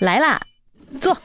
[0.00, 0.40] 来啦，
[1.00, 1.16] 坐。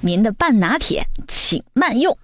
[0.00, 2.16] 您的半拿铁，请慢用。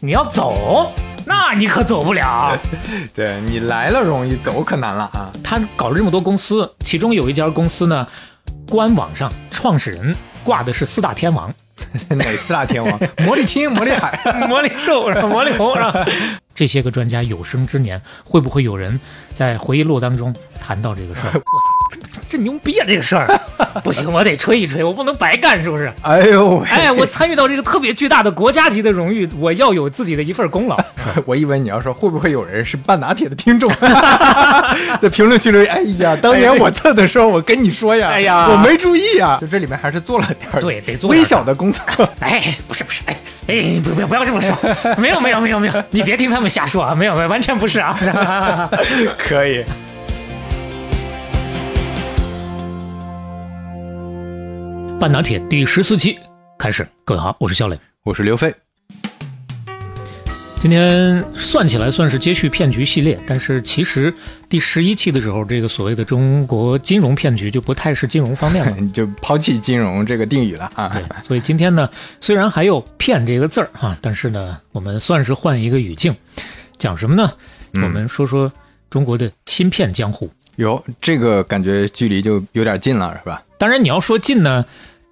[0.00, 0.92] 你要走，
[1.26, 2.58] 那你可走不了。
[3.14, 5.32] 对你来了容易，走可难了啊！
[5.42, 8.06] 他搞了这么多公司，其中有一家公司呢，
[8.68, 10.14] 官网上创始人
[10.44, 11.52] 挂的是四大天王，
[12.10, 13.00] 哪四大天王？
[13.24, 14.18] 魔力青、魔力海、
[14.48, 16.06] 魔力兽、魔力红，是吧？
[16.54, 18.98] 这些个专家有生之年，会不会有人
[19.34, 21.32] 在回忆录当中谈到这个事儿？
[22.28, 22.84] 这牛逼啊！
[22.88, 23.40] 这个事儿
[23.84, 25.92] 不行，我得吹一吹，我不能白干，是不是？
[26.02, 30.76] 哎呦，哎，我参与到这个特别巨大的国家级的荣誉，我要有自己的一份功劳。
[31.24, 33.70] 我以为你要说会不会有人是半拿铁的听众，
[35.00, 41.84] 在评论区里，哎呀，当年我测的时候，我跟你说呀，哎呀，我没注意啊，就这里面还是做了点对，得做微小的工作。
[42.18, 43.16] 哎，不是不是，哎
[43.46, 44.52] 哎，不不不要这么说，
[44.98, 48.68] 没有没有没有没有，你别听他们瞎说啊，没有没有，完全不是啊，
[49.16, 49.64] 可以。
[54.98, 56.18] 半拿铁第十四期
[56.58, 58.52] 开始，各位好，我是肖磊，我是刘飞。
[60.58, 64.12] 今天算起来算是接续骗局系列，但是其实
[64.48, 70.88] 第十一期的时候，这个所谓的中国金融骗局就不太是金融方面了， 就抛弃金融这个定语了啊。
[70.88, 76.16] 对，所以今天呢，虽然还有“骗”这个字儿啊，但是呢，我们算是换一个语境，
[76.78, 77.30] 讲什么呢？
[77.74, 78.50] 我们说说
[78.88, 80.30] 中国的芯片江湖。
[80.56, 83.42] 哟，这个感觉距离就有点近了，是吧？
[83.58, 84.64] 当然，你要说近呢，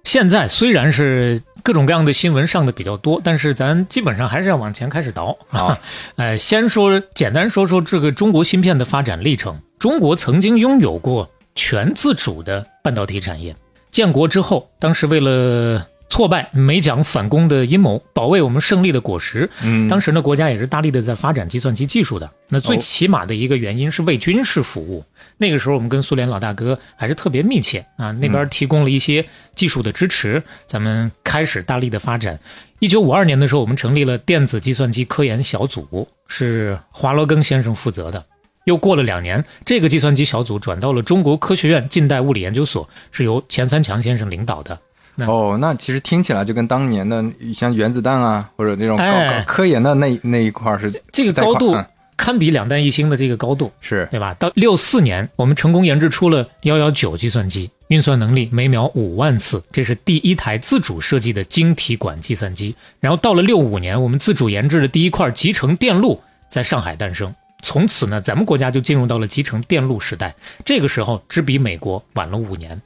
[0.03, 5.79] 现在虽然是各种各样的新闻上的比较多，但是咱基本上还是要往前开始倒啊。
[6.17, 9.59] 呃，先说简单说说这个中国芯片的发展历程。
[9.79, 13.55] 中国曾经拥有过全自主的半导体产业。
[13.91, 15.85] 建国之后，当时为了
[16.15, 19.49] 挫败美蒋反攻的阴谋，保卫我们胜利的果实。
[19.61, 22.31] 嗯，当时呢，国家也是大力的在发展计算机技术的。
[22.47, 25.03] 那最起码的一个原因是为军事服务。
[25.35, 32.39] 那个时候，我们跟苏联老大哥还是特别密切啊，那边提供了一些技术的支持，咱们开始大力的发展。
[32.79, 38.23] 一九五二年的时候，我们成立了电子计算机科研小组，是华罗庚先生负责的。
[38.63, 44.79] 又过了两年，这个计算机小组转到了中国科学院近代物理研究所，是由钱三强先生领导的。
[45.25, 51.85] 哦，那其实听起来就跟当年的像原子弹啊，或者那种搞哎搞科研的那那一块儿是这个高度嗯
[52.17, 54.33] 堪比两弹一星的这个高度，是对吧？
[54.35, 62.73] 到六四年，我们成功研制出了幺幺九计算机，运算能力每秒五万次，这是第一台自主设计的晶体管计算机。
[63.01, 67.35] 然后到了六五年，我们自主研制的第一块集成电路在上海诞生。
[67.61, 70.33] 从此呢，咱们国家就进入到了集成电路时代。
[70.63, 72.81] 这个时候只比美国晚了五年。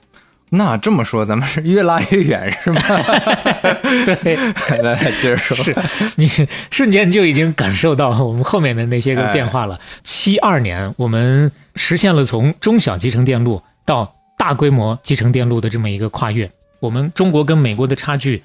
[0.51, 2.81] 那这么说，咱们是越拉越远，是吗？
[4.23, 4.35] 对，
[4.81, 5.55] 来来接着说。
[5.55, 5.75] 是
[6.15, 6.27] 你
[6.71, 9.79] 瞬间就已经感受到我们后面的那些个变化了。
[10.03, 16.49] 七二年，我们实现了从中小集成电路到大规模集成电路的这么一个跨越。
[16.79, 18.41] 我们中国跟美国的差距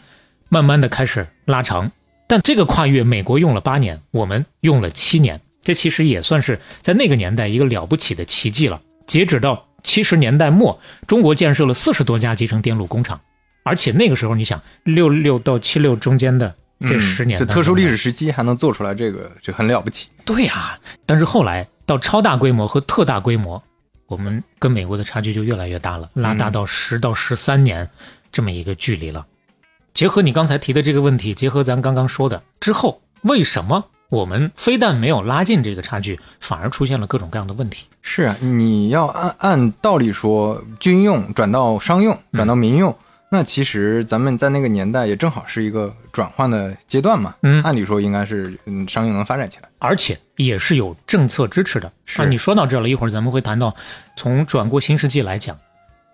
[0.49, 1.91] 慢慢的开始拉长，
[2.27, 5.41] 但这个跨越，美国用了八年，我们用了七年。
[5.63, 8.81] 这其实也算是在那个年代一个了不起的奇迹了。
[9.07, 13.21] 截止到七十年代末，中国建设了四十多家集成电路工厂，
[13.63, 20.09] 而且那个时候，你想六六到七六中间的这十年、嗯这特殊历史时期还能做出来这个，这很了不起。
[20.25, 23.63] 对呀、但是后来到超大规模和特大规模，
[24.07, 27.89] 我们跟美国的差距就越来越大了，拉大到十到十三年
[28.33, 29.25] 这么一个距离了。
[29.93, 33.85] 结合你刚才提的这个问题，结合咱刚刚说的之后，为什么
[34.15, 37.87] 我们非但没有拉近这个差距，反而出现了各种各样的问题？
[38.01, 42.97] 是啊，你要按按道理说，军用转到商用，转到民用，
[43.29, 47.35] 那其实咱们在那个年代也正好是一个转换的阶段嘛。
[47.43, 49.69] 嗯按理说应该是嗯商用能发展起来。
[49.81, 51.91] 而且也是有政策支持的。
[52.05, 53.75] 是啊，你说到这了，一会儿咱们会谈到，
[54.17, 55.59] 从转过新世纪来讲，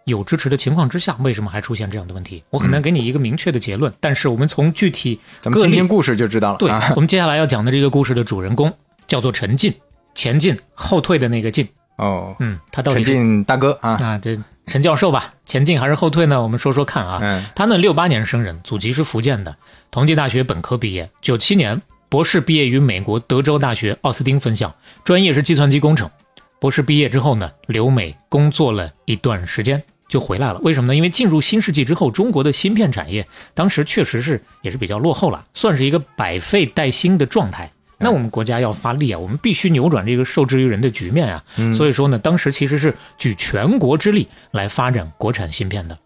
[0.05, 2.43] 有支持的情况之下，为什么还出现这样的问题？
[2.51, 6.59] 我很难给你一个明确的结论，但是我们从具体咱们听听故事就知道了。
[6.59, 8.73] 对，啊、我们接下来要讲的这个故事的主人公
[9.07, 9.75] 叫做陈进，
[10.15, 11.69] 前进后退的那个进。
[11.97, 16.43] 哦，嗯，他到底是陈进大哥啊，啊，这陈教授吧，前进还是后退呢？
[16.43, 17.19] 我们说说看啊。
[17.23, 19.55] 嗯他呢，六八年生人，祖籍是福建的，
[19.91, 24.75] 同济大学本科毕业，九七年博士毕业于美国德州大学奥斯汀分校，
[25.05, 26.11] 专业是计算机工程。
[26.61, 30.61] 博士毕业之后呢，留美工作了一段时间，就回来了。
[30.61, 30.95] 为什么呢？
[30.95, 37.73] 因为进入新世纪之后，中国的芯片产业当时确实是也是比较落后了，算是一个百废待兴的状态。
[37.99, 41.45] 那我们国家要发力啊，我们必须扭转这个受制于人的局面啊。
[41.57, 45.99] 嗯所以说呢，当时其实是举全国之力来发展国产芯片的。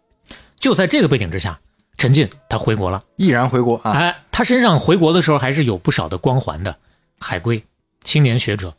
[0.58, 1.58] 就在这个背景之下，
[1.96, 3.92] 陈进他回国了，毅然回国啊！
[3.92, 6.76] 哎，他身上回国的时候还是有不少的光环的，
[7.20, 7.62] 海归，
[8.02, 8.74] 青年学者，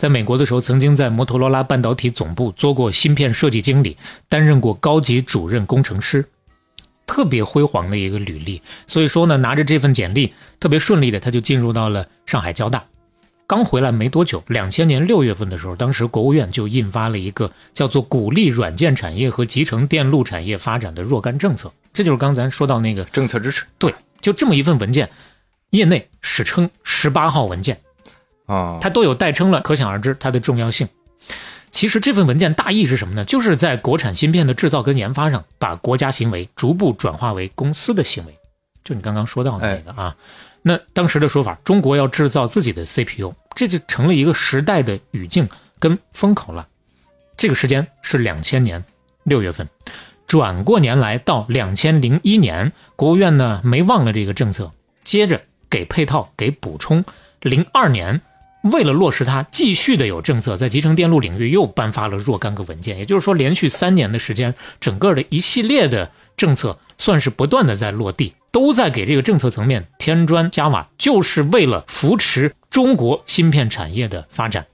[0.00, 3.98] 在美国的时候曾经在摩托罗拉半导体总部做过芯片设计经理，
[4.30, 6.24] 担任过高级主任工程师，
[7.06, 8.62] 特别辉煌的一个履历。
[8.86, 12.82] 所以说呢，拿着这份简历，特别顺利的他就进入到了上海交大。
[13.46, 23.66] 刚回来没多久，两千年六月份的时候，当时国务院就印发了一个叫做“鼓励软件产业和集成电路产业发展的若干政策”，这就是刚才说到那个政策支持。
[23.76, 25.10] 对，就这么一份文件，
[25.68, 27.78] 业内史称“十八号文件”，
[28.50, 30.88] 啊，它都有代称了，可想而知它的重要性。
[31.70, 33.24] 其实这份文件大意是什么呢？
[33.24, 38.36] 就是在国产芯片的制造跟研发上，把国家行为逐步转化为公司的行为，
[38.82, 40.16] 就你刚刚说到的那个啊。
[40.62, 45.48] 那当时的说法，中国要制造自己的 CPU，这就成了一个时代的语境
[45.78, 46.66] 跟风口了。
[47.36, 48.84] 这个时间是两千年
[49.22, 49.66] 六月份，
[50.26, 54.70] 转过年来到两千零一年，国务院呢没忘了这个政策，
[55.02, 57.04] 接着给配套给补充。
[57.40, 58.20] 零二年，
[58.62, 62.98] 为了落实它，继续的有政策，在集成电路领域又颁发了若干个文件。
[62.98, 68.34] 也就是说，连续三年的时间，整个的一系列的政策算是不断的在落地。
[68.52, 74.66] 都在给这个政策层面添砖加瓦，就是为了扶持中国芯片产业的发展。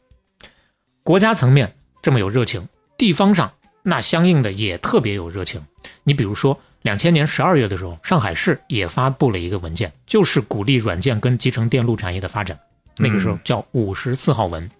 [1.02, 2.66] 国家层面这么有热情，
[2.96, 5.60] 地方上那相应的也特别有热情。
[6.04, 12.58] 你比如说，两千年十二月的时候，上海市也发布了一个文件，就是鼓励软件跟集成电路产业的发展。
[12.96, 14.70] 那个时候叫五十四号文。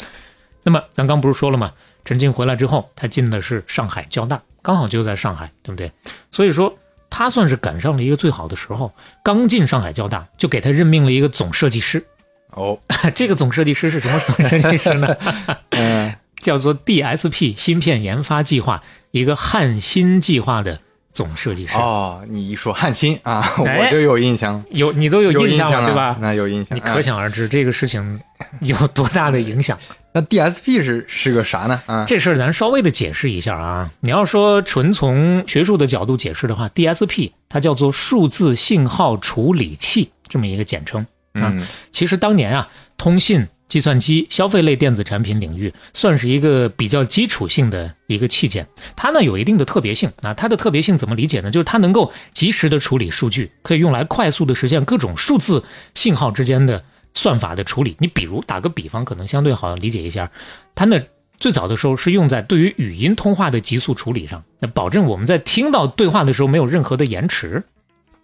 [0.62, 1.72] 那么咱刚不是说了吗？
[2.04, 5.90] 陈静回来之后，他进的是上海交大，刚好就在上海，对不对？
[6.30, 6.76] 所以说。
[7.08, 8.92] 他算是赶上了一个最好的时候，
[9.22, 12.04] 刚进上海交大就给他任命了一个总设计师。
[12.50, 12.78] 哦，
[13.14, 15.16] 这个总设计师是什么总设计师呢？
[15.70, 20.80] 嗯，叫做 DSP 芯片研发计划一个汉芯计划的
[21.16, 21.78] 总设计师。
[21.78, 26.18] 哦，你一说汉芯啊，我就有印象，有你都有印象了对吧？
[26.20, 28.20] 那有印象，你可想而知这个事情
[28.60, 29.78] 有多大的影响。
[30.12, 31.82] 那 DSP 是是个啥呢？
[31.86, 33.90] 啊，这事儿咱稍微的解释一下啊。
[34.00, 41.52] 你要说纯从学术的角度解释的话，DSP 它叫做数字信号处理器这么一个简称啊。
[41.90, 48.66] 其实当年啊，通信、计算机、消费类电子产品领域算是一个比较基础性的一个器件。
[48.94, 50.32] 它呢有一定的特别性啊。
[50.34, 51.50] 它的特别性怎么理解呢？
[51.50, 55.64] 就是它能够及时的处理数据，可以用来快速的实现各种数字
[55.94, 56.82] 信号之间的。
[57.18, 60.30] 算法的处理，你比如打个比方，可能相对好理解一下。
[60.74, 61.00] 它呢
[61.40, 67.64] 最早的时候是用在对于语音通话的急速处理上，那保证我们在听到对话的时候没有任何的延迟。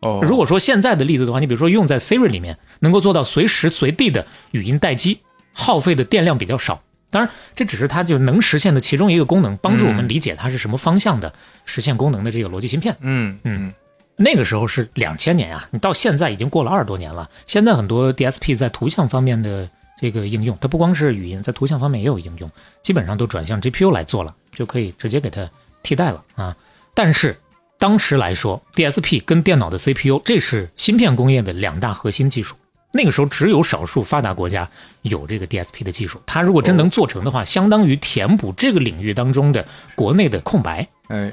[0.01, 5.21] 哦，如果说现在的例子的话，你比如说用在 Siri 里面，能够做到随时随地的语音待机，
[5.53, 6.83] 耗费的电量比较少。
[7.11, 11.33] 当然，这只是它就能实现的其中一个功能，帮助我们理解它是什么方向的
[11.67, 12.97] 实现功能的这个逻辑芯片。
[13.01, 13.73] 嗯嗯。
[14.17, 17.29] 那个时候是两千年啊，你到现在已经过了二十多年了。
[17.47, 19.69] 现在很多 DSP 在图像方面的
[19.99, 22.51] 这个应用，它不光是语音，在图像方面也有应用，
[22.83, 25.51] 基本上都转向 GPU 来做了，就可以直接给它
[25.83, 26.57] 替代了啊。
[26.95, 27.37] 但是
[27.79, 32.55] 当时来说，DSP 跟电脑的 CPU，这是芯片工业的两大核心技术。
[32.93, 34.69] 那个时候只有少数发达国家
[35.03, 40.87] 有这个 DSP 的技术，它如果真能做成的话，相当于填补这个领域当中的国内的空白。
[41.09, 41.33] 哎。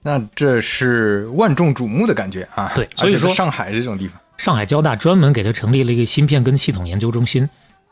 [0.00, 2.70] 那这是万众瞩目的感觉啊！
[2.74, 7.46] 对，所以说上海这种地方，上海交大专门给他成立了一个芯片跟系统研究中心，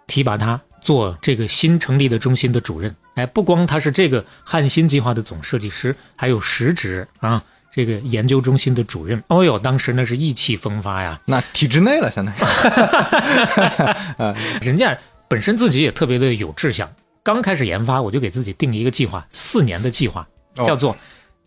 [0.07, 2.95] 提拔他做这个新成立的中心的主任。
[3.16, 7.42] 哎，不光他是这个汉芯计划的总设计师，还有实职啊，
[7.76, 9.23] 这个研究中心的主任。
[9.28, 11.21] 哦呦，当时那是意气风发呀！
[11.26, 12.38] 那体制内了，相当于，
[14.16, 14.97] 啊，人家
[15.28, 16.90] 本身自己也特别的有志向。
[17.23, 20.97] 刚开始研发，我就给自己定一个计划，四年的计划，叫做。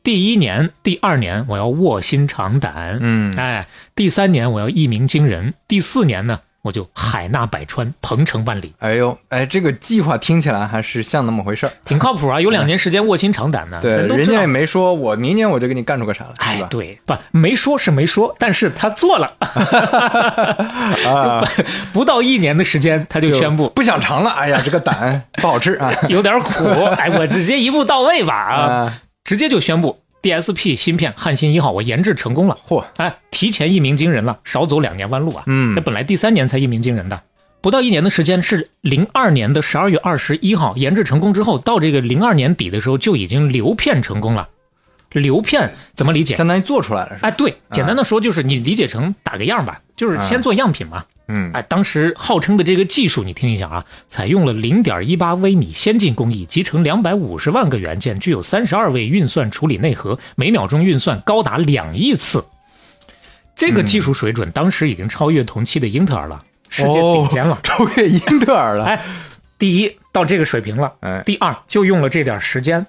[0.03, 8.71] 第一年、第二年我要卧薪尝胆，嗯，哎，第三年我要一鸣惊人，第四年呢我就海纳百川，鹏程万里。
[8.77, 12.39] 哎呦，哎，这个计划听起来还是像那么回事儿，挺靠谱啊！
[12.39, 13.79] 有两年时间卧薪尝胆呢。
[13.81, 19.33] 对，人家也没说我明年我就给你干出个啥来，哎，对，不，没说是没说，但是他做了，
[21.09, 21.43] 啊，
[21.91, 24.29] 不到一年的时间他就宣布不想尝了。
[24.29, 26.65] 哎呀，这个胆不好吃啊， 有点苦。
[26.97, 29.01] 哎，我直接一步到位吧啊。
[29.23, 32.83] 直接就宣布 DSP 芯片汉芯一号我研制成功了，嚯！
[32.97, 35.43] 哎，提前一鸣惊人了，少走两年弯路啊！
[35.47, 37.21] 嗯，这本来第三年才一鸣惊人的，
[37.61, 44.49] 不到一年的时间，是零二年的十二月二十一号研制成功之后，到这个零二年底的时候就已经流片成功了。
[45.13, 46.35] 流片怎么理解？
[46.35, 51.03] 相当于做出来了，哎，对，简单的说就是你理解成打个样吧，就是先做样品嘛。
[51.03, 51.18] 嗯，
[51.53, 62.43] 哎，当时号称的这个技术，你听一下啊，采用了零点一八微米先进工艺，集成两百五十万个元件，具有三十二位运算处理内核，每秒钟运算高达两亿次。
[63.55, 67.59] 这个技术水准当时已经超越同期的英特尔了，世界顶尖了。
[67.63, 68.86] 超越英特尔了。
[68.86, 69.03] 哎，
[69.57, 72.88] 第一到这个水平了，哎，第二就用了这点时间，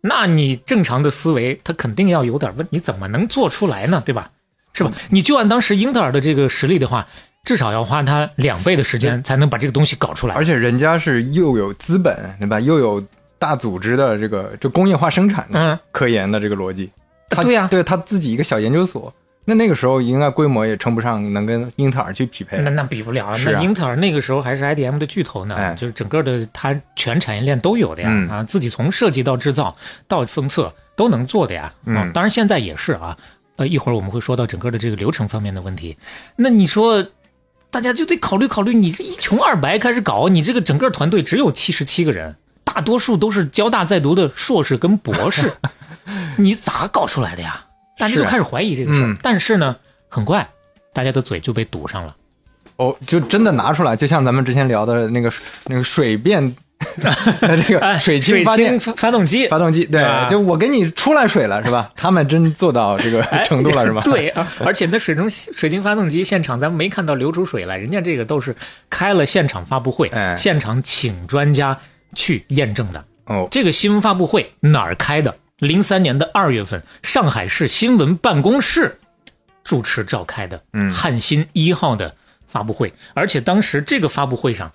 [0.00, 4.00] 那你正常的思维，它肯定要有点问，你怎么能做出来呢？
[4.06, 4.30] 对吧？
[4.72, 4.92] 是吧？
[5.10, 7.08] 你就按当时英特尔的这个实力的话，
[7.46, 10.34] 至少要花他两倍的时间才能把这个东西搞出来。
[10.34, 12.60] 而且人家是又有资本，对吧？
[12.60, 13.02] 又有
[13.38, 16.90] 大组织的这个就工业化生产的嗯，科研的这个逻辑。
[17.28, 19.12] 他对呀对他自己一个小研究所，
[19.44, 22.70] 那那个时候应该规模也称不上能跟英特尔去匹配那。
[22.70, 29.76] 那比不了，啊那英特尔那个时候还是 IDM 的巨头呢，哎就是整个的它全产业链都有的呀，嗯啊，自己从设计到制造
[30.08, 33.16] 到封测都能做的呀，啊嗯当然现在也是啊，
[33.56, 35.96] 呃，一会儿我们会说到整个的这个流程方面的问题，
[36.36, 37.06] 那你说。
[37.76, 45.52] 大家就得考虑考虑，你这一穷二白开始搞，你这个整个团队只有七十七个人，大多数都是交大在读的硕士跟博士，
[46.38, 47.66] 你咋搞出来的呀？
[47.98, 49.08] 大家就开始怀疑这个事儿。
[49.08, 49.76] 嗯但是呢，
[50.08, 50.48] 很快
[50.94, 52.16] 大家的嘴就被堵上了。
[52.76, 55.30] 哦，就真的拿出来，就像咱们之前聊的那个
[55.66, 56.56] 那个水变，
[57.00, 57.08] 这
[57.46, 61.90] 哎个水水氢发电氢发动机，发动机，对啊，就我给你出来水了，是吧？
[61.96, 64.02] 他们真做到这个哎程度了，是吧？
[64.04, 68.54] 对啊，而且那水中水晶发动机现场咱们没看到流出水来，人家这个都是
[68.90, 71.78] 开了现场发布会，哎现场请专家
[72.14, 73.04] 去验证的。
[73.24, 75.34] 哦，这个新闻发布会哪儿开的？
[75.58, 78.98] 零三年的二月份，上海市新闻办公室
[79.64, 82.14] 主持召开的嗯汉芯一号的
[82.46, 84.70] 发布会，而且当时这个发布会上，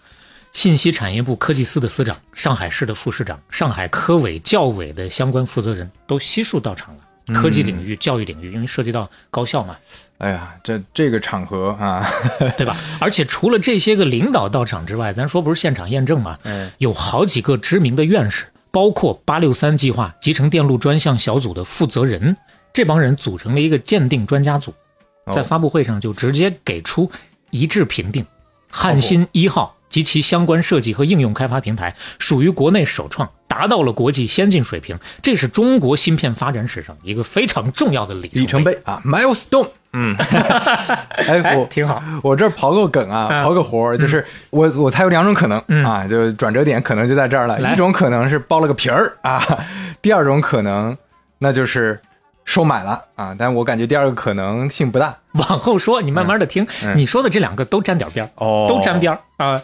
[0.53, 7.01] 信息产业部科技司的司长、上海市的副市长、上海科委、教委的相关负责人都悉数到场了。
[7.39, 9.77] 科技领域、教育领域，因为涉及到高校嘛，
[10.17, 12.05] 哎呀，这这个场合啊，
[12.57, 12.75] 对吧？
[12.99, 22.35] 而且除了这些个领导到场之外，咱说不是现场验证嘛，嗯有好几个知名的院士，包括八六三计划集成电路专项小组的负责人，
[22.73, 24.73] 这帮人组成了一个鉴定专家组，
[25.25, 27.09] 哦在发布会上就直接给出
[27.51, 28.25] 一致评定，
[28.69, 38.75] 汉芯一号及其相关设计和应用开发平台属于国内首创，达到了国际先进水平，这是中国芯片发展史上一个非常重要的里里程碑。
[38.85, 39.67] 啊，milestone。
[39.93, 40.15] 嗯，
[41.27, 42.01] 哎，哎，我挺好。
[42.23, 47.59] 我这刨个梗啊，啊刨个活儿，就是我我猜有两种可能嗯啊，就转折点可能就在这儿了。
[47.73, 49.43] 一种可能是剥了个皮儿啊，
[50.01, 50.97] 第二种可能
[51.39, 51.99] 那就是
[52.45, 56.65] 收买了啊，但我感觉第二个可能性不大往后说，你慢慢的听。
[56.85, 59.61] 嗯你说的这两个都沾点边儿，哦都沾边儿啊。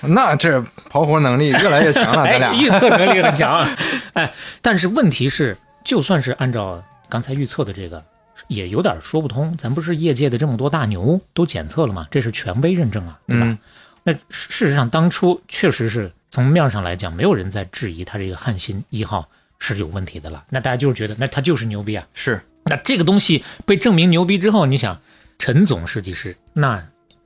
[0.00, 3.76] 那这刨活能力越来越强了， 咱俩哎，预测能力很强啊。
[4.14, 8.04] 哎，但是问题是，就算是按照刚才预测的这个，
[8.48, 9.56] 也有点说不通。
[9.56, 12.06] 咱不是业界的这么多大牛都检测了吗？
[12.10, 13.46] 这是权威认证啊，对吧？
[13.46, 13.58] 嗯
[14.04, 19.28] 那事实上，当初确实是从面上来讲，没有人在质疑它这个汉芯一号
[19.60, 20.42] 是有问题的了。
[20.50, 22.04] 那大家就是觉得，那它就是牛逼啊。
[22.12, 25.00] 是那这个东西被证明牛逼之后，你想，
[25.38, 26.84] 陈总设计师那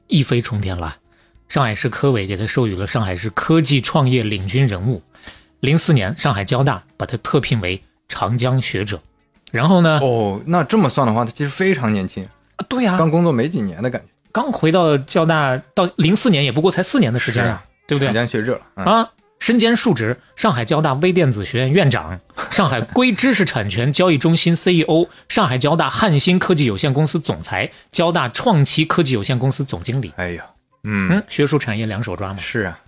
[0.09, 0.95] 一飞冲天了。
[1.49, 5.03] 上海市科委给他授予了上海市科技创业领军人物。
[5.61, 9.01] 零四年，上海交大把他特聘为长江学者。
[9.53, 10.01] 然后呢？
[10.03, 12.25] 哦，那这么算的话，他其实非常年轻，
[12.57, 18.15] 啊对呀、刚工作没几年的感觉，刚回到交大，到零四年也不过才四年的时间啊，对不对长？
[18.15, 30.13] 江学者了嗯啊，身兼数职：上海交大微电子学院院长、上海硅知识产权交易中心 CEO、上海交大汉芯科技有限公司总裁、交大创奇科技有限公司总经理。
[30.17, 30.45] 哎呀，
[30.87, 32.39] 嗯，嗯，学术产业两手抓嘛。
[32.39, 32.79] 是啊，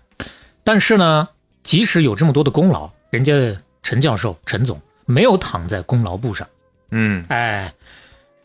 [0.63, 1.29] 但是呢，
[1.63, 3.33] 即使有这么多的功劳，人家
[3.83, 6.47] 陈教授、陈总没有躺在功劳簿上。
[6.91, 7.73] 嗯，哎，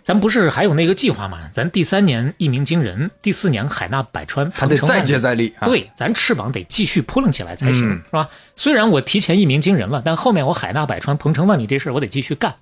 [0.03, 1.49] 咱不是还有那个计划吗？
[1.53, 8.27] 咱第三年一鸣惊人，第四年海纳百川，还得再鹏程万里接再厉啊，，对，咱翅膀得继续扑棱起来才行，嗯是吧？
[8.55, 12.55] 虽然我提前一鸣惊人了，但后面我海纳百川、鹏程万里这事儿我得继续干。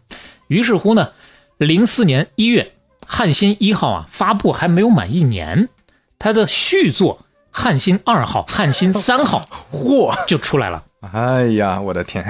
[0.47, 1.11] 于是乎呢，
[1.57, 2.73] 零四年一月，
[3.07, 5.69] 汉芯一号啊发布还没有满一年，
[6.23, 7.17] 它的续作
[7.49, 12.23] 汉芯二号、汉芯三号嚯，就出来了，哎呀，我的天，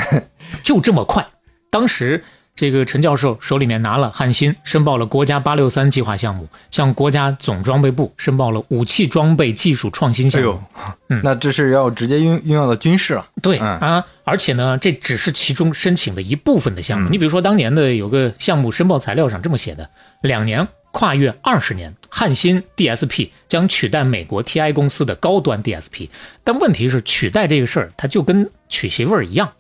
[0.63, 1.27] 就这么快。
[1.69, 2.24] 当时
[2.55, 10.48] 这个陈教授手里面拿了汉芯，申报了国家八六三计划项目，向国家总装备部申报了武器装备技术创新哎项目。
[10.48, 10.63] 呦
[11.10, 13.67] 嗯，那这是要直接运运用到军事了，对、嗯。
[13.79, 17.10] 啊，而且呢，这只是其中申请的一部分的项目。
[17.10, 17.12] 嗯。
[17.12, 19.89] 你比如说，当年的有个项目申报材料上这么写的：
[20.21, 26.10] 两年跨越二十年，汉芯 DSP 将取代美国 TI 公司的高端 DSP。
[26.43, 29.51] 但问题是，取代这个事儿，它就跟娶媳妇儿一样，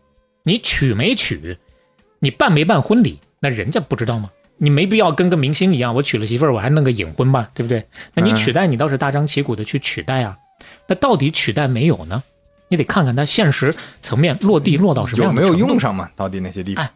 [0.43, 1.57] 你娶没娶，
[2.19, 4.29] 你办没办婚礼，那人家不知道吗？
[4.57, 7.85] 你没必要跟个明星一样，我娶了媳妇儿，我还弄个隐婚吧，对不对？
[8.13, 10.37] 那你嗯取代，你倒是大张旗鼓的去取代啊。
[10.87, 12.21] 那到底取代没有呢？
[12.67, 16.09] 你得看看它现实层面落地落到什么有没有样的程度用上嘛？
[16.15, 16.91] 到底那些地方哎？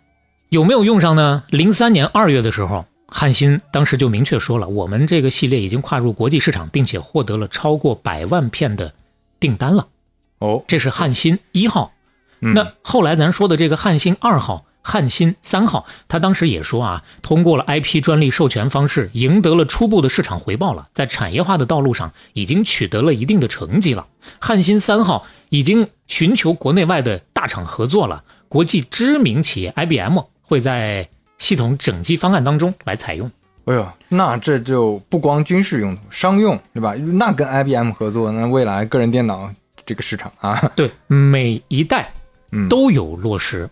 [0.49, 1.43] 有没有用上呢？
[1.49, 2.85] 零三年二月的时候，
[3.17, 8.93] 汉芯当时就明确说了，我们这个系列已经跨入国际市场，并且获得了超过百万片的
[9.39, 9.87] 订单了。
[10.39, 11.93] 哦，这是汉芯一号。
[12.41, 24.07] 嗯那后来咱说的这个汉芯二号、汉芯三号，他当时也说啊，通过了 IP 专利授权方式，赢得了初步的市场回报了，在产业化的道路上已经取得了一定的成绩了。
[24.39, 31.07] 汉芯三号已经寻求国内外的大厂合作了，国际知名企业 IBM 会在
[31.37, 33.29] 系统整机方案当中来采用。
[33.65, 36.93] 哎呦，那这就不光军事用途，商用对吧？
[36.93, 39.49] 那跟 IBM 合作，那未来个人电脑
[39.85, 42.11] 这个市场啊， 对，每一代
[42.51, 43.67] 嗯，都有落实，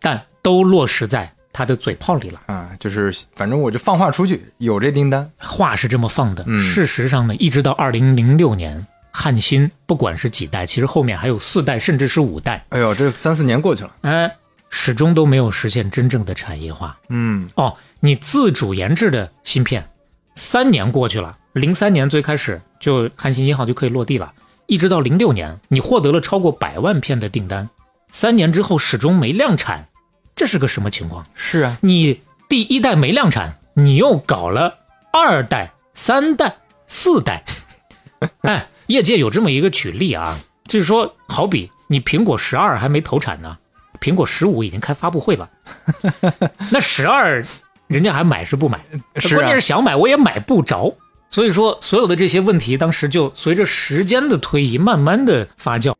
[0.00, 2.40] 但都落实在他的嘴炮里了。
[2.46, 14.36] 啊，就是反正我就放话出去，有这订单，话是这么放的，嗯事实上呢，一直到二零零六年，汉芯不管是几代，其实后面还有四代，甚至是五代，哎呦，这三四年过去了，哎，
[14.78, 16.96] 始终都没有实现真正的产业化。
[17.08, 19.88] 嗯哦，你自主研制的芯片，
[20.34, 24.30] 三年过去了，零三年最开始就汉芯一号就可以落地了，
[24.66, 27.68] 一直到零六年，你获得了超过百万片的订单，
[28.10, 29.88] 三年之后始终没量产，
[30.36, 31.24] 这是个什么情况？
[31.34, 34.78] 是啊，你第一代没量产，你又搞了
[35.10, 36.54] 二代、三代、
[36.86, 37.42] 四代，
[38.42, 43.56] 哎，业界有这么一个举例啊，就是说，好比你苹果十二还没投产呢，
[44.00, 45.48] 苹果十五已经开发布会了，
[46.70, 47.44] 那十二
[47.86, 48.80] 人家还买是不买？
[49.16, 50.94] 是啊关键是想买我也买不着。
[51.28, 55.92] 所以说，所有的这些问题，当时就随着时间的推移，慢慢的发酵。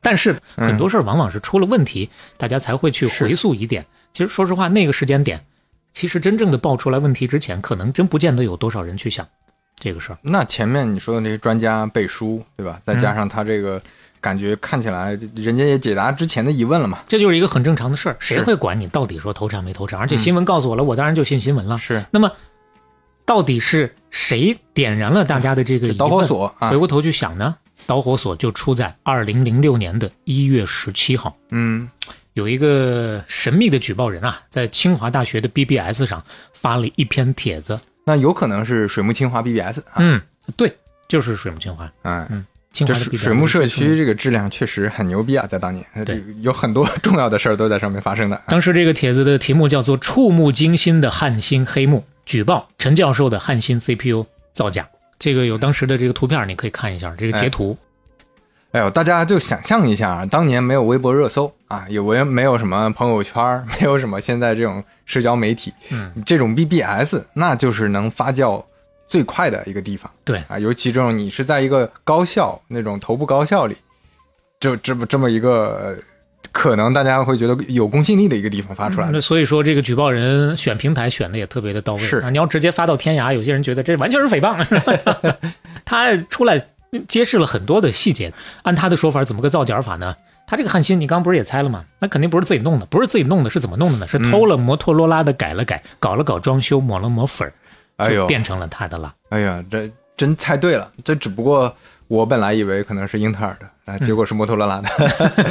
[0.00, 3.84] 但是很多事儿往往是出了问题，大家才会去回溯疑点。
[4.12, 5.44] 其实说实话，那个时间点，
[5.92, 9.26] 其实真正的爆出来问题之前，可能真不见得有多少人去想
[9.76, 10.18] 这个事儿。
[10.22, 12.80] 那前面你说的那些专家背书，对吧？
[12.84, 13.82] 再嗯加上他这个
[14.20, 16.98] 感觉看起来，人家也解答之前的疑问了嘛。
[17.08, 19.98] 这就是一个很正常的事儿，谁会管你到底说投产没投产？
[19.98, 21.76] 而且新闻告诉我了，我当然就信新闻了。
[21.78, 22.30] 是，那么，
[23.24, 26.70] 到底是谁点燃了大家的这个导火索啊。
[26.70, 27.56] 回，过头去想呢，
[27.86, 31.88] 导火索就出在二零零六年的一月十七号，嗯。
[32.34, 37.80] 有一个神秘的举报人啊，在清华大学的 BBS 上发了一篇帖子。
[38.04, 40.20] 那有可能是水木清华 BBS 啊，嗯，
[40.56, 40.72] 对，
[41.08, 48.36] 就是水木清华，嗯，清华的这水水木社区这个质量确实很牛逼啊，在当年，对有很多 重要的事儿都在上面发生的。
[48.36, 54.88] 啊当时这个帖子的题目叫做“触目惊心的汉芯黑幕举报陈教授的汉芯 CPU 造假”。
[55.18, 57.76] 这个有当时的这个图片，你可以看一下这个截图。
[58.70, 68.62] 哎呦，大家就想象一下啊，当年没有微博热搜啊，也没没有什么朋友圈，没有什么现在这种社交媒体，嗯，这种 BBS 那就是能发酵
[69.08, 70.10] 最快的一个地方。
[70.24, 73.76] 对啊，尤其这种你是在一个高校那种头部高校里，
[74.60, 75.96] 就这么这么一个呃
[76.52, 79.12] 可能大家会觉得有公信力的一个地方发出来的。
[79.14, 82.00] 那所以说，这个举报人选平台选的也特别的到位。
[82.00, 85.36] 是啊，你要直接发到天涯，有些人觉得这完全是诽谤。
[85.84, 86.66] 他出来
[87.06, 88.32] 揭示了很多的细节。
[88.62, 90.14] 按他的说法，怎么个造假法呢？
[90.46, 91.84] 他这个汉芯，你刚刚不是也猜了吗？
[91.98, 94.08] 那肯定不是自己弄的，不是自己弄的，是怎么弄的呢？
[94.08, 97.52] 是偷了摩托罗拉的改了改，搞了搞装修，抹了抹粉儿，
[97.98, 99.14] 哎呦就变成了他的了。
[99.28, 101.72] 哎呀，这真猜对了，这只不过
[102.08, 104.88] 我本来以为可能是英特尔的，啊，结果是摩托罗拉的。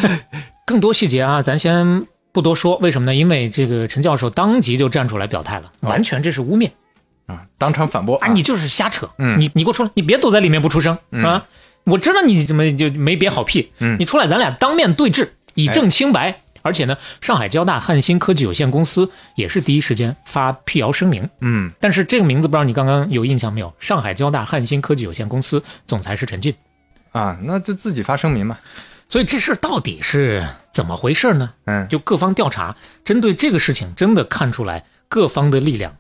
[0.66, 2.76] 更多细节啊，咱先不多说。
[2.80, 3.16] 为什么呢？
[3.16, 6.70] 因为这个陈教授当即就站出来表态了，哦完全这是污蔑
[7.28, 8.28] 啊，当场反驳啊！
[8.28, 11.46] 你就是瞎扯，嗯你你给我出来，你别躲在里面不出声、嗯啊！
[11.86, 16.42] 我知道你怎么就没憋好屁，嗯你出来，咱俩当面对质，以正清白。
[16.68, 21.28] 而且呢，上海交大汉芯科技有限公司也是第一时间发辟谣声明。
[21.40, 23.74] 嗯，但是这个名字不知道你刚刚有印象没有？
[23.80, 26.54] 上海交大汉芯科技有限公司总裁是陈俊。
[27.14, 28.58] 啊，那就自己发声明嘛。
[29.10, 31.54] 所以这事儿到底是怎么回事呢？
[31.64, 32.76] 嗯，就各方调查，
[33.06, 35.96] 针对这个事情，真的看出来各方的力量。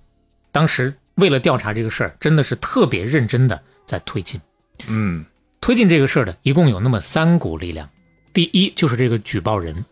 [0.52, 4.40] 当时为了调查这个事儿，真的是特别认真的在推进。
[4.88, 5.26] 嗯
[5.62, 7.90] 推进这个事儿的一共有那么三股力量。
[8.34, 9.84] 第一就是这个举报人，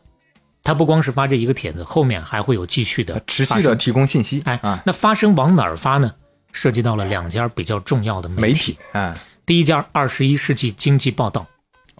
[0.65, 4.41] 他不光是发这一个帖子，后面还会有继续的持续的提供信息。
[4.43, 6.13] 哎啊，那发声往哪儿发呢？
[6.51, 11.45] 涉及到了两家比较重要的媒媒体啊，第一家《二十一世纪经济报道》，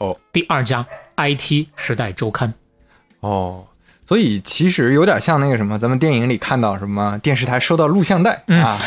[0.06, 0.82] 哦第二家
[1.16, 2.50] 《IT 时代周刊》。
[3.20, 3.66] 哦，
[4.08, 8.80] 所以其实有点像那个什么，咱们电影里看到什么电视台收到录像带、嗯啊，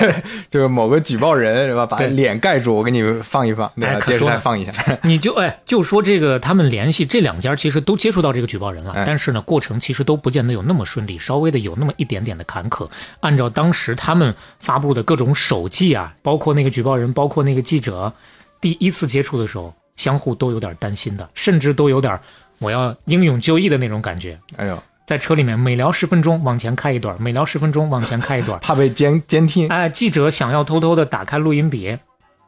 [0.50, 4.00] 就是某个举报人是吧，把脸盖住，我给你放一放，对吧？
[4.06, 4.72] 电视台放一下。
[5.02, 12.88] 你就哎，就说这个他们联系这两家，其实都接触到这个举报人了，哎但是呢，过程其实都不见得有那么顺利，稍微的有那么一点点的坎坷。
[13.20, 18.12] 按照当时他们发布的各种手记啊，包括那个举报人，包括那个记者，
[18.60, 22.20] 第一次接触的时候，相互都有点担心的，甚至都有点
[22.58, 24.38] 我要英勇就义的那种感觉。
[24.56, 29.68] 哎呦，在车里面每聊十分钟往前开一段，每聊十分钟往前开一段， 怕被监监听。
[29.68, 31.96] 哎，记者想要偷偷的打开录音笔，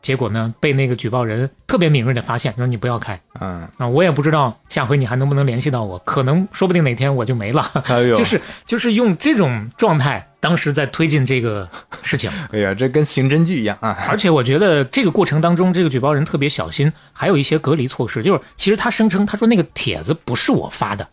[0.01, 3.89] 结果呢被那个举报人特别敏锐的发现，说你不要开嗯，啊！
[3.89, 7.71] 我也不知道下回你还能不能联系到我，可能说不定哪天我就没了。
[7.87, 11.69] 哎呦， 就是就是用这种状态，当时在推进这个
[12.03, 12.31] 事情。
[12.53, 13.97] 哎呀，这跟刑侦剧一样啊。
[14.09, 18.23] 而且我觉得这个过程当中，这个举报人特别小心，还有一些隔离措施。
[18.23, 21.07] 就是其实他声称，他说那个帖子不是我发的，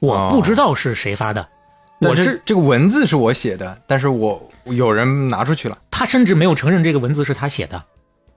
[0.00, 1.46] 我不知道是谁发的，
[2.00, 5.76] 我是这个文字是我写的，但是我有人拿出去了。
[5.90, 7.82] 他甚至没有承认这个文字是他写的。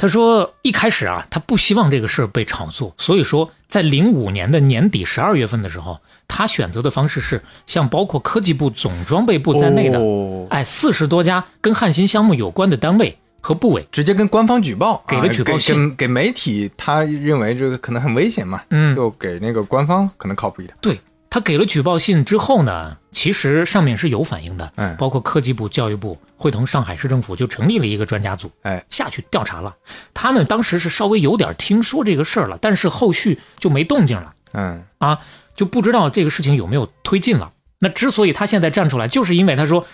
[0.03, 10.45] 他说一开始啊，他不希望这个事儿被炒作，所以说在零五年的年底十二月份的时候，他选择的方式是向包括科技部总装备部在内的，哦。
[10.49, 15.91] 哎，四十多家跟汉芯项目有关的单位和部委，直接跟官方举报，给了举报信。
[15.91, 20.75] 给给媒体，他认为这个可能很危险嘛，嗯，就给那个官方可能靠谱一点。
[20.81, 20.99] 对
[21.33, 29.75] 他给了举报信之后呢，其实上面是有反应的，嗯包括科技部、教育部会同上海市政府就成立了一个专家组，哎，下去调查了。
[30.13, 35.21] 他呢当时是稍微有点听说这个事儿了，但是后续就没动静了嗯啊，
[35.55, 37.51] 就不知道这个事情有没有推进了。
[37.79, 39.87] 那之所以他现在站出来，就是因为他说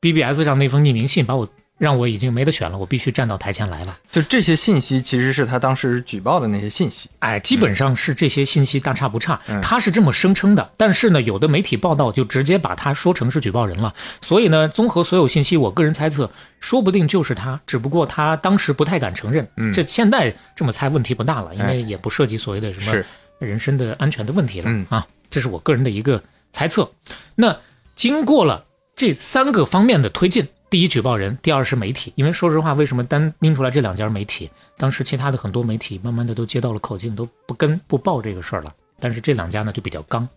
[0.00, 1.46] ，BBS 上那封匿名信把我
[1.78, 3.98] 让我已经没得选了，我必须站到台前来了。
[4.10, 7.10] 就这些信息其实是他当时举报的那些信息。
[7.18, 10.70] 哎，基本上是这些信息大差不差，嗯他是这么声称的。
[10.78, 13.94] 但是呢，有的媒体报道就直接把他说成是举报人了。
[14.22, 19.46] 所以呢，综合所有信息，我个人猜测，说不定就是他，只不过他当时不太敢承认。
[19.58, 23.04] 嗯这现在这么猜问题不大了，因哎为也不涉及所谓的什么
[23.38, 25.06] 人身的安全的问题了、嗯啊。
[25.28, 26.90] 这是我个人的一个猜测。
[27.34, 27.54] 那
[27.94, 30.46] 经过了这三个方面的推进。
[30.68, 34.50] 第一，举报人；第二是媒体，因为说实话，为什么单拎出来这两家媒体？
[34.76, 38.74] 当时其他的很多媒体慢慢的都接到了口径，都不跟不报这个事儿了。
[38.98, 40.28] 但是这两家呢就比较刚，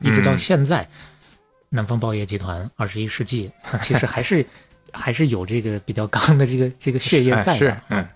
[0.00, 0.88] 一直到嗯现在，
[1.68, 3.50] 南方报业集团、二十一世纪，
[3.82, 4.46] 其实还是
[4.92, 7.58] 还是有这个比较刚的这个这个血液哎在的。
[7.58, 8.06] 是嗯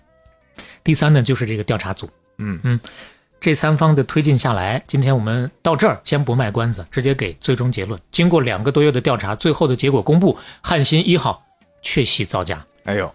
[0.83, 2.79] 第三呢，就是这个调查组，嗯
[3.39, 7.99] 这三方的推进下来，今天我们到这儿先不卖关子，直接给最终结论。
[8.11, 11.41] 经过两个多月的调查，最后的结果公布，汉芯一号
[11.81, 12.65] 确系造假。
[12.83, 13.13] 哎呦，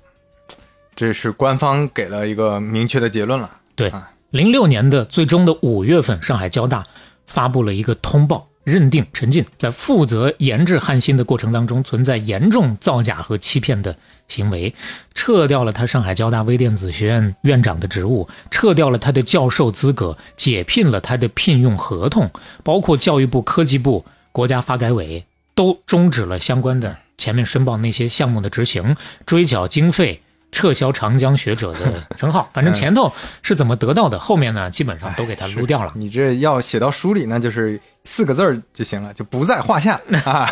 [0.95, 3.51] 这是官方给了一个明确的结论了。
[3.75, 6.87] 对啊，零六年的最终的五月份，上海交大
[7.27, 13.97] 发布了一个通报，认定陈进在负责研制汉芯的过程当中存在严重造假和欺骗的
[14.29, 14.73] 行为，
[15.15, 22.31] 撤掉了他上海交大微电子学院院长的职务，撤掉了他的教授资格，解聘了他的聘用合同，
[22.63, 25.25] 包括教育部、科技部、国家发改委
[25.55, 28.97] 都终止了相关的前面申报那些项目的执行，
[29.27, 30.21] 追缴经费。
[30.53, 35.93] 撤销长江学者的称号， 反正前头是怎么得到的，后面呢基本上都给他撸掉了。
[35.97, 40.47] 你这要写到书里，那就是四个字儿就行了，就不在话下 啊，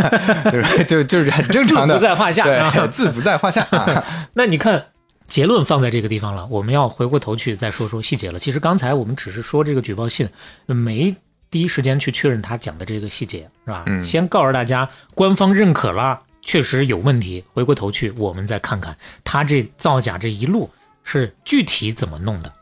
[0.51, 0.69] 对吧？
[0.89, 2.45] 就就是很正常的，不在话下
[2.89, 4.05] 字 不在话下啊。
[4.33, 4.87] 那你看，
[5.29, 8.41] 结论放在这个地方了，我们要回过头去再说说细节了。
[8.41, 10.29] 其实刚才我们只是说这个举报信，
[10.67, 11.15] 没
[11.49, 13.85] 第一时间去确认他讲的这个细节，是吧？
[13.87, 17.43] 嗯先告诉大家，官方认可了，确实有问题。
[17.53, 20.69] 回过头去，我们再看看他这造假这一路
[21.03, 22.53] 是具体怎么弄的。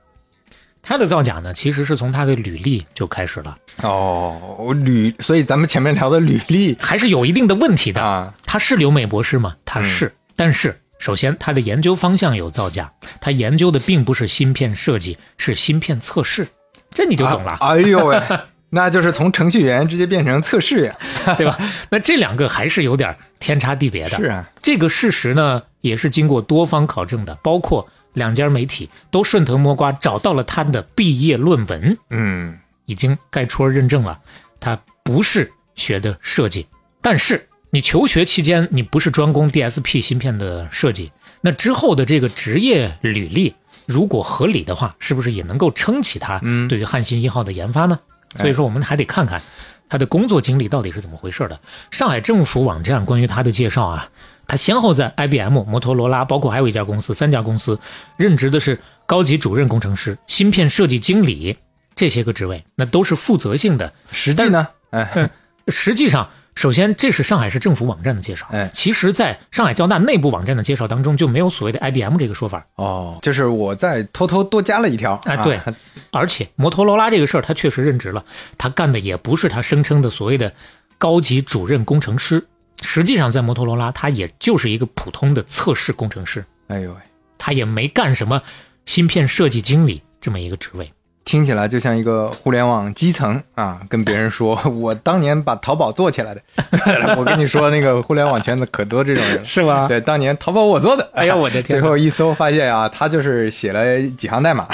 [0.82, 8.02] 他的造假呢，其实是从他的履历就开始了，哦，履，所以咱们前面聊的履历还是有一定的问题的。
[8.02, 9.54] 啊，他是留美博士吗？
[9.66, 12.90] 他是，但是首先他的研究方向有造假，
[13.20, 16.48] 他研究的并不是芯片设计，是芯片测试，
[16.92, 18.18] 这你就懂了，啊哎呦喂，
[18.70, 20.96] 那就是从程序员直接变成测试员。
[21.36, 21.58] 对吧？
[21.90, 24.16] 那这两个还是有点天差地别的。
[24.16, 34.18] 是啊，这个事实呢，也是经过多方考证的，包括两家媒体都顺藤摸瓜找到了他的毕业论文，嗯，已经盖戳认证了，
[34.58, 36.66] 他不是学的设计，
[37.02, 43.54] 但是你求学期间你不是专攻 DSP 芯片的设计，那之后的这个职业履历
[43.86, 47.98] 如果合理的话，是不是也能够撑起他嗯对于汉芯一号的研发呢？
[48.36, 49.42] 哎所以说，我们还得看看
[49.88, 51.58] 他的工作经历到底是怎么回事的。
[51.90, 54.08] 上海政府网站关于他的介绍啊，
[54.46, 57.78] 他先后在 IBM、摩托罗拉，包括还有一家公司，三家公司
[58.16, 61.56] 任职的是高级主任工程师、芯片设计经理
[61.96, 63.92] 这些个职位，那都是负责性的。
[64.12, 65.30] 实际呢，哎，
[65.68, 68.70] 实际上，首先这是上海市政府网站的介绍，哎。
[68.74, 72.66] 其实在上海交大内部网站的介绍当中就没有所谓的 IBM 这个说法。
[72.74, 75.18] 哦，就是我在偷偷多加了一条。
[75.24, 75.56] 哎对。
[75.56, 75.74] 啊
[76.10, 78.22] 而且摩托罗拉这个事儿，他确实任职了，
[78.58, 80.52] 他干的也不是他声称的所谓的
[80.98, 82.46] 高级主任工程师，
[82.82, 86.98] 实际上在摩托罗拉，他也就是一个普通的测试工程师，哎呦喂，
[87.38, 88.42] 他也没干什么
[88.84, 90.92] 芯片设计经理这么一个职位。
[91.30, 96.42] 听起来就像一个互联网基层啊，跟别人说 我当年把淘宝做起来的。
[97.16, 99.86] 我跟你说，那个互联网圈子可多这种人了， 是吗？
[99.86, 101.08] 对，当年淘宝我做的。
[101.14, 101.78] 哎呀，我的天！
[101.78, 104.64] 最后一搜发现啊，他就是写了几行代码。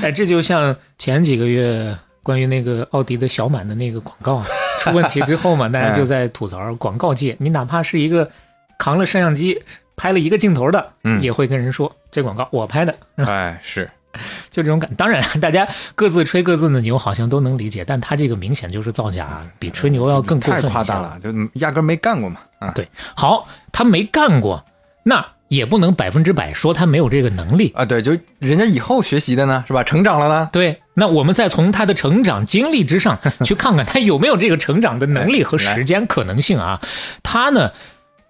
[0.00, 4.44] 哎，这就像前几个月关于那个奥迪的小满的那个广告
[4.78, 8.30] 出问题之后嘛，大家就在吐槽广告界，你哪怕是一个
[8.78, 9.60] 扛了摄像机
[9.96, 12.94] 拍了一个镜头的，嗯也会跟人说这广告我拍的。
[13.16, 13.90] 哎，是。
[14.50, 22.40] 就这种感，当然大家各自吹各自的牛，好像都能理解，但他这个明显就是造假，比吹牛要更过分太夸大了，就压根没干过嘛。
[22.58, 24.64] 啊，对，好，他没干过，
[25.04, 27.84] 那也不能百分之百说他没有这个能力啊。
[27.84, 29.82] 对，就人家以后学习的呢，是吧？
[29.82, 30.50] 成长了呢。
[30.52, 36.80] 对，那我们再从他的成长经历之上 去看看他有没有这个成长的能力和时间可能性啊。
[37.22, 37.70] 他呢，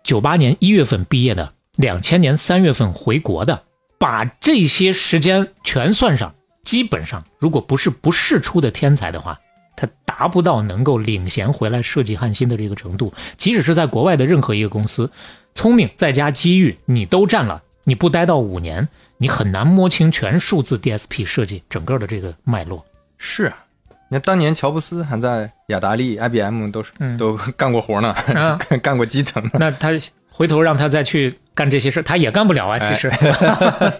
[0.05, 3.63] 九八年一月份毕业的，两千年三月份回国的。
[4.01, 6.35] 把这些时间全算上，
[6.65, 9.39] 基本上如果不是不世出的天才的话，
[9.77, 13.13] 他达不到能够领衔回来设计汉芯的这个程度。
[13.37, 15.11] 即使是在国外的任何一个公司，
[15.55, 22.83] 聪明再加机遇，你都占了，你不待到五年，你很难摸清全数字 DSP 设计整个的这个脉络。
[23.19, 23.65] 是啊，
[24.09, 29.47] 你看当年乔布斯还在雅达利、IBM 都是、嗯、都干过活呢，啊、 干过基层。
[29.53, 29.91] 那他
[30.31, 31.39] 回头让他再去。
[31.61, 33.13] 干这些事他也干不了啊，其实。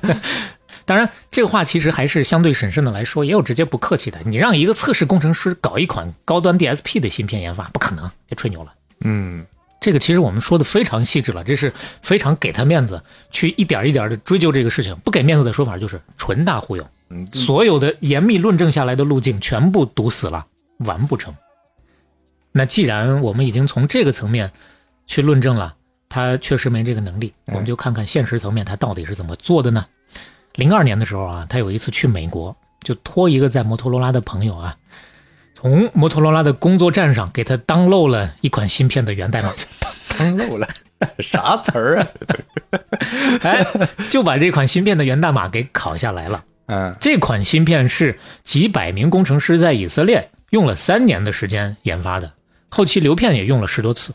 [0.87, 4.19] 当然，这个话其实还是相对审慎的来说，也有直接不客气的。
[4.25, 8.73] 你让一个测试工程师搞一款高端 DSP 的芯片研发，不可能，别吹牛了。
[9.01, 9.45] 嗯，
[9.79, 11.71] 这个其实我们说的非常细致了，这是
[12.01, 14.97] 非常给他面子，去一点一点的追究这个事情。
[15.05, 16.89] 不给面子的说法就是纯大忽悠。
[17.11, 20.47] 嗯，所有的严密论证下来的路径全部堵死了，
[20.79, 21.37] 完不成。
[22.53, 24.51] 那既然我们已经从这个层面
[25.07, 25.75] 去论证了。
[26.11, 29.87] 他确实没这个能力，我们就看看现实层面他到底是怎么做的呢？
[30.57, 34.77] 零二年的时候啊，他有一次去美国，就托一个在摩托罗拉的朋友啊，
[35.55, 39.55] 从摩托罗拉的工作站上给他当漏了一款芯片的源代码，
[40.19, 40.67] 当漏了
[41.21, 42.09] 啥词儿啊？
[43.43, 43.65] 哎，
[44.11, 46.45] 就把这款芯片的源代码给拷下来了。
[46.67, 52.33] 嗯，这款芯片是几百名工程师在以色列用了三年的时间研发的，
[52.69, 54.13] 后期流片也用了十多次。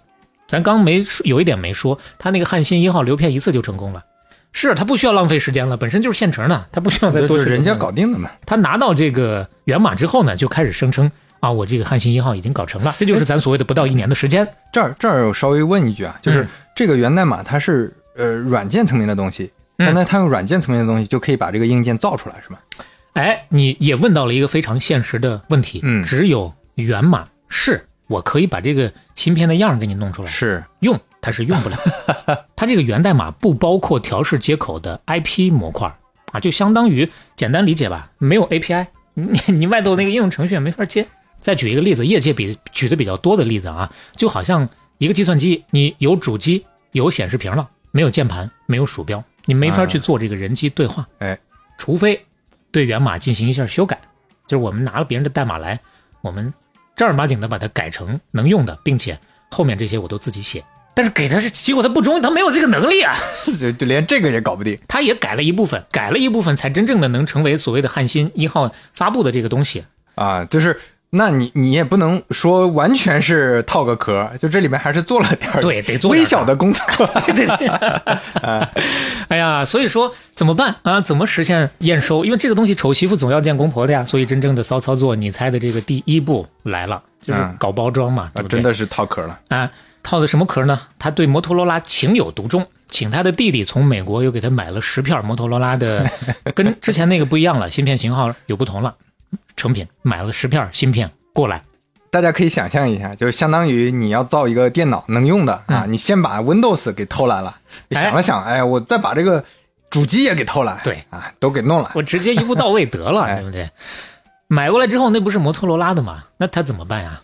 [0.48, 4.04] 咱刚没有一点没说，他那个汉芯一号流片一次就成功了，
[4.52, 7.38] 是他不需要浪费时间了，本身就是现成的，他不需要再多。
[7.38, 8.30] 就是人家搞定的嘛。
[8.46, 14.48] 他拿到这个源码之后呢，就开始声称啊，我这个汉芯一号已经搞成了，这就是咱所谓的不到一年的时间。
[14.72, 22.60] 这儿这儿我稍微问一句啊，就是这个源代码它是呃软件层面的东西，那它用软件层面的东西就可以把这个硬件造出来是吗？
[23.14, 27.86] 哎，你也问到了一个非常现实的问题，嗯，只有源码是。
[28.08, 30.64] 我可以把这个芯片的样给你弄出来，是。
[30.80, 31.78] 用它是用不了，
[32.56, 35.92] 它这个源代码不包括调试接口的 IP 模块
[36.32, 41.08] 啊，就相当于简单理解吧，没有 API，你你外头那个应用程序也没法接。
[41.42, 51.38] 再举一个例子，业界比举的比较多的例子啊，就好像一个计算机，你有主机有显示屏了，没有键盘，没有鼠标，你没法去做这个人机对话，哎，
[51.78, 52.24] 除非
[52.72, 54.00] 对源码进行一下修改，
[54.46, 55.80] 就是我们拿了别人的代码来，
[56.22, 56.54] 我们。
[56.96, 59.20] 正儿八经的把它改成能用的，并且
[59.52, 63.16] 后面这些我都自己写，但是给他是结果他不中，他没有这个能力啊，
[63.60, 64.80] 就就连这个也搞不定。
[64.88, 69.84] 他也改了一部分，改了一部分才真正的能成为所谓的汉芯一号发布的这个东西
[70.16, 70.46] 啊。
[70.46, 70.80] 就是
[71.18, 76.86] 那你你也不能说完全是套个壳，就这里面还是做了点对得做微小的工作。
[77.28, 77.68] 对 对。
[79.30, 81.00] 哎呀，所以说怎么办啊？
[81.02, 82.26] 怎么实现验收？
[82.26, 88.58] 因为这个东西丑媳妇总要见公婆的呀，所以真正的骚操作，你猜的这个第一步来了，就是搞包装嘛，对不对？
[88.58, 89.72] 真的是套壳了啊！
[90.04, 90.80] 套的什么壳呢？
[91.00, 96.08] 他对摩托罗拉情有独钟，请他的弟弟从美国又给他买了十片摩托罗拉的，
[96.54, 98.94] 跟之前那个不一样了，芯片型号有不同了，
[99.66, 101.64] 成品买了十片芯片过来。
[102.12, 107.58] 大家可以想象一下，就相当于你要造一个电脑能用的啊，你先把 Windows 给偷来了，
[107.90, 109.44] 想了想，哎，我再把这个
[109.90, 113.68] 主机也给偷来，对啊，都给弄了，我直接一步到位得了， 对不对？
[114.48, 116.26] 买过来之后，那不是摩托罗拉的吗？
[116.38, 117.20] 那他怎么办呀？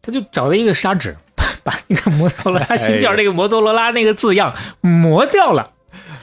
[0.00, 1.14] 他就找了一个砂纸，
[1.62, 5.72] 把那个摩托罗拉芯片那个摩托罗拉那个字样磨掉了。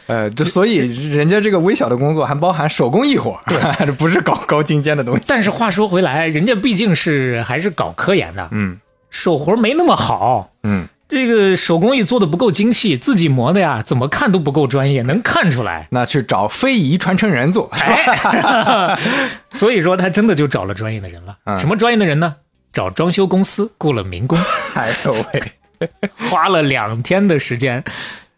[0.07, 0.77] 呃，就所以
[1.09, 5.23] 人家这个微小的工作还包含手工艺活，对， 这不是搞高精尖的东西。
[5.27, 8.77] 但是话说回来，人家毕竟是还是搞科研的，嗯，
[9.09, 15.87] 手活没那么好，嗯，这个手工艺做的不够精细，自己磨的呀，怎么看都不够专业，能看出来。
[15.91, 18.97] 那去找非遗传承人做，哎，
[19.51, 21.37] 所以说他真的就找了专业的人了。
[21.45, 22.35] 嗯、什么专业的人呢？
[22.73, 24.37] 找装修公司雇了民工，
[24.73, 25.87] 哎呦喂，
[26.29, 27.83] 花了两天的时间。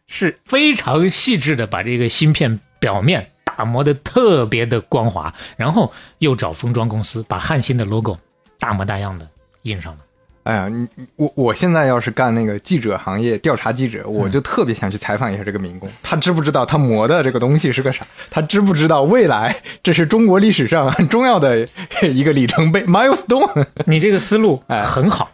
[0.07, 8.17] 是非常细致的把这个芯片表面打磨的特别的光滑，然后又找封装公司把汉芯的 logo
[8.59, 9.27] 大模大样的
[9.63, 9.99] 印上了。
[10.43, 18.05] 哎呀，你我我现在要是干那个记者行业调查记者，我就特别想去采访一下这个民工，他知不知道他磨的这个东西是个啥？
[18.29, 21.67] 他知不知道未来这是中国历史上 很重要的
[22.03, 23.65] 一个里程碑 milestone？
[23.85, 25.31] 你这个思路哎很好，哎，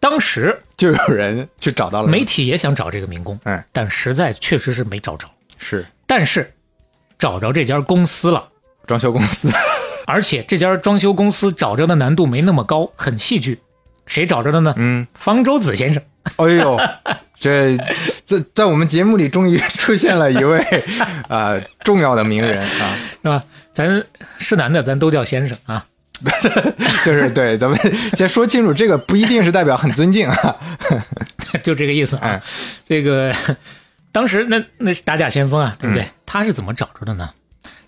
[0.00, 5.26] 当时就有人去找到了媒体也想找这个民工，哎，但实在确实是没找着。
[5.58, 6.52] 是但是
[7.18, 8.48] 找着这家公司了，
[8.86, 9.50] 装修公司，
[10.06, 13.60] 而且这家装修公司找着的难度没那么高，很戏剧。
[14.04, 14.74] 谁找着的呢？
[14.76, 16.02] 嗯，方舟子先生。
[16.36, 16.78] 哎呦，
[17.38, 17.76] 这
[18.24, 20.58] 在在我们节目里终于出现了一位
[21.28, 23.44] 啊、 重要的名人啊，是吧？
[23.72, 24.04] 咱
[24.38, 25.86] 是男的，咱都叫先生啊。
[27.04, 27.78] 就是对，咱们
[28.14, 30.56] 先说清楚，这个不一定是代表很尊敬啊，
[31.64, 32.22] 就这个意思啊。
[32.28, 32.42] 哎
[32.84, 33.34] 这个
[34.12, 36.06] 当时那那是打假先锋啊，对不对？
[36.26, 37.30] 他是怎么找着的呢？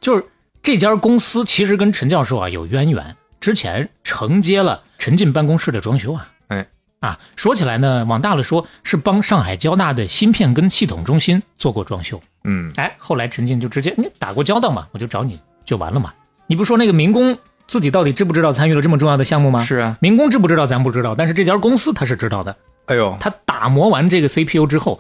[0.00, 0.24] 就是
[0.62, 6.28] 这家公司其实跟陈教授啊有渊源，之前承接了陈进办公室的装修啊。
[6.48, 6.66] 哎
[7.00, 12.20] 啊，说起来呢，往大了说是帮上海交大的芯片跟系统中心做过装修。
[12.44, 16.14] 嗯，哎，后来陈进就直接你打过交道嘛，我就找你就完了嘛。
[16.46, 19.64] 你不说那个民工自己到底知不知道参与了这么重要的项目吗？
[19.64, 22.55] 是啊，民工知不知道咱不知道，但是这家公司他是知道的。
[22.87, 24.98] 哎呦，他打磨完这个 CPU 之后，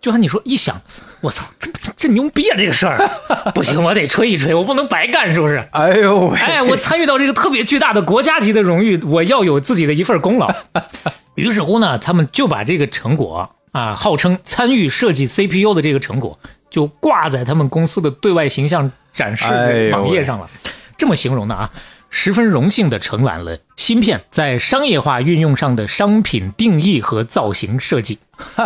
[0.00, 0.80] 就像你说一想，
[1.20, 2.56] 我操，这这牛逼啊！
[2.58, 2.98] 这个事儿
[3.54, 5.62] 不行，我得吹一吹，我不能白干，是不是？
[5.72, 10.50] 哎呦喂，哎，我参与到这个特别巨大的国家级的荣誉，我要有自己的一份功劳。
[11.34, 16.38] 于是乎呢，他们就把这个成果啊，号称参与设计 CPU 的这个成果，
[16.70, 20.48] 就挂在他们公司的对外形象展示的网页上了。
[20.96, 21.70] 这么形容的啊，
[22.10, 28.18] 十分荣幸地承揽了芯片在商业化运用上的商品定义和造型设计。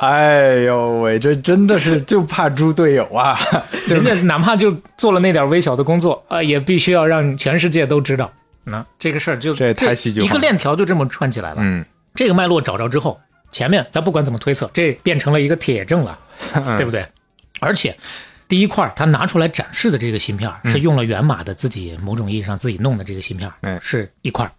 [0.00, 3.38] 哎呦喂，这真的是就怕猪队友啊！
[3.88, 8.30] 就人家哪怕就做了那点微小的工作啊、也必须要让全世界都知道。
[8.64, 11.56] 那这个事儿就这也太戏剧化一个链条就这么串起来了。
[11.58, 16.18] 嗯，这个脉络找着之后，前面咱不管怎么推测，这变成了一个铁证了，
[16.76, 17.04] 对不对？
[17.60, 17.96] 而且
[18.50, 23.78] 第一块他拿出来展示的这个芯片儿是用了源码的自己某种意义上自己弄的这个芯片儿，哎。
[23.80, 24.50] 是一块儿。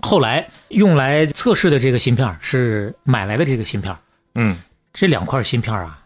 [0.00, 3.98] 后来用来测试的这个芯片儿是买来的这个芯片儿，
[4.34, 4.58] 嗯，
[4.92, 5.98] 这两块芯片儿啊，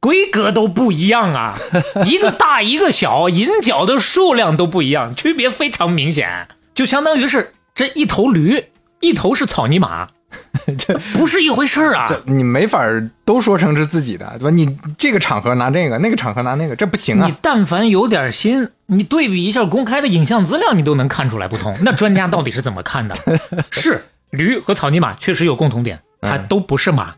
[0.00, 1.58] 规格都不一样啊，
[2.06, 8.64] 一个大一个小，银角的数量都不一样，区别非常明显，就相当于是这一头驴，
[9.00, 10.08] 一头是草泥马，
[10.76, 12.06] 这不是一回事儿啊。
[12.08, 12.84] 这你没法
[13.24, 14.50] 都说成是自己的，对吧？
[14.50, 17.38] 你这个场合拿这个，那个场合拿那个，这不行啊你啊！
[17.40, 21.76] 但凡有点心，你对比一下公开的影像资料，你都能看出来不同。
[21.82, 23.16] 那专家到底是怎么看的？
[23.70, 27.14] 是驴和草泥马确实有共同点，它都不是马。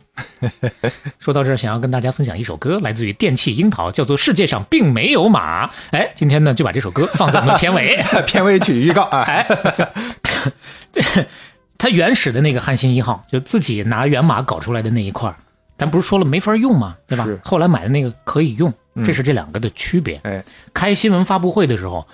[1.18, 5.66] 说到这儿，想要跟大家分享一首歌，来自于电器樱桃，叫做《世界上并没有马》。
[5.92, 7.96] 哎，今天呢就把这首歌放在我们的片尾。
[8.26, 9.46] 片尾曲预告啊，哎，
[10.92, 11.00] 这
[11.80, 15.36] 它原始的那个汉芯一号，就自己拿源码搞出来的那一块儿，
[15.78, 16.94] 咱不是说了没法用吗？
[17.06, 17.26] 对吧？
[17.42, 18.70] 后来买的那个可以用，
[19.02, 20.20] 这是这两个的区别。
[20.24, 22.06] 哎，开新闻发布会的时候，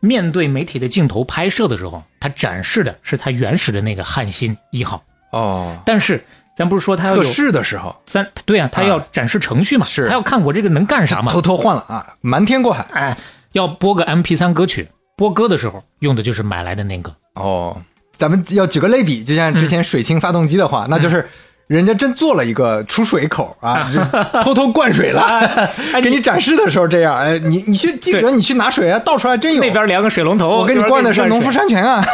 [0.00, 5.02] 面对媒体的镜头拍摄的时候，他展示的是他原始的那个汉芯一号，
[5.32, 6.24] 哦，但是
[6.56, 13.18] 咱不是说他要测试的时候咱对啊，他要展示程序嘛，是他要看我这个能干啥嘛偷，偷换了啊，瞒天过海哎，
[13.52, 17.14] 要播个 MP 3歌曲，播歌的时候用的就是买来的那个。
[17.34, 17.76] 哦。
[18.20, 21.26] 咱们要举个类比，就像之前水清发动机的话，那就是
[21.68, 23.98] 人家真做了一个出水口啊，就
[24.42, 25.22] 偷偷灌水了，
[25.94, 29.60] 哎 给你展示的时候这样，哎，你你去记者你去拿水啊，倒出来真有。
[29.62, 32.04] 那边连个水龙头，我给你灌的是农夫山泉啊，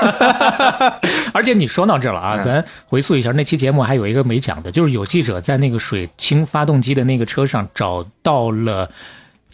[1.35, 2.43] 而且你说到这了啊，嗯。
[2.45, 8.89] 咱回溯一下那期节目，还有一个没讲的，就是有记者在那个水清发动机的那个车上找到了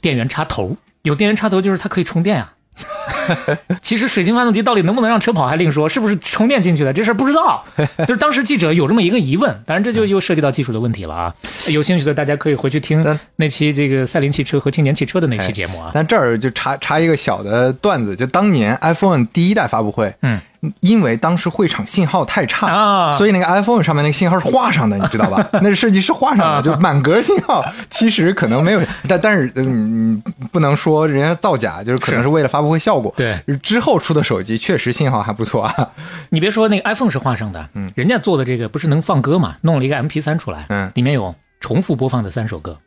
[0.03, 2.53] 电源插头，有电源插头就是它可以充电呀、
[3.81, 7.65] 其实水晶发动机到底能不能让车跑还另说，是不是充电进去的这事儿不知道。
[7.99, 11.35] 就是当时记者有这么一个疑问，当然这就又涉及到技术的问题了啊。
[11.69, 15.91] 有兴趣的大家可以回去听嗯那期这个赛麟汽车和青年汽车的那期节目啊。
[15.93, 20.41] 但这儿就插插一个小的段子，就当年 iPhone 第一代发布会，嗯，
[20.81, 25.49] 因为当时会场信号太差啊所以那个 iPhone 上面那个信号是画上的，你知道吧？
[25.61, 33.13] 那是设计师画上啊的，就满格信号，其实可能没有，但但是嗯，你不能说人家造假，就是可能是是为了发布会效果。
[33.17, 35.91] 对，之后出的手机确实信号还不错啊。
[36.31, 42.79] 你别说那个 iPhone 是画上的，嗯，人家做的这个不是能放歌嘛，弄了一个 MP 3出来，嗯里面有重复播放的三首歌。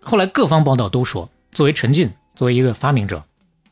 [0.00, 3.22] 后来各方报道都说，作为陈进，作为一个发明者，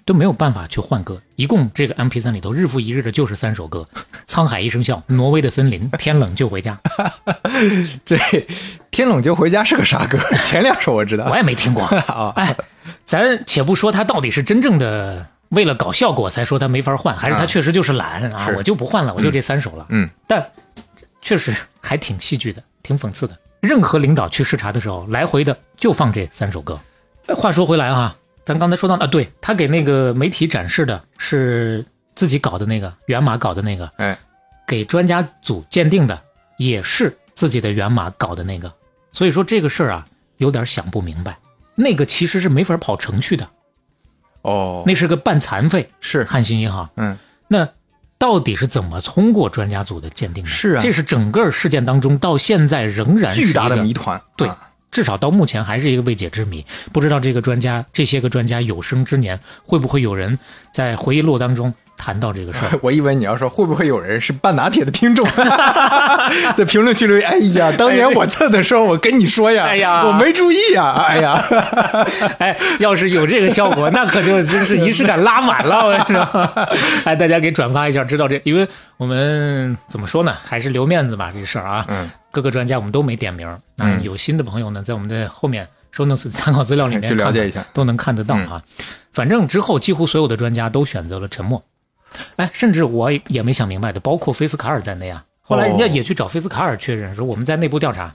[0.07, 1.21] 都没有办法去换歌。
[1.35, 3.87] 一共这个 MP 三里头日复一日的就是三首歌：
[4.33, 6.81] 《沧海一声笑》《挪威的森林》《天冷就回家》。
[8.07, 8.17] 这
[8.91, 10.19] 天冷就回家是个啥歌？
[10.47, 11.83] 前两首我知道我也没听过。
[11.85, 12.33] 啊。
[12.37, 12.57] 哎，
[13.05, 19.87] 咱且不说它到底是真正的为了搞效果才说他没法换，还是他啊确实就是懒啊，是我就不换了，我就这三首了。
[19.91, 20.47] 嗯，但
[21.21, 23.37] 确实还挺戏剧的，挺讽刺的。
[23.61, 26.79] 任何领导去视察的时候，来回的就放这三首歌。
[27.27, 28.17] 呃话说回来啊，
[28.47, 31.85] 咱刚才说到啊，对他给那个媒体展示的是
[32.15, 34.17] 自己搞的那个源码搞的那个，哎，
[34.69, 36.19] 给专家组鉴定的
[36.57, 38.73] 也是自己的源码搞的那个，
[39.11, 41.37] 所以说这个事儿啊，有点想不明白。
[41.75, 43.49] 那个其实是没法跑程序的，
[44.43, 46.89] 哦，那是个半残废是，汉信银行。
[46.95, 47.19] 嗯，
[47.49, 47.69] 那
[48.17, 50.49] 到底是怎么通过专家组的鉴定的？
[50.49, 54.23] 是啊这是整个事件当中到现在仍然是巨大的谜团。
[54.37, 56.65] 对啊至少到目前还是一个未解之谜。
[56.93, 60.39] 不知道这个专家这些个专家有生之年会不会有人
[60.73, 62.79] 在回忆录当中谈到这个事儿？
[62.83, 65.27] 我以为你要说会不会有人是半拿铁的听众，
[66.57, 70.05] 在评论区留言，哎呀，当年我测的时候，我跟你说呀，哎呀。
[70.07, 71.43] 我没注意呀， 哎呀，
[72.39, 76.43] 哎，要是有这个效果，那可就真是仪式感拉满了，我跟你说。
[77.05, 78.67] 哎，大家给转发一下，知道这，因为
[78.97, 81.85] 我们怎么说呢，还是留面子吧，这事儿啊。
[81.89, 84.03] 嗯，各个专家我们都没点名儿，那嗯。
[84.03, 87.65] 有新的朋友呢，在我们的后面说 notes 参考资料里面去了解一下。
[87.73, 88.63] 都能看得到啊。
[89.13, 91.63] 反正之后几乎所有的专家都选择了沉默，
[92.37, 95.25] 哎，甚至我也没想明白的，包括菲斯卡尔在内啊。
[95.43, 98.15] 后来人家哦也去找菲斯卡尔确认说我们在内部调查，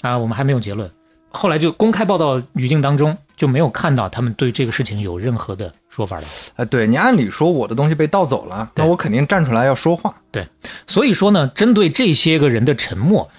[0.00, 0.90] 啊，我们还没有结论。
[1.30, 6.24] 后来就公开报道语境当中就没有看到他们对这个事情有任何的说法了。
[6.56, 10.14] 啊，对你按理说我的东西被盗走了，那我肯定站出来要说话。
[10.30, 10.46] 对
[10.86, 13.30] 所以说呢，针对这些个人的沉默，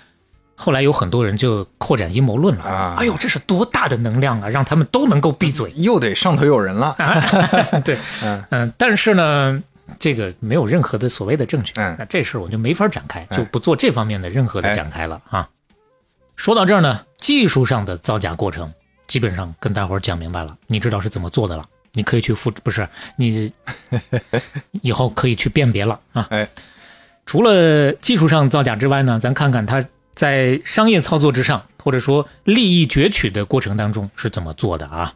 [0.55, 2.63] 后来有很多人就扩展阴谋论了。
[2.63, 5.71] 啊哎呦，这是多大的能量啊，让他们都能够闭嘴。
[5.75, 6.95] 又得上头有人了。
[6.97, 7.21] 啊
[7.85, 9.61] 对，嗯嗯，但是呢，
[9.99, 15.49] 这个没有任何的所谓的证据，嗯那这事儿我就没法展开，哎就不做这方面的任何的展开了啊。
[16.35, 18.73] 说到这儿呢，技术上的造假过程
[19.07, 23.51] 基本上跟大伙儿讲明白了，你知道是怎么做的了，你可以去复，不是你
[24.81, 26.27] 以后可以去辨别了啊。
[26.31, 26.47] 哎，
[27.25, 35.13] 除了技术上造假之外呢，咱看看他在商业操作之上，或者说利益攫取的过程当中是怎么做的啊？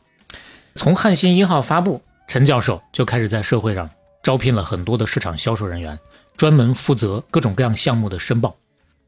[0.76, 3.90] 从汉芯一号发布，陈教授就开始在社会上
[4.28, 5.98] 招聘了很多的市场销售人员，
[6.36, 8.54] 专门负责各种各样项目的申报。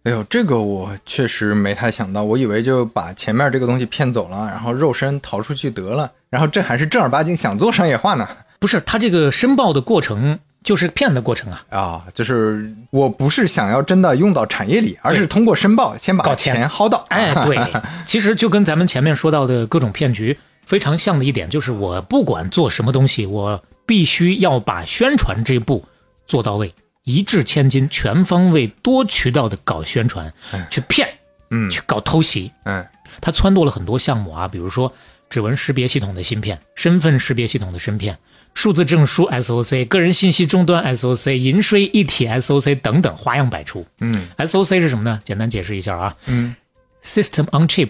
[0.03, 8.26] 哎呦，这个我确实没太想到，我以为就把前面这个东西骗走了，然后肉身逃出去得了，然后这还是正儿八经想做商业化呢。
[8.59, 11.65] 不是，他这个申报的过程就是骗的过程啊。
[11.70, 17.05] 啊，就是我不是想要真的用到产业里，而是通过申报先把钱薅到。
[17.09, 17.59] 哎，对，
[18.07, 25.83] 其实就跟咱们前面说到的各种骗局非常像的一点，就是我不管做什么东西，我必须要把宣传这步
[26.27, 26.71] 做到位，
[27.05, 30.31] 一掷千金，全方位、多渠道的搞宣传，
[30.69, 31.09] 去骗，
[31.49, 31.67] 嗯。
[31.71, 32.51] 去搞偷袭。
[32.65, 32.85] 嗯
[33.19, 34.93] 他撺掇了很多项目啊，比如说
[35.27, 38.15] 指纹识别系统的芯片、身份识别系统的芯片、
[38.53, 43.83] 数字证书 SOC、个人信息终端 SOC、银税一体 SOC 等等，花样百出。
[44.01, 44.27] 嗯。
[44.37, 45.19] SOC 是什么呢？
[45.25, 46.15] 简单解释一下啊。
[46.27, 46.55] 嗯
[47.03, 47.89] ，System on Chip，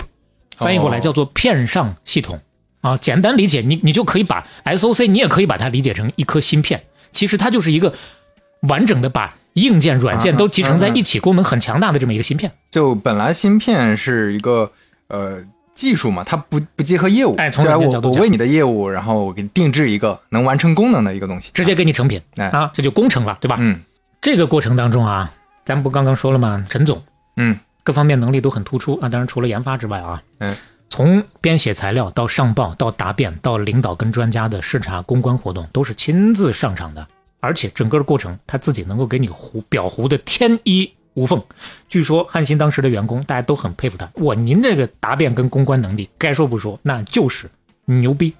[0.55, 2.39] 翻译过来叫做片上系统、
[2.82, 2.97] 啊。
[2.97, 7.93] 简单理解，你你就可以把 SOC，你也可以把它理解成一颗芯片，其实它就是一个
[8.61, 12.51] 完整的把硬件、软件啊都集成在一起，功能很强大的这么一个芯片。
[12.71, 14.71] 就本来芯片是一个
[15.07, 18.13] 呃技术嘛，它不不结合业务，哎从对啊软角度讲。
[18.13, 22.21] 我我为你的业务，然后我给你定制一个能完成功能的一个东西，直接给你成品。
[22.38, 22.47] 哎。
[22.49, 23.57] 啊，这就工程了，对吧？
[23.59, 23.82] 嗯。
[24.21, 25.32] 这个过程当中啊，
[25.63, 26.63] 咱不刚刚说了吗？
[26.69, 27.01] 陈总
[27.38, 27.57] 嗯。
[27.82, 28.99] 各方面能力都很突出。
[29.01, 30.55] 啊，当然除了研发之外啊，嗯，
[30.89, 37.07] 从编写材料到上报到答辩到领导跟专家的视察公关活动，都是亲自上场的，
[37.39, 41.41] 而且整个的过程他自己能够给你糊裱糊的天衣无缝。
[41.87, 47.49] 据说汉芯当时的员工大家都很佩服他，我，您这个答辩跟公关能力，该说不说，那就是
[47.85, 48.33] 牛逼。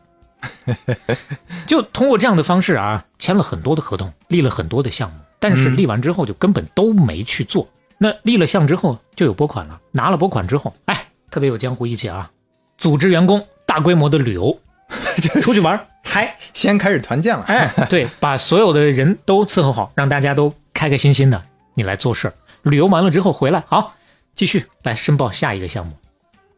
[1.68, 7.68] 就通过这样的方式啊，签了很多的合同，立了很多的项目，但是嗯立完之后就根本都没去做。
[7.98, 12.32] 那立了项之后就有拨款了，拿了拨款之后，哎，特别有江湖义气啊，
[12.80, 14.58] 组织员工大规模的旅游，
[15.42, 21.44] 出去玩儿 嗨，先开始团建了，哎， 对，把所有的人都伺候好，让大家都开开心心的，
[21.76, 22.34] 你来做事儿。
[22.64, 23.94] 旅游完了之后回来，好，
[24.34, 25.94] 继续来申报下一个项目。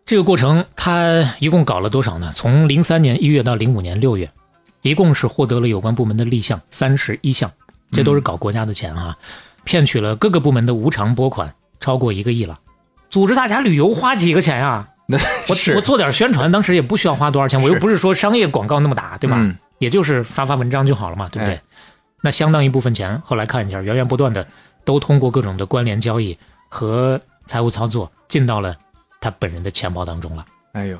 [0.05, 2.31] 这个过程他一共搞了多少呢？
[2.35, 4.29] 从零三年一月到零五年六月，
[4.83, 7.51] 一共是获得了有关部门的立项三十一项，
[7.91, 9.17] 这都是搞国家的钱啊，
[9.63, 12.59] 骗取了各个部门的无偿拨款超过一个亿了。
[13.09, 14.87] 组织大家旅游花几个钱啊？
[15.11, 15.17] 那
[15.49, 19.35] 我是我做点宣传，当时也不需要花多少钱，我又不是说商业广告那么大，对吧？
[19.39, 21.55] 嗯也就是发发文章就好了嘛，对不对？
[21.55, 21.61] 哎
[22.23, 24.47] 那相当一部分钱，后来看一下，源源不断的
[24.85, 26.37] 都通过各种的关联交易
[26.69, 28.75] 和财务操作进到了
[29.19, 30.45] 他本人的钱包当中了。
[30.73, 30.99] 哎呦，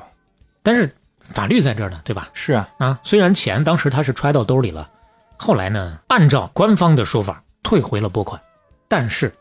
[0.64, 2.28] 但是法律在这儿呢，对吧？
[2.32, 4.90] 是啊，啊，虽然钱当时他是揣到兜里了，
[5.36, 8.40] 后来呢，按照官方的说法退回了拨款，
[8.88, 9.32] 但是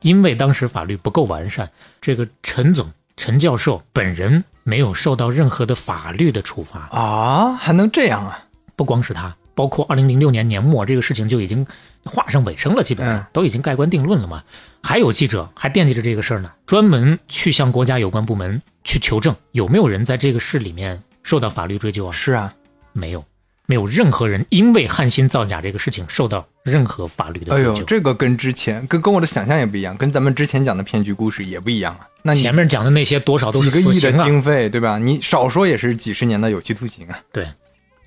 [0.00, 2.90] 因为当时法律不够完善，这个陈总
[3.20, 6.88] 陈教授本人没有受到任何的法律的处罚。
[6.90, 8.46] 啊，还能这样啊？
[8.76, 11.66] 不光是他，包括二零零六年年末这个事情就已经
[12.02, 14.42] 画上尾声了，基本上嗯都已经盖棺定论了嘛。
[14.82, 22.12] 还有记者还惦记着这个事儿呢，专门去向国家有关部门去求证，有没有人在这个事里面受到法律追究啊？
[22.12, 22.54] 是啊，
[22.94, 23.22] 没有，
[23.70, 32.00] 没有任何人因为汉芯造假这个事情受到任何法律的哎呦，这个跟之前跟跟我的想象也不一样，跟咱们之前讲的骗局故事也不一样啊。
[32.20, 34.98] 那前面讲的那些多少都是几个亿的经费，对吧？
[34.98, 37.20] 你少说也是几十年的有期徒刑啊。
[37.30, 37.48] 对，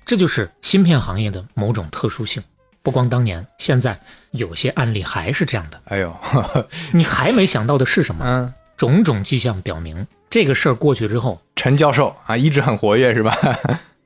[0.04, 2.42] 这就是芯片行业的某种特殊性。
[2.82, 3.98] 不光当年，现在
[4.32, 5.80] 有些案例还是这样的。
[5.86, 6.14] 哎呦，
[6.92, 8.22] 你还没想到的是什么？
[8.26, 13.34] 嗯，种种迹象表明，这个事儿过去之后，陈教授啊，一直很活跃是吧？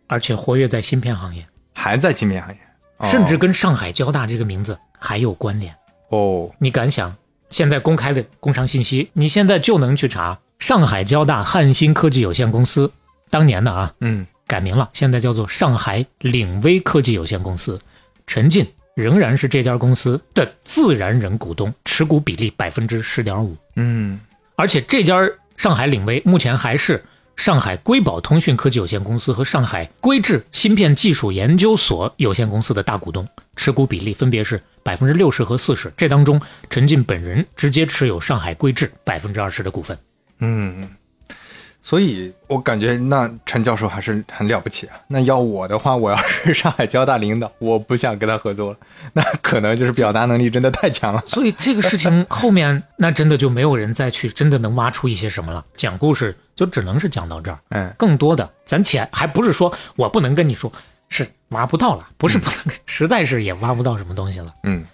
[0.09, 2.59] 而且活跃在芯片行业，还在芯片行业，
[2.97, 5.73] 哦甚至跟上海交大这个名字还有关联。
[6.09, 7.15] 哦，你敢想，
[7.51, 12.91] 现在公开的工商信息，你现在就能去查上海交大汉芯科技有限公司，
[13.31, 17.79] 当年的啊，嗯，改名了，现在叫做上海领威科技有限公司，
[18.27, 23.55] 陈进仍然是这家公司的自然人股东，持股比例百分之十点五。
[23.77, 24.19] 嗯，
[24.57, 25.21] 而且这家
[25.57, 27.05] 上海领威目前还是
[27.39, 35.91] 上海瑰宝通讯科技有限公司和上海硅智芯片技术研究所有限公司的大股东，持股比例分别是百分之六十和四十。
[35.97, 39.97] 这当中，陈进本人直接持有上海硅智百分之二十的股份。
[40.41, 40.89] 嗯，
[41.89, 45.01] 所以我感觉那陈教授还是很了不起啊。
[45.07, 48.79] 那要我的话，我要是上海交大领导，我不想跟他合作了，
[49.15, 51.23] 那可能就是表达能力真的太强了。
[51.25, 55.65] 所以这个事情后面，那真的就没有人再去真的能挖出一些什么了。
[55.79, 57.59] 讲故事就只能是讲到这儿。
[57.71, 60.71] 嗯， 更多的，咱且还不是说我不能跟你说，
[61.09, 64.55] 是挖不到了，不是不能，实在是也挖不到什么东西了。
[64.65, 64.85] 嗯，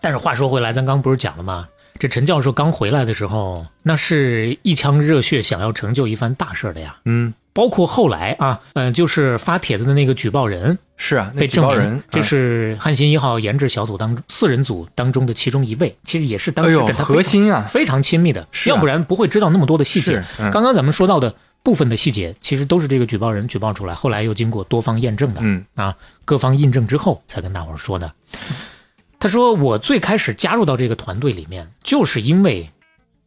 [0.00, 1.68] 但是话说回来，咱刚不是讲了吗？
[2.00, 6.96] 这陈教授刚回来的时候，那是一腔热血，想要成就一番大事的呀。
[7.04, 20.24] 嗯，包括后来啊，嗯、就是发帖子的那个举报人是啊，被证明举报人，这嗯是汉芯一号研制小组当中四人组当中的其中一位，其实也是当时跟他核心啊，非常亲密的，要不然不会知道那么多的细节。
[20.38, 25.42] 嗯刚刚咱们说到的部分的细节，其实都是这个举报人举报出来，后来又经过多方验证的。
[25.44, 25.94] 嗯啊，
[26.24, 28.10] 各方印证之后才跟大伙儿说的。
[29.20, 32.70] 他说：“我最开始加入到这个团队里面，就是因为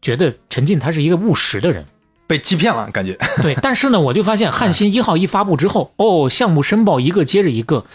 [0.01, 1.85] 觉得陈进他是一个务实的人，
[2.25, 3.15] 被欺骗了，感觉。
[3.43, 3.53] 对。
[3.61, 7.85] 但是呢，我就发现汉芯一号一发布之后，哦，项目申报一个接着一个，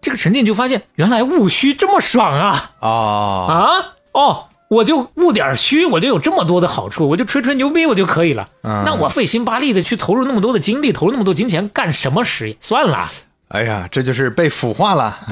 [0.00, 8.48] 这个陈进就发现原来务虚这么爽啊哦，啊哦，我就务点虚，我就有这么多的好处，我就吹吹牛逼我就可以了。
[8.62, 12.56] 嗯那我费心巴力的去投入那么多的精力，投入那么多金钱干什么实业？
[12.62, 13.06] 算了。”
[13.52, 15.26] 哎呀，这就是被腐化了。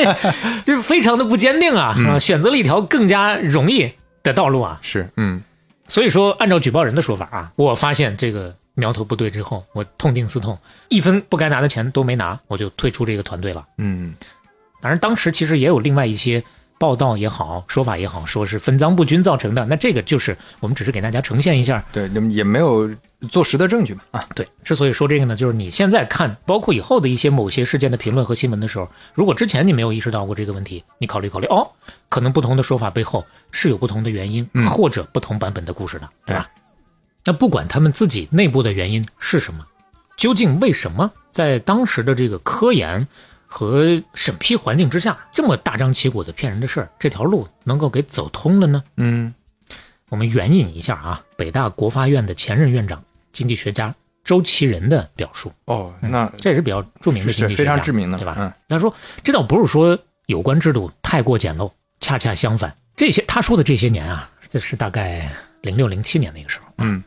[0.64, 3.92] 就是非常的不坚定啊，啊，选择了一条更加容易
[4.22, 4.78] 的道路啊。
[4.82, 5.42] 是，嗯
[5.86, 10.58] 所以说，按照举报人的说法啊，我发现这个苗头不对之后，我痛定思痛，
[10.88, 13.64] 一分不该拿的钱都没拿，我就退出这个团队了。
[13.76, 14.14] 嗯，
[14.80, 16.42] 当然，当时其实也有另外一些
[16.78, 19.64] 报道也好，说法也好，说是分赃不均造成的。
[19.66, 21.84] 那这个就是我们只是给大家呈现一下。
[21.92, 22.90] 对，也没有
[23.24, 24.02] 坐实的证据嘛。
[24.12, 31.70] 啊，对，之所以说这个呢，就是你现在看，包括以后的一些某些事件的评论和新闻的时候，如果之前你没有意识到过这个问题，你考虑考虑，哦，
[32.08, 36.48] 可能不同的说法背后是有不同的原因，嗯或者不同版本的故事的，对吧？
[37.24, 39.66] 那不管他们自己内部的原因是什么，
[40.16, 43.06] 究竟为什么在当时的这个科研
[43.46, 48.84] 和审批环境之下，这么大张旗鼓的骗人的事儿，这条路能够给走通了呢？
[48.96, 49.34] 嗯
[50.10, 53.02] 我们援引一下啊，北大国发院的前任院长、
[53.34, 58.36] 经济学家周其仁的表述，哦，那这也是比较著名的经济学家，非常知名的，对吧？
[58.38, 61.70] 嗯他说，这倒不是说有关制度太过简陋，
[62.00, 65.30] 恰恰相反，这些他说的这些年啊，这是大概
[65.60, 67.04] 零六零七年那个时候，嗯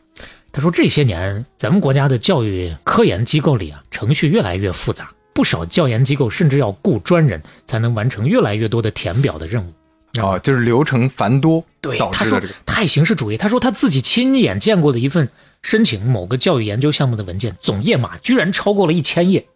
[0.52, 9.72] 他说这些年咱们国家的教育科研机构里啊，程序越来越复杂，不少教研机构甚至要雇专人才能完成越来越多的填表的任务。
[10.20, 12.40] 哦，就是流程繁多对，他说。
[12.64, 13.36] 太形式主义。
[13.36, 15.28] 他说他自己亲眼见过的一份
[15.68, 19.46] 申请某个教育研究项目的文件，总页码居然超过了一千页。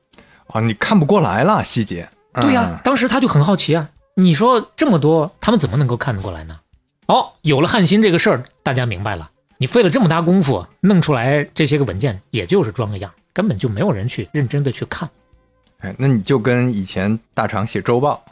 [0.48, 2.06] 啊，你看不过来了细节。
[2.34, 6.60] 对呀、嗯当时他就很好奇啊，你说这么多，他们怎么能够看得过来呢？
[7.06, 9.30] 哦，有了汉芯这个事儿，大家明白了。
[9.56, 15.08] 你费了这么大功夫弄出来这些个文件，也就是装个样，根本就没有人去认真的去看。
[15.78, 18.22] 哎，那你就跟以前大厂写周报，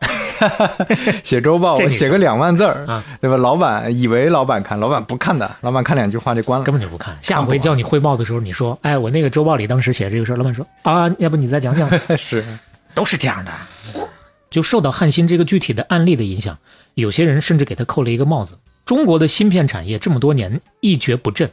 [1.22, 3.36] 写周报，我写个两万字儿啊，对吧？
[3.36, 6.72] 老板以为老板看，老板不看的，老板看两句话就关了根。
[6.72, 7.16] 本就不看。
[7.20, 12.44] 下回叫你汇报的时候，你说，哎，我那个周报里当时写这个事儿，老板说啊，要不你再讲讲， 是，
[12.94, 13.52] 都是这样的。
[14.50, 16.58] 就受到汉芯这个具体的案例的影响，
[16.94, 21.48] 有些人甚至给他扣了一个帽子：中国的芯片产业这么多年一蹶不振，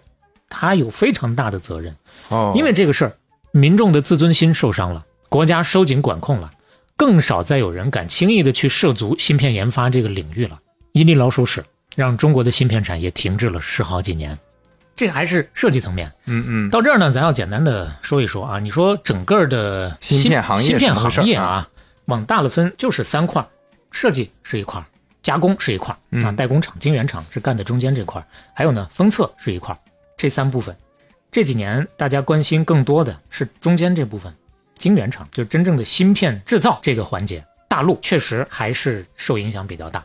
[0.49, 1.95] 他有非常大的责任。
[2.29, 3.13] 哦，因为这个事儿，
[3.51, 6.49] 民众的自尊心受伤了，国家收紧管控了，
[6.97, 10.59] 更少再有人敢轻易的去涉足芯片研发这个领域了。
[10.91, 11.63] 伊利老鼠屎
[11.95, 14.37] 让中国的芯片产业停滞了十好几年，
[14.95, 16.11] 这还是设计层面。
[16.25, 21.69] 嗯嗯，到这儿呢，咱要简单的说一说啊，你说整个的芯片行业芯片行业啊，
[22.05, 23.47] 往大了分就是三块，
[23.91, 24.83] 设计是一块，
[25.21, 28.25] 加工是一块啊，嗯代工厂、晶圆厂是干的中间这块，
[28.55, 29.77] 还有呢封测是一块，
[30.17, 30.75] 这三部分。
[31.29, 34.33] 这几年大家关心更多的是中间这部分，
[34.78, 40.03] 晶圆厂，就是真正的芯片制造这个环节，大陆确实还是受影响比较大。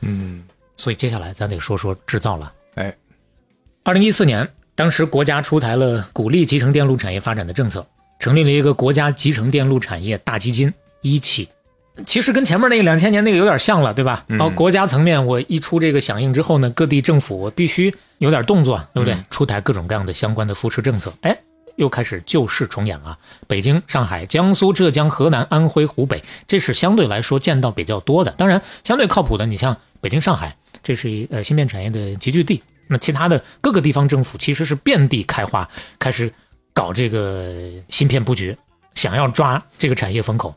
[0.00, 0.44] 嗯，
[0.76, 2.52] 所以接下来咱得说说制造了。
[2.74, 2.94] 哎，
[3.82, 7.86] 二零一四年，当时国家出台了鼓励集成电路产业发展的政策，
[8.18, 11.48] 成立了一个国家集成电路产业大基金一期。
[12.06, 14.24] 其实跟前面那个两千年那个有点像了，对吧？
[14.28, 19.12] 嗯然后国家层面，我一出这个响应之后呢，各地政府我必须有点动作，对不对？
[19.12, 21.38] 嗯出台各种各样的相关的扶持政策，哎，
[21.76, 23.18] 又开始旧事重演了。
[23.46, 28.30] 北京、上海、江苏、浙江、河南、安徽、湖北，这是相对来说见到比较多的。
[28.32, 32.62] 当然，相对靠谱的，你像北京、上海，这是一呃芯片产业的集聚地。
[32.88, 35.68] 那其他的各个地方政府其实是遍地开花，
[35.98, 36.30] 开始
[36.74, 38.56] 搞这个芯片布局，
[38.94, 40.54] 想要抓这个产业风口。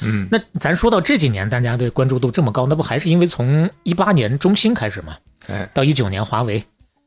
[0.00, 5.16] 嗯，那咱说到这几年，大家的关注度这么高，那不还是因为从一八年中兴开始嘛，
[5.48, 6.62] 哎，到一九年华为，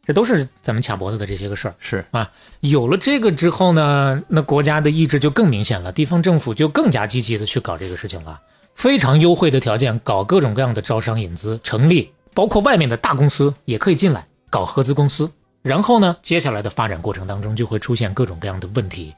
[0.05, 1.75] 这都是咱们卡脖子的这些个事儿。
[1.79, 8.39] 是，啊，有了这个之后呢，那国家的意志就更明显了，地方政府就更加积极的去搞这个事情了，
[8.75, 15.31] 非常优惠的条件，搞各种各样的招商引资，成立包括外面的大公司也可以进来搞合资公司。
[15.61, 19.15] 然后呢，接下来的发展过程当中就会出现各种各样的问题，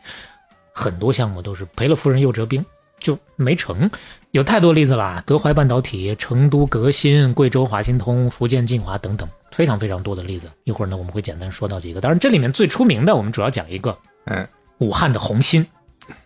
[0.72, 2.66] 很多项目都是赔了夫人又折兵，
[3.00, 3.92] 就没成。
[4.32, 10.48] 有太多例子啦，德怀半导体、成都革新、贵州华新通、福建晋华等等，非常非常多的例子。
[10.66, 12.02] 一会儿呢，我们会简单说到几个。
[12.02, 14.48] 当然，这里面最出名的，我们主要讲一个嗯，
[14.80, 15.66] 武汉的红芯。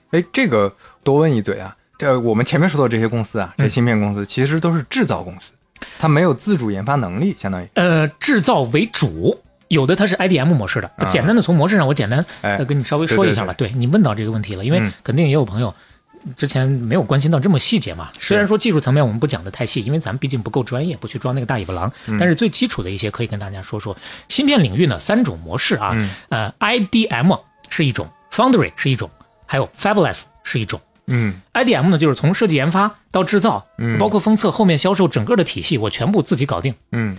[0.09, 0.73] 哎，这个
[1.03, 5.51] 多问一嘴啊，这我们前面说到这些公司啊，这芯片公司其实都是制造公司，
[5.99, 9.39] 它没有自主研发能力，相当于，呃，制造为主，
[9.69, 10.91] 有的它是 IDM 模式的。
[10.97, 12.25] 啊简单的从模式上，我简单
[12.67, 13.53] 跟你稍微说一下吧。
[13.53, 15.73] 对你问到这个问题了，因为嗯肯定也有朋友
[16.37, 18.09] 之前没有关心到这么细节嘛。
[18.19, 21.91] 虽然说技术层面我们不讲的太细，因为咱们毕竟不够专业，不去装那个大尾巴狼。
[22.07, 23.95] 嗯但是最基础的一些可以跟大家说说。
[24.29, 29.09] 芯片领域呢，三种模式啊，嗯呃，IDM 是一种，Foundry 是一种，
[29.45, 30.79] 还有 Fabless 是一种。
[31.07, 36.73] 嗯 IDM 呢，就是从设计研发到制造，嗯包括封测、后面销售整个的体系，我全部自己搞定。
[36.91, 37.17] 嗯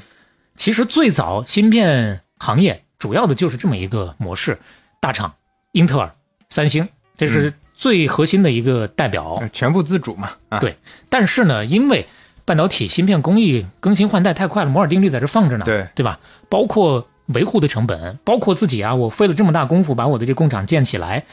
[0.56, 4.58] 其实最早芯片行业主要的就是这么一个模式，
[5.00, 5.34] 大厂
[5.72, 6.14] 英特尔、
[6.50, 7.52] 三星，这是
[7.82, 9.38] 最核心的一个代表。
[9.40, 10.76] 呃全部自主嘛，啊，对
[11.08, 12.06] 但是呢，因为
[12.44, 16.20] 半导体芯片工艺更新换代太快了，摩尔定律在这放着呢，对对吧？
[16.48, 21.24] 包括维护的成本，包括自己啊，我费了这么大功夫把我的这工厂建起来，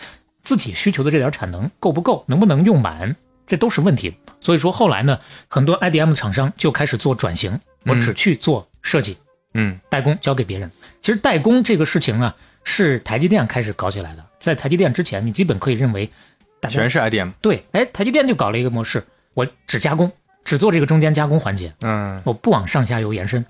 [0.43, 4.15] 自己需求的这点产能够不够，能不能用满，这都是问题。
[4.41, 9.15] 所以说后来呢，很多 IDM 的厂商就开始做转型，我只去做设计。
[9.53, 10.71] 嗯代工交给别人。
[10.99, 12.33] 其实代工这个事情呢，
[12.63, 14.25] 是台积电开始搞起来的。
[14.39, 16.09] 在台积电之前，你基本可以认为，
[16.59, 19.03] 大家全是 IDM，对，哎，台积电就搞了一个模式，
[19.33, 20.11] 我只加工，
[20.43, 23.45] 只做这个中间加工环节，嗯，我不往上下游延伸。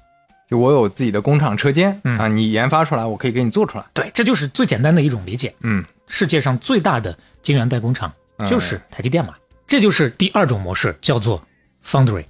[0.49, 5.53] 就我有自己的工厂车间嗯啊，你研发出来，我可以给你做出来，对，这就是最简单的一种理解。
[5.61, 8.11] 嗯世界上最大的晶圆代工厂
[8.47, 9.35] 就是台积电嘛，
[9.67, 11.45] 这就是第二种模式，叫做
[11.85, 12.25] foundry，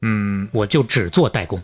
[0.00, 1.62] 嗯我就只做代工。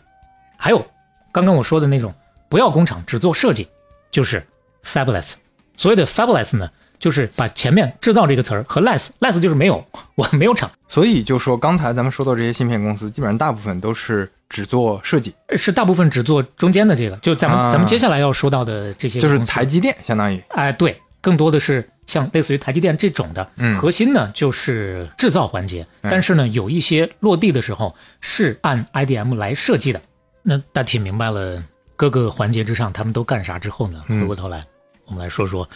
[0.57, 0.87] 还有
[1.33, 2.15] 刚刚我说的那种
[2.49, 3.69] 不要工厂，只做设计，
[4.13, 4.47] 就是
[4.85, 5.35] fabless。
[5.77, 9.85] 所谓的 fabless 呢，就是把前面制造这个词儿和 less，less 就是没有，
[10.17, 17.71] 我没有厂，所以就说刚才咱们说到这些芯片公司，基本上大部分都是只做设计，是大部分只做中间的这个，就咱们、啊。
[17.71, 23.77] 咱们接下来要说到的这些就是台积电相当于，哎，对，更多的是像类似于台积电这种的，嗯。
[23.77, 26.11] 核心呢就是制造环节，嗯。
[26.11, 30.01] 但是呢有一些落地的时候是按 IDM 来设计的。
[30.43, 31.63] 那大体明白了
[31.95, 34.21] 各个环节之上他们都干啥之后呢，嗯。
[34.21, 34.65] 回过头来
[35.05, 35.69] 我们来说说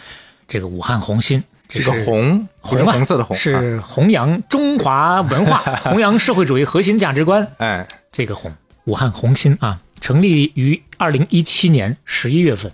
[0.53, 3.39] 这个武汉红心，这个是红是红啊红色的红，啊。
[3.39, 7.51] 是弘扬中华文化、 弘扬社会主义核心价值观。
[7.57, 12.71] 哎，这个红，武汉红心啊，成立于二零一七年十一月份，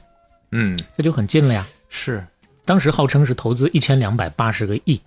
[0.52, 1.66] 嗯，这就很近了呀。
[1.88, 2.22] 是，
[2.66, 5.00] 当时号称是投资一千两百八十个亿，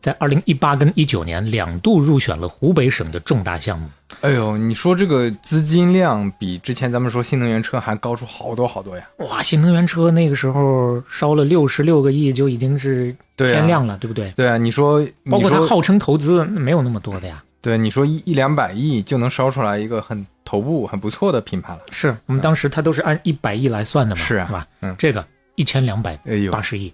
[0.00, 3.88] 在二零一八跟一九年两度入选了湖北省的重大项目。
[4.22, 9.06] 哎呦，你说这个资金量比之前咱们说新能源车还高出好多好多呀！
[9.18, 14.30] 哇，新能源车那个时候烧了六十六个亿就已经是天量了，对不对？
[14.32, 17.42] 对啊，你说，包括它号称投资没有那么多的呀。
[17.62, 21.80] 对你说一一两百亿就能烧出来一个很头部很不错的品牌了。
[21.90, 24.66] 是我们当时它都是按一百亿来算的嘛，是啊吧？
[24.80, 25.24] 嗯这个
[25.56, 26.18] 一千两百
[26.50, 26.92] 八，十亿。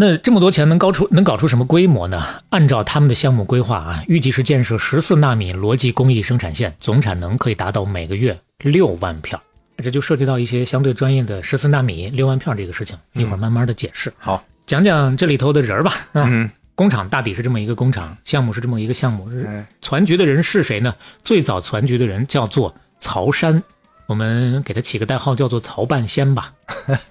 [0.00, 2.22] 那这么多钱能搞出能搞出什么规模呢？
[2.50, 9.42] 按照他们的项目规划啊，预计是建设十四纳米逻辑工艺生产线，总产能可以达到每个月六万片儿。
[9.82, 14.12] 这就涉及到一些相对专业的十四纳米六万片儿这个事情，一会儿慢慢的解释。
[14.18, 15.90] 好，讲讲这里头的人儿吧。
[16.12, 19.28] 啊，嗯，工厂大抵是这么一个工厂，项目是这么一个项目。
[19.48, 20.94] 哎，攒局的人是谁呢？
[21.24, 23.60] 最早攒局的人叫做曹山，
[24.08, 26.52] 我们给他起个代号叫做曹半仙吧。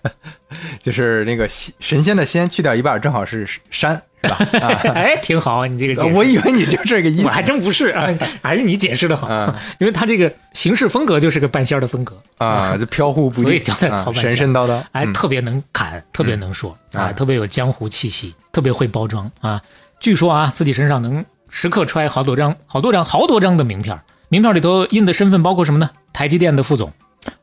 [0.82, 4.38] 就是那个仙神仙的仙去掉一半，正好是山，是吧？
[4.66, 7.26] 啊，哎，挺好，你这个 我以为你就这个意思。
[7.26, 8.10] 我还真不是啊，
[8.42, 9.56] 还是你解释的好，啊。
[9.80, 14.24] 因为他这个行事风格就是个半仙儿的风格，啊，就飘忽不定，所以叫他啊曹半仙。
[14.24, 15.14] 神神叨叨，哎，嗯。
[15.14, 19.62] 特别能侃，特别能说啊，啊特别有江湖气息，特别会包装啊。
[20.00, 25.90] 据说啊，自己身上能时刻揣好多张、好多张、好多张的名片儿，名片里头印的身份包括什么呢？
[26.12, 26.92] 台积电的副总，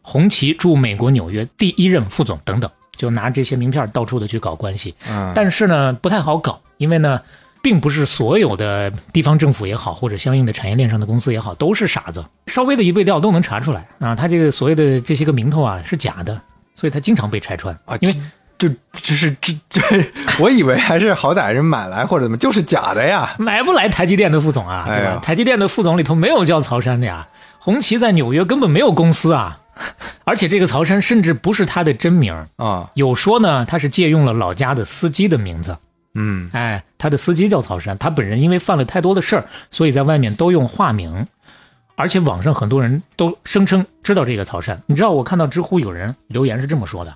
[0.03, 4.95] 红旗驻美国纽约第一任副总等等，就拿这些名片到处的去搞关系。
[5.09, 7.20] 嗯，但是呢，不太好搞，因为呢，
[7.62, 14.14] 并不是所有的地方政府也好，或者相应的产业链上的公司也好，都是傻子，稍微的一背调都能查出来啊。
[14.14, 16.39] 他这个所谓的这些个名头啊是假的，
[16.74, 18.14] 所以他经常被拆穿啊因为
[18.68, 19.80] 就这是这这，
[20.40, 23.34] 我以为还是好歹人买来或者怎么，就是假的呀。
[23.38, 25.10] 买不来台积电的副总啊，对吧？
[25.10, 27.26] 哎台积电的副总里头没有叫曹山的呀，
[27.58, 29.58] 红旗在纽约根本没有公司啊，
[30.24, 35.76] 而且这个曹山甚至不是他的真名儿，啊，有说呢他是借用了老家的司机的名字。
[36.14, 41.26] 嗯，哎，他的司机叫曹山，他本人因为犯了太多的事儿，所以在外面都用化名，
[41.96, 44.80] 而且网上很多人都声称知道这个曹山。
[44.86, 47.12] 你知道，我看到知乎有人留言是这么说的：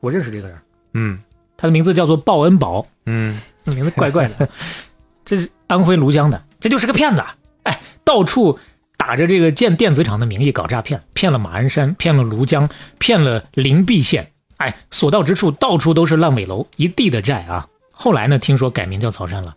[0.00, 0.56] 我认识这个人，
[0.94, 1.18] 嗯
[1.56, 4.48] 他的名字叫做鲍恩宝，嗯，这名字怪怪的，
[5.24, 7.22] 这是安徽庐江的，这就是个骗子。
[7.64, 8.58] 哎，到处
[8.96, 12.68] 打着这个建电子厂的名义搞诈骗，骗了马鞍山，骗了庐江，
[12.98, 14.30] 骗了灵璧县。
[14.56, 17.66] 哎，所到之处到处都是烂尾楼，一地的债啊。
[17.90, 19.54] 后来呢，听说改名叫曹山了。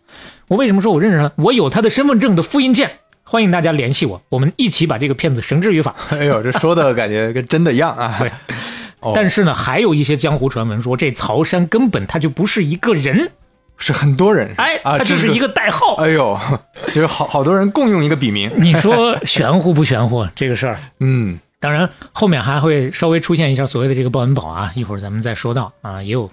[0.50, 1.32] 我为什么说我认识他？
[1.38, 2.92] 我有他的身份证的复印件，
[3.24, 5.96] 欢迎大家联系我，我们一起把这个骗子绳之于法。
[6.10, 8.16] 哎呦，这说的感觉跟真的一样啊。
[8.20, 8.34] 对，哦
[9.14, 13.32] 但是呢，还有一些江湖传闻说，这曹山根本他就不是一个人，
[13.78, 15.96] 是很多人，哎，啊，他就是一个代号。
[15.96, 16.40] 哎呦，
[16.88, 18.52] 就是好好多人共用一个笔名。
[18.58, 20.80] 你说玄乎不玄乎这个事儿？
[21.00, 26.30] 嗯当然，后面还会稍微出现一下所谓的这个报恩宝啊，一会儿咱们再说到啊，也有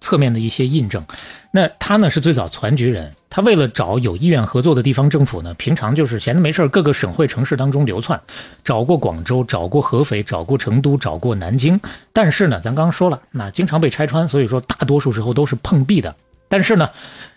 [0.00, 1.04] 侧面的一些印证。
[1.52, 8.20] 那他呢是最早攒局人，他为了找有意愿合作的地方政府呢，平常就是闲着没事儿各个省会城市当中流窜，
[8.64, 11.78] 找过广州，找过合肥，找过成都，找过南京。
[12.12, 16.14] 但是呢，咱刚刚说了，那经常被拆穿，所以说大多数时候都是碰壁的。
[16.48, 16.88] 但是呢，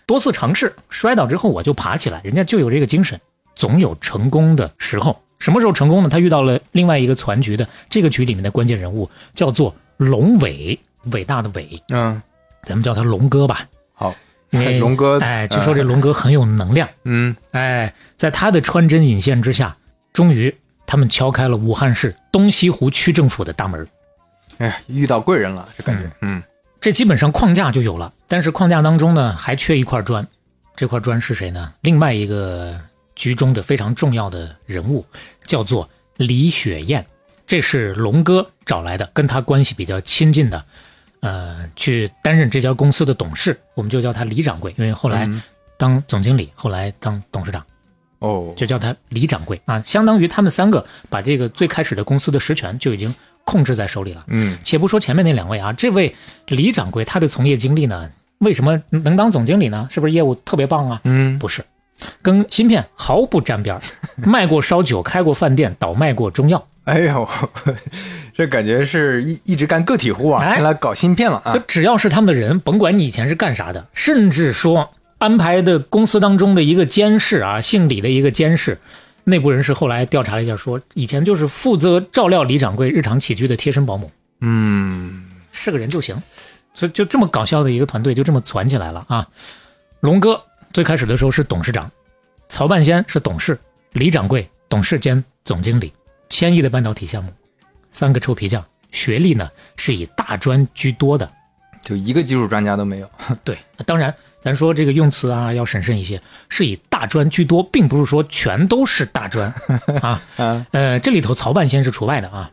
[0.06, 3.20] 多次尝试，摔倒之后我就爬起来，人家就有这个精神，
[3.54, 5.20] 总有成功的时候。
[5.38, 6.08] 什么时候成功呢？
[6.08, 10.78] 他遇到了另外一个攒局的这个局里面的关键人物，叫做龙伟，
[11.10, 12.22] 伟大的伟，嗯，
[12.64, 13.66] 咱们叫他龙哥吧。
[13.92, 14.14] 好，
[14.52, 19.76] 因为龙哥哎，据说这龙哥很有能量，嗯哎，在他的穿针引线之下，
[20.12, 20.54] 终于
[20.86, 23.86] 他们敲开了武汉市东西湖区政府的大门。
[24.58, 26.42] 哎，遇到贵人了，这感觉，嗯
[26.80, 30.26] 这基本上框架就有了，但是框架当中呢，还缺一块砖。
[30.74, 31.72] 这块砖是谁呢？
[31.82, 32.80] 另外一个
[33.14, 35.04] 局中的非常重要的人物，
[35.46, 37.04] 叫做李雪燕，
[37.46, 40.64] 这是龙哥找来的，跟他关系比较亲近的，
[41.22, 45.42] 呃，去担任这家公司的董事，我们就叫他李掌柜，因为后来嗯
[45.78, 47.64] 当总经理，后来当董事长。
[48.18, 53.12] 哦，就叫他李掌柜啊，相当于他们三个把这个最开始的公司的实权就已经
[53.44, 54.24] 控制在手里了。
[54.28, 56.14] 嗯且不说前面那两位啊，这位
[56.46, 59.88] 李掌柜他的从业经历呢，为什么能当总经理呢？
[59.90, 61.00] 是不是业务特别棒啊？
[61.04, 61.64] 嗯，不是，
[62.20, 63.82] 跟芯片毫不沾边儿，
[64.16, 66.64] 卖过烧酒，开过饭店，倒卖过中药。
[66.84, 67.28] 哎呦，
[68.34, 78.78] 这感觉是一一直干个体户啊，哎看来搞芯片了啊就，只要是他们的人，甭管你以前是干啥的，甚至说安排的公司当中的一个监事啊，姓李的一个监事，
[79.24, 84.10] 内部人士后来调查了一下说，以前就是负责照料李掌柜日常起居的贴身保姆。
[84.40, 86.20] 嗯是个人就行。
[86.74, 89.28] 所以就这么搞笑的一个团队，就这么攒起来了啊！
[90.00, 91.90] 龙哥最开始的时候是董事长，
[92.48, 93.58] 曹半仙是董事，
[93.92, 95.92] 李掌柜董事兼总经理，
[96.32, 97.30] 千亿的半导体项目，
[97.90, 101.30] 三个臭皮匠，学历呢是以大专居多的。
[101.82, 103.10] 就一个技术专家都没有，
[103.44, 106.18] 对，当然咱说这个用词啊要审慎一些，
[106.48, 109.52] 是以大专居多，并不是说全都是大专
[110.00, 110.22] 啊。
[110.38, 112.50] 嗯呃，这里头曹半仙是除外的啊，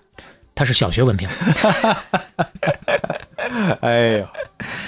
[0.54, 1.30] 他是小学文凭，
[3.80, 4.28] 哎呦，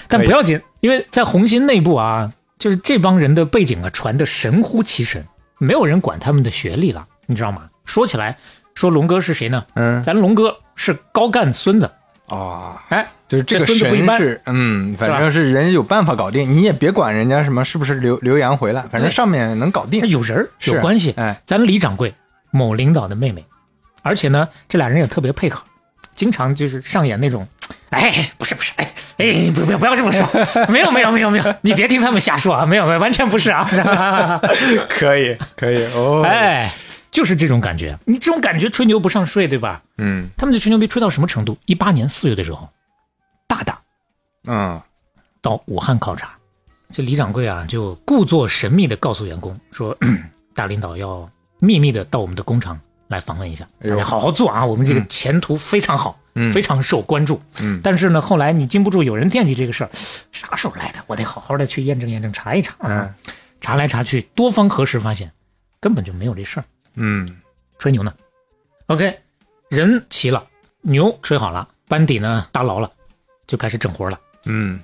[0.09, 5.25] 但不要紧，因为在红星内部啊，就是这帮人的背景啊传的神乎其神，
[5.59, 7.69] 没有人管他们的学历了，你知道吗？
[7.83, 8.37] 说起来，
[8.81, 9.63] 说龙哥是谁呢？
[9.75, 11.87] 嗯咱龙哥是高干孙子，
[12.29, 21.13] 哦，哎，就是这个这孙子不一般神是，嗯，反正是人家有办法搞定，你也别管人家什么是不是留留洋回来，反正上面能搞定，有人有关系。
[21.15, 22.11] 哎，咱李掌柜，
[22.49, 23.45] 某领导的妹妹，
[24.01, 25.61] 而且呢，这俩人也特别配合，
[26.15, 27.47] 经常就是上演那种，
[27.91, 30.27] 哎，不是不是，哎哎，不不不要这么说，
[30.67, 34.41] 没有没有没有没有，你别听他们瞎说啊，没有没有，完全不是啊，
[34.89, 36.73] 可以可以哦，，哎，
[37.11, 39.83] 就是这种感觉，你这种感觉吹牛不上税，对吧？
[39.97, 41.57] 嗯他们就吹牛逼吹到什么程度？
[41.65, 42.69] 一八年四月的时候，
[43.47, 43.79] 大大
[44.45, 44.81] 嗯
[45.41, 46.31] 到武汉考察，
[46.89, 49.95] 这李掌柜啊就故作神秘的告诉员工说，
[50.55, 57.41] 大领导要秘密的到我们的工厂来访问一下，大家好好做啊，我们这个嗯前途非常好，嗯非常受关注。
[57.59, 59.89] 嗯但是呢，后来你禁不住有人惦记这个事儿，
[60.31, 60.99] 啥时候来的？
[61.07, 63.13] 我得好好的去验证验证，查一查啊。
[63.27, 65.31] 嗯查来查去，多方核实发现，
[65.79, 66.65] 根本就没有这事儿，
[66.95, 67.27] 嗯
[67.79, 68.13] 吹牛呢。
[68.87, 69.17] OK，
[69.69, 70.45] 人齐了，
[70.81, 72.91] 牛吹好了，班底呢搭牢了，
[73.47, 74.19] 就开始整活了。
[74.45, 74.79] 嗯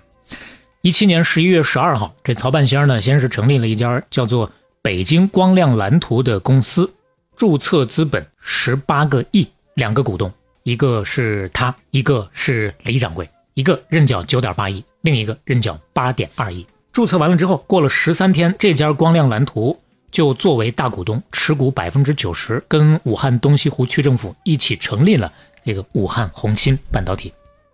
[0.82, 4.50] 一七年十一月十二号，这曹半仙儿呢，先是成立了一家叫做
[4.82, 6.90] 北京光亮蓝图的公司，
[7.36, 10.32] 注册资本十八个亿，两个股东，
[10.64, 16.66] 一个是他，一个是李掌柜，一个认缴九点八亿，另一个认缴八点二亿。
[16.94, 19.78] 注册完了之后，过了十三天，这家光亮蓝图
[20.12, 25.32] 就作为大股东，持股百分之九十，跟武汉东西湖区政府一起成立了
[25.64, 27.34] 这个武汉红芯半导体。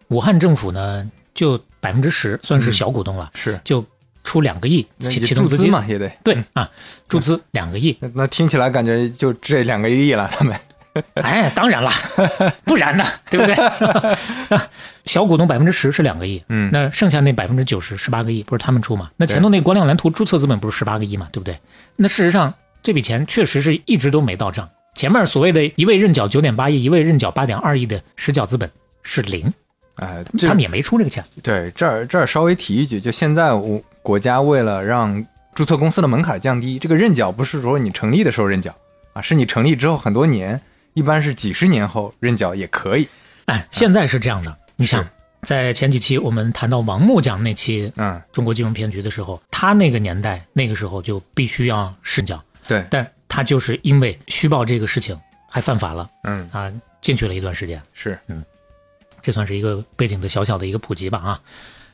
[0.10, 3.84] 武汉政府呢，就百分之十，算是小股东了，是，就
[4.24, 5.72] 出两个亿启启动资金。
[5.72, 6.70] 嘛，也得，对啊，
[7.08, 7.96] 注资两个亿。
[8.00, 10.60] 那那听起来感觉就这两个亿了，他们，
[11.16, 11.91] 哎，当然了，
[12.66, 14.58] 不然呢，对不对？
[15.06, 19.10] 小股东百分之十是两个亿，嗯那剩下那百分之九十十八个亿不是他们出吗？
[19.18, 21.28] 那前头那光亮蓝图注册资本不是十八个亿吗？
[21.32, 21.60] 对不对？
[21.96, 24.70] 那事实上这笔钱确实是一直都没到账。
[24.96, 28.70] 前面所谓的一位认缴九点八亿，一位认缴八点二亿的实缴资本
[29.02, 29.52] 是零，
[29.96, 31.24] 哎，他们也没出这个钱。
[31.41, 35.26] 对，这儿这儿稍微提一句，就现在我国家为了让
[35.56, 38.74] 注册公司的门槛降低，这个认缴不是说你成立的时候认缴
[39.14, 40.62] 啊，是你成立之后很多年，
[40.94, 43.08] 一般是几十年后认缴也可以。
[43.46, 45.06] 哎，现在是这样的，你想，
[45.41, 55.20] 在前几期我们谈到王木匠那期嗯，中国金融骗局的时候，他那个年代那个时候就必须要认缴，对，但他就是因为虚报这个事情
[55.50, 56.72] 还犯法了嗯，啊，
[57.02, 58.44] 进去了一段时间，是，嗯
[59.22, 61.41] 这算是一个背景的小小的一个普及吧啊。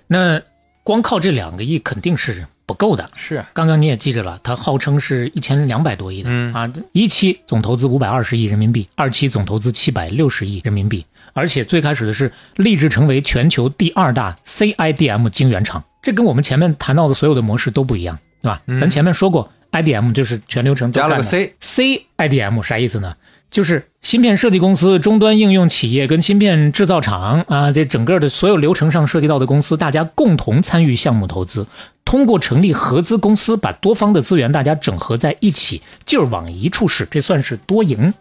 [0.07, 0.41] 那
[0.83, 3.09] 光靠这两个亿肯定是不够的。
[3.15, 3.37] 是。
[3.37, 6.53] 啊，刚刚你也记着了，它号称是一千两百多亿的、嗯。
[6.53, 11.03] 啊，一期总投资五百二十亿人民币，二期总投资七百六十亿人民币，
[11.33, 18.61] 而且最开始的是立志成为全球第二大 CIDM 晶圆厂，这跟我们前面谈到的所有的模式都不一样，对吧？
[18.79, 23.15] 咱前面说过，IDM 就是全流程加了个 C，C IDM 啥意思呢？
[23.51, 31.65] 就是芯片设计公司、终端应用企业跟芯片制造厂啊，这整个的所有流程上涉及到的公司，大家共同参与项目投资，
[32.09, 38.11] 通过成立合资公司，把多方的资源大家整合在一起，劲儿往一处使，这算是多赢。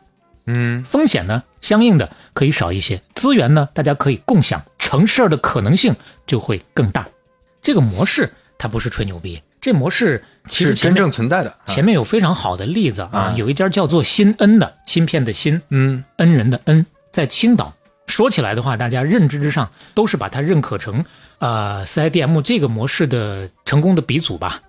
[0.44, 7.08] 嗯，风险呢，相应的可以少一些，资源呢，大家可以共享，成事儿的可能性就会更大。
[7.62, 11.48] 这个模式它不是吹牛逼，这模式其实是真正存在的。
[11.48, 17.74] 啊前面有非常好的例子啊啊，有一家叫做新恩的芯片的新，嗯，恩人的恩，在青岛。
[18.06, 21.04] 说起来的话，大家认知之上都是把它认可成
[21.38, 24.62] 呃 CIDM 这个模式的成功的鼻祖吧。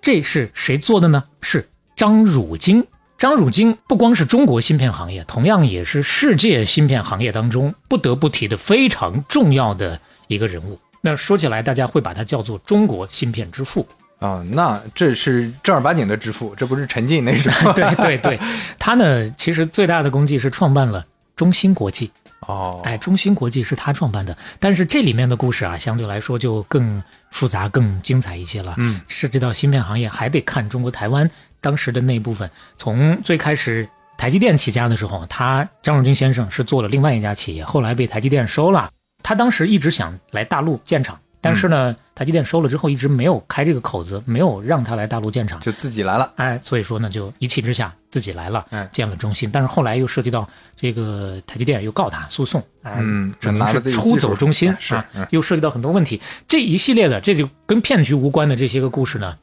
[0.00, 1.24] 这是谁做的呢？
[1.40, 2.84] 是张汝京。
[3.18, 10.76] 张汝京不光是中国芯片行业，同样也是世界芯片行业当中不得不提的非常重要的一个人物。
[11.00, 13.86] 那说起来，大家会把他叫做中国芯片之父。
[14.18, 17.52] 哦，那这是正儿八经的之父，这不是陈进那种。
[17.74, 18.40] 对对对，
[18.76, 22.10] 他呢其实最大的功绩是创办了中芯国际。
[22.46, 28.74] 哦，哎，中芯国际是他创办的，但是这里面的故事啊，相对来说就更复杂、更精彩一些了。
[28.78, 31.30] 嗯，涉及到芯片行业，还得看中国台湾
[31.60, 32.50] 当时的那一部分。
[32.76, 33.88] 从最开始
[34.18, 38.90] 台积电起家的时候，他张汝京先生是做了另外一家企业，后来被台积电收了。
[39.22, 46.32] 他当时一直想来大陆建厂，但是呢，台积电收了之后一直没有开这个口子，没有让他来大陆建厂，就自己来了。
[46.36, 49.50] 哎，所以说呢，就一气之下自己来了，哎建了中心。
[49.52, 56.20] 但是后来又涉及到这个台积电又告他诉讼，哎，嗯只能是出走中芯是又涉及到很多问题。
[56.46, 59.36] 这一系列的这就跟骗局无关的这些个故事呢，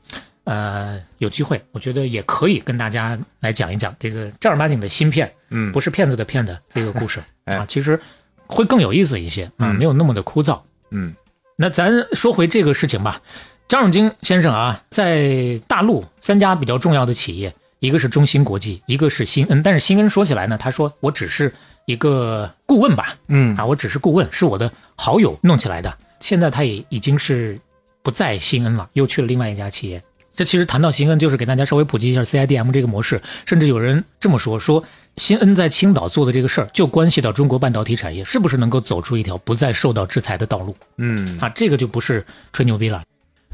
[0.45, 7.99] 呃，有机会我觉得也可以跟大家来讲一讲这个正儿八经的芯片，嗯，不是骗子的骗的这个故事 哎啊，其实
[8.47, 10.57] 会更有意思一些啊，嗯没有那么的枯燥。
[10.91, 11.13] 嗯
[11.61, 13.21] 那咱说回这个事情吧，
[13.67, 19.61] 张永京先生啊，在大陆三家比较重要的企业，一个是中芯国际，一个是新恩。
[19.61, 21.53] 但是新恩说起来呢，他说我只是
[21.83, 25.93] 一个顾问吧，嗯啊，我只是顾问，是我的好友弄起来的。
[26.21, 27.59] 现在他也已经是
[28.01, 30.01] 不在新恩了，又去了另外一家企业。
[30.33, 34.81] 这其实谈到新恩，就是给大家稍微普及一下 CIDM 这个模式，甚至有人这么说，说
[35.17, 40.75] 新恩在青岛做的这个事儿，就关系到中国半导体产业是不是能够走出一条不再受到制裁的道路。
[40.97, 43.03] 嗯啊，这个就不是吹牛逼了。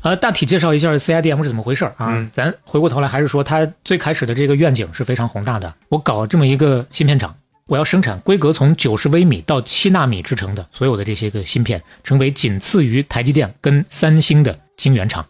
[0.02, 2.10] 呃，大体介绍一下 CIDM 是怎么回事啊？
[2.12, 5.74] 嗯咱回过头来还是说，它最开始的这个愿景是非常宏大的。
[5.90, 7.36] 我搞这么一个芯片厂，
[7.66, 15.26] 我要生产规格从九十微米到七纳米制成的所有的这些个芯片，成为仅次于台积电跟三星的晶圆厂。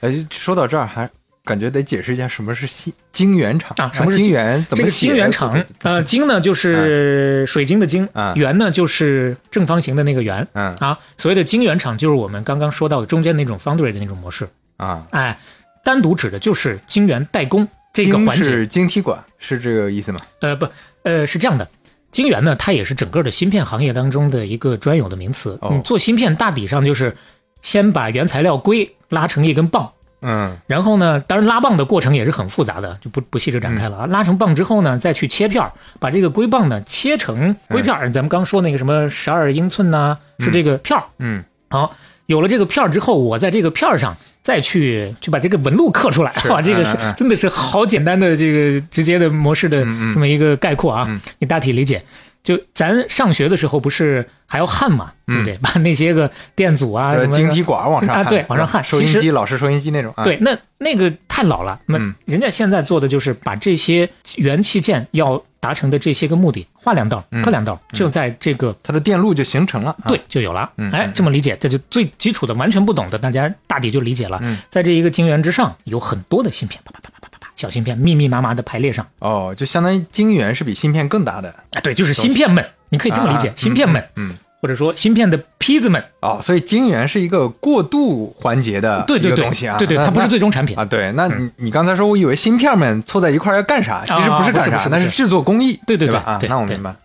[0.00, 1.10] 哎，说到这儿还
[1.50, 4.64] 感觉得解释一下什么是晶晶圆厂啊什么是晶晶圆？
[4.68, 10.96] 怎么这个晶圆厂呃，晶呢就是水晶的晶啊，圆呢就是正方形的那个圆嗯啊。
[11.16, 14.48] 所谓的晶圆厂就是我们刚刚说到的中间那种 foundry 的那种模式。
[14.76, 15.36] 啊，哎，
[15.84, 18.44] 单独指的就是晶圆代工这个环节。
[18.44, 20.20] 是晶体管，是这个意思吗？
[20.40, 20.68] 呃，不，
[21.02, 21.68] 呃，是这样的，
[22.12, 25.58] 晶圆呢，它也是整个的芯片行业当中的一个专有的名词。
[25.60, 27.14] 哦你做芯片大抵上就是
[27.60, 29.90] 先把原材料硅拉成一根棒，
[30.22, 34.06] 嗯然后呢，当然拉棒的过程也是很复杂的，就不不细致展开了啊。
[34.06, 38.10] 拉成棒之后呢，再去切片儿，把这个硅棒呢切成硅片儿。
[38.10, 41.04] 咱们刚说那个什么十二英寸呐、是这个片儿。
[41.18, 41.94] 嗯，好，
[42.26, 52.02] 有了这个片儿之后，我在这个片儿上再去去把这个纹路刻出来，是 哇，这个是真的是好简单的这个直接的模式的这么一个概括啊，嗯你大体理解。
[52.42, 55.58] 就咱上学的时候不是还要焊嘛，对不对？
[55.62, 60.12] 把那些个电阻啊什么晶体管往上啊焊对往上焊收音机老式收音机那种。
[60.16, 61.78] 啊对，那那个太老了。
[61.86, 69.90] 那嗯人家现在做的就是把这些元器件要达成的这些个目的画两道、嗯刻两道，就在这个它的电路就形成了。
[70.02, 70.90] 啊对，就有了嗯。
[70.92, 74.56] 哎嗯，这么理解，这就最基础的，完全不懂的，大家大抵就理解了嗯。
[74.70, 77.19] 在这一个晶圆之上，有很多的芯片，啪啪啪啪，
[77.60, 79.06] 小芯片密密麻麻的排列上。
[79.18, 81.54] 哦，就相当于晶圆是比芯片更大的。
[81.72, 86.02] 哎，对，就是芯片们，你可以这么理解啊，芯片们，嗯，嗯或者说芯片的坯子们。
[86.22, 89.76] 哦，所以晶圆是一个过渡环节的一对对对个东西啊。
[89.76, 90.84] 对对，那它不是最终产品啊。。
[90.86, 96.22] 对，那你你刚才说，我以为芯片们凑在一块要干啥，其实不是干啥，那是制作工艺，对对对吧？
[96.24, 96.96] 啊，那我明白了。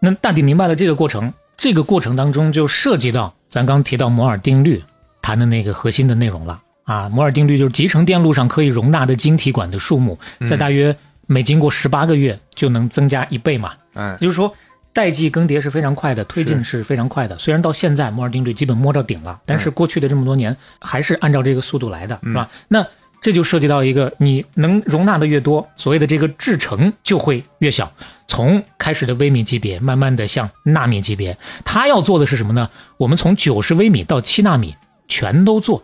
[0.00, 4.82] 那大体明白了这个过程，这个过程当中就涉及到咱刚提到摩尔定律
[5.20, 7.08] 谈的那个核心的内容了啊。
[7.08, 10.18] 摩尔定律就是集成电路上可以容纳的晶体管的数目，
[10.48, 13.72] 在大约每经过十八个月就能增加一倍嘛。
[13.94, 14.52] 嗯也就是说，
[14.92, 17.36] 代际更迭是非常快的，推进是非常快的。
[17.36, 22.48] 虽然到现在摩尔定律基本摸着顶了，但是过去的这么多年还是按照这个速度来的，是吧？
[22.68, 22.86] 那
[23.20, 27.92] 这就涉及到一个，你能容纳的越多，所谓的这个制程就会越小。
[28.28, 32.70] 从开始的微米级别，慢慢的向纳米级别，它要做的是什么呢？
[32.96, 34.76] 我们从九十微米到七纳米
[35.08, 35.82] 全都做，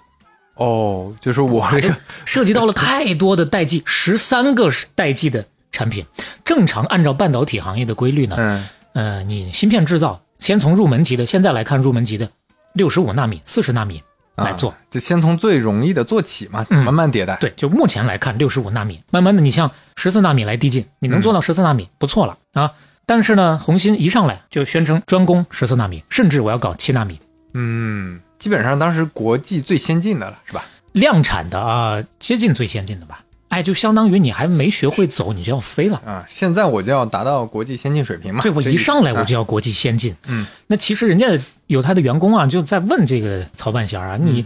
[0.55, 6.05] 哦，就是我这个涉及到了太多的代际， 十三个代际的产品。
[6.45, 12.29] 正常按照半导体行业的规律呢，嗯呃，你芯片制造先从入门级的，现在来看入门级的
[12.75, 14.03] 六十五纳米、四十纳米
[14.37, 14.71] 来做。
[14.71, 17.37] 啊就先从最容易的做起嘛，嗯慢慢迭代。
[17.41, 22.71] 对，就目前来看，六十五纳米，慢慢的你向十四纳米来递进，你能做到十四纳米，不错了啊。
[23.07, 27.21] 但是呢，红芯一上来就宣称专攻十四纳米，甚至我要搞七纳米，
[27.55, 30.67] 嗯，基本上当时国际最先进的了，是吧？
[30.93, 33.25] 量产的啊，接近最先进的吧。
[33.49, 35.97] 哎，就相当于你还没学会走，你就要飞了。
[36.05, 38.43] 啊，现在我就要达到国际先进水平嘛。
[38.43, 40.15] 对我这意思一上来我啊就要国际先进。
[40.27, 41.27] 嗯，那其实人家
[41.69, 44.45] 有他的员工啊，就在问这个曹半仙啊，你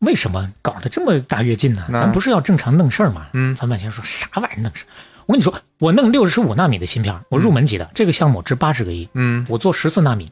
[0.00, 1.86] 为什么搞得这么大跃进呢？
[1.88, 3.28] 那咱不是要正常弄事儿吗？
[3.32, 4.92] 嗯曹半仙说啥玩意儿弄事儿？
[5.24, 10.30] 我跟你说，我弄六十五纳米的芯片，我入门级的、这个项目值八十个亿，嗯我做十四纳米，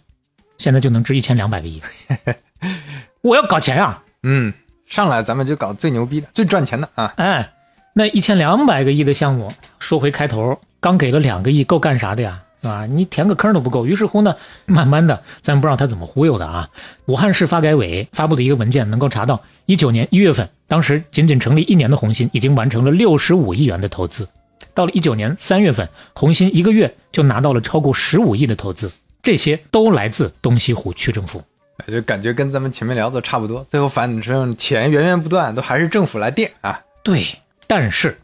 [0.58, 1.80] 现在就能值一千两百个亿。
[3.22, 4.02] 我要搞钱啊！
[4.22, 4.52] 嗯，
[4.86, 7.12] 上来咱们就搞最牛逼的、最赚钱的啊。
[7.16, 7.52] 哎，
[7.94, 12.42] 那一千两百个亿的项目，说回开头，刚给了两个亿，够干啥的呀？
[12.62, 12.86] 是吧？
[12.86, 13.86] 你填个坑都不够。
[13.86, 14.34] 于是乎呢，
[14.64, 16.68] 慢慢的，咱不知道他怎么忽悠的啊。
[17.06, 24.28] 武汉市发改委发布的一个文件，能够查到一九年一月份，当时仅仅成立一年的红芯已经完成了六十五亿元的投资。
[24.74, 28.90] 到了一九年三月份，红芯一个月就拿到了超过十五亿的投资，
[29.22, 31.42] 这些都来自东西湖区政府。
[31.88, 33.64] 就感觉跟咱们前面聊的差不多。
[33.70, 36.80] 最后反正钱源源不断，都还是政府来垫啊。
[37.02, 37.24] 对，
[37.66, 38.18] 但是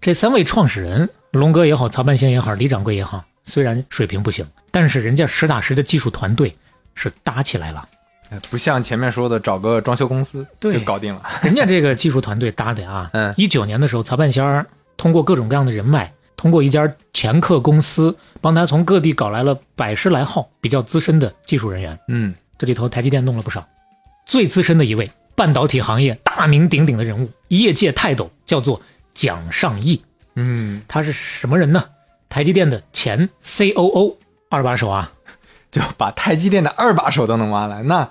[0.00, 6.54] 这三位创始人，龙哥也好，曹半仙也好，李掌柜也好，虽然水平不行，但是人家实打实的技术团队
[6.94, 7.88] 是搭起来了。
[8.50, 11.22] 不像前面说的找个装修公司就搞定了。
[11.42, 21.96] 人家这个技术团队搭的啊， 嗯一九年的时候，曹半仙儿通过各种各样的人脉，通过一家掮客公司，帮他从各地搞来了百十来号比较资深的技术人员。
[22.08, 23.66] 嗯，这里头台积电弄了不少，
[24.24, 28.80] 最资深的一位半导体行业大名鼎鼎的人物，业界泰斗，叫做
[29.14, 30.02] 蒋尚义。
[30.34, 31.84] 嗯，他是什么人呢？
[32.28, 34.16] 台积电的前 COO
[34.48, 35.12] 二把手啊，
[35.70, 38.10] 就把台积电的二把手都能挖来，那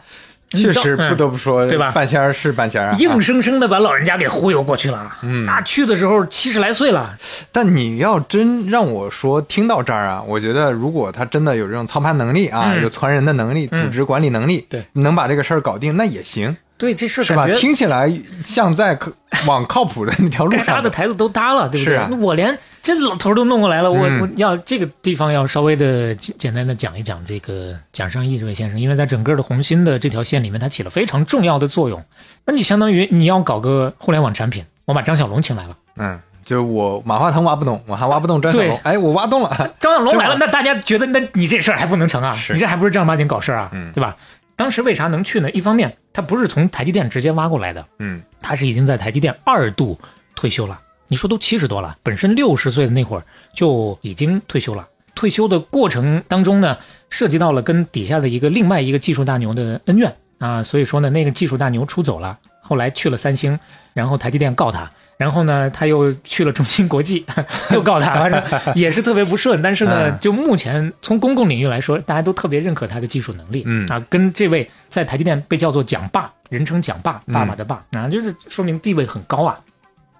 [0.55, 2.95] 确实不得不说，嗯对吧半仙儿是半仙儿啊。
[2.99, 5.11] 硬生生的把老人家给忽悠过去了。
[5.21, 7.15] 嗯那，去的时候七十来岁了，
[7.51, 17.45] 但你要真让我说，听到这儿啊，我觉得如果他真的有这种操盘能力啊，嗯有传人的能力、嗯组织管理能力，对，能把这个事儿搞定，那也行，对这事是吧？
[17.45, 18.11] 感觉听起来
[18.43, 19.13] 像在可
[19.47, 20.71] 往靠谱的那条路该上走。
[20.73, 22.17] 搭的台子都搭了，对不对？
[22.25, 32.03] 我连这老头都弄过来了，我、嗯我要这个地方要稍微的简简单的讲一讲这个蒋尚义这位先生，因为在整个的红星的这条线里面，他起了非常重要的作用。
[32.45, 39.49] 那你相当于你要搞个互联网产品，我把张小龙请来了，嗯，就是我马化腾挖不动，我还挖不动张小龙对，哎，我挖动了。
[39.79, 42.37] 张小龙来了，那大家觉得，那你这事儿还不能成啊？
[42.51, 43.69] 你这还不是正儿八经搞事儿啊？
[43.73, 44.15] 嗯对吧？
[44.55, 45.49] 当时为啥能去呢？
[45.51, 49.99] 一方面，他不是从台积电直接挖过来的，嗯，他是已经在台积电二度
[50.33, 50.79] 退休了。
[51.09, 54.87] 你说都七十多了，本身六十岁的那会儿就已经退休了。
[55.13, 56.77] 退休的过程当中呢，
[57.09, 63.59] 涉及到了跟底下的一个另外一个技术大牛的恩怨啊，所以说呢，那个技术大牛出走了，后来去了三星，
[63.93, 67.25] 然后台积电告他，然后呢，他又去了中芯国际，
[67.71, 68.43] 又告他，反正
[68.75, 69.61] 也是特别不顺。
[69.61, 79.59] 但是呢，嗯就目前从公共领域来说，大家都特别认可他的技术能力，嗯啊，跟这位在台积电被叫做蒋爸，人称蒋爸，爸爸的爸，啊，就是说明地位很高啊。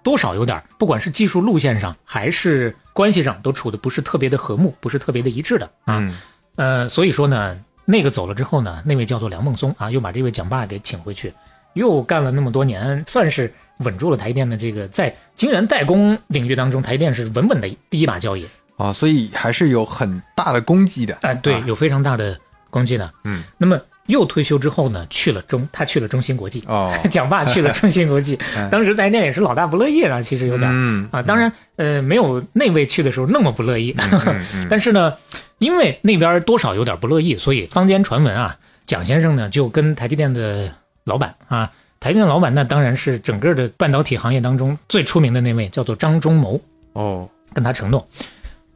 [0.02, 5.98] 多少有点，不管是技术路线上还是关系上，都处的不是特别的和睦，不是特别的一致的啊。
[5.98, 6.16] 嗯
[6.54, 11.34] 呃，所以说呢，那个走了之后呢，那位叫做梁孟松啊，又把这位蒋爸给请回去，
[11.76, 18.44] 又干了那么多年，算是稳住了台积电的这个在晶圆代工领域当中，台积电是稳稳的第一把交椅。
[18.76, 21.16] 啊，所以还是有很大的功绩的。
[21.22, 21.64] 哎、对，啊。
[21.66, 22.36] 有非常大的
[22.68, 23.10] 功绩的。
[23.24, 28.38] 嗯，那么又退休之后呢，去了中，他去了中芯国际，哦， 蒋爸去了中芯国际。
[28.56, 30.70] 嗯， 当时台电也是老大不乐意啊，其实有点。
[30.70, 34.66] 嗯啊，当然，呃，没有那位去的时候那么不乐意，嗯嗯。
[34.70, 35.12] 但是呢，
[35.58, 40.70] 因为那边多少有点不乐意，所以坊间传闻啊，蒋先生呢就跟台积电的
[41.06, 46.60] 老板啊，台积电老板那当然是整个的半导体行业当中最出名的那位，叫做张忠谋，
[46.94, 48.06] 哦，跟他承诺，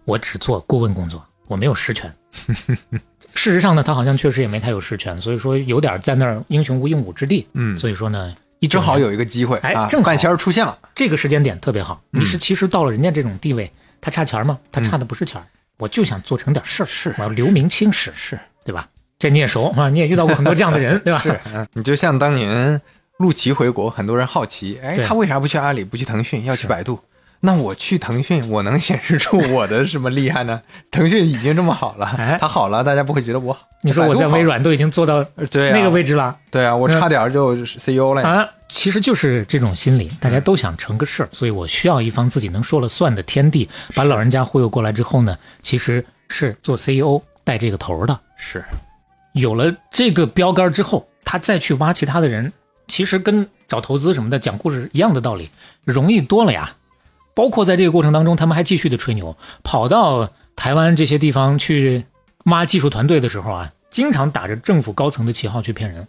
[0.05, 2.11] 我只做顾问工作，我没有实权。
[3.35, 7.47] 事实上呢，他好像确实也没太有实权，所以说有点在那儿英雄无用武之地。
[7.55, 10.79] 嗯，所以说呢，一正好有一个机会啊，哎正好半仙儿出现了。
[10.95, 12.01] 这个时间点特别好。
[12.13, 13.71] 嗯你是其实到了人家这种地位，
[14.01, 14.57] 他差钱吗？
[14.71, 15.47] 他差的不是钱儿，
[15.79, 18.89] 我就想做成点事儿，是我要留名青史，是对吧？
[19.21, 21.21] 这你也熟啊，你也遇到过很多这样的人， 对吧？
[21.23, 22.81] 是，嗯你就像当年
[23.19, 26.99] 陆琪回国，很多人好奇，哎，他为啥不去阿里，不去腾讯，要去百度？
[27.43, 30.61] 那我去腾讯，我能显示出我的什么厉害呢？
[30.91, 33.67] 腾讯已经这么好了哎，他好了，大家不会觉得我好。
[33.83, 38.29] 你说我在微软都已经做到对啊那个位置了对啊，我差点就 CEO 了呀。
[38.29, 43.69] 啊，其实就是这种心理，大家都想成个事儿，所以我需要一方自己能说了算的天地。
[43.95, 48.19] 把老人家忽悠过来之后呢，其实是做 CEO 带这个头儿的。
[48.37, 48.63] 是，
[49.33, 52.53] 有了这个标杆之后，他再去挖其他的人，
[52.89, 55.51] 其实跟找投资什么的讲故事一样的道理，
[55.85, 56.77] 容易多了呀。
[57.35, 62.05] 包括在这个过程当中，他们还继续的吹牛，跑到台湾这些地方去
[62.45, 66.07] 挖技术团队的时候啊，经常打着政府高层的旗号去骗人，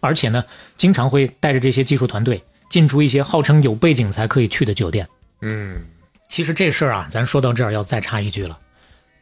[0.00, 0.42] 而且呢，
[0.76, 5.06] 经常会带着这些技术团队进出一些号称有背景才可以去的酒店。
[5.42, 5.84] 嗯，
[6.28, 8.58] 其实这事儿啊，咱说到这儿要再插一句了，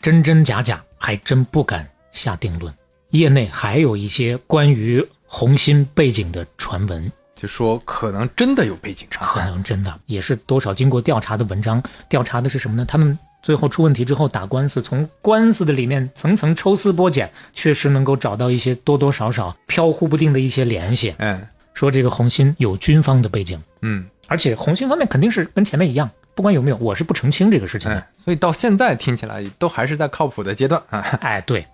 [0.01, 2.73] 真真假假还真不敢下定论。
[3.11, 9.27] 业内还有一些关于红心背景的传闻，就说可能真的有背景啊。
[9.27, 11.83] 可能真的也是多少经过调查的文章。
[12.09, 12.85] 调查的是什么呢？
[12.85, 21.15] 他们最后出问题之后打官司，从官司的里面层层抽丝剥茧，确实能够找到一些多多少少飘忽不定的一些联系。
[21.19, 21.41] 嗯
[21.73, 27.99] 说这个红心有军方的背景，嗯而且红心方面肯定是跟前面一样，不管有没有，我是不澄清这个事情的。
[27.99, 31.01] 嗯，所以到现在听起来都还是在靠谱的阶段啊。
[31.23, 31.67] 哎，对，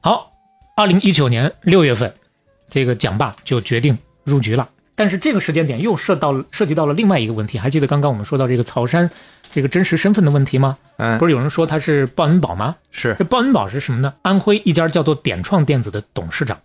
[0.00, 0.32] 好，
[0.76, 2.12] 二零一九年六月份，
[2.68, 4.68] 这个蒋爸就决定入局了。
[4.96, 9.08] 但是这个时间点又涉到了涉及到了另外一个问题，还记得刚刚我们说到这个曹山
[9.52, 10.76] 这个真实身份的问题吗？
[10.96, 12.74] 嗯，不是有人说他是鲍恩宝吗？
[12.90, 14.14] 是这鲍恩宝是什么呢？
[14.22, 16.58] 安徽一家叫做点创电子的董事长，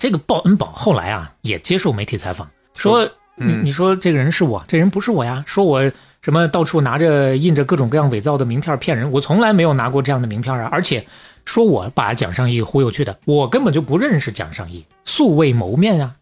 [0.00, 11.06] 这个鲍恩堡后来啊也接受媒体采访，说你说这个人是我，这人不是我呀，说我什么到处拿着印着各种各样伪造的名片骗人，我从来没有拿过这样的名片啊，而且
[11.44, 16.14] 说我把蒋尚义忽悠去的，我根本就不认识蒋尚义，素未谋面啊。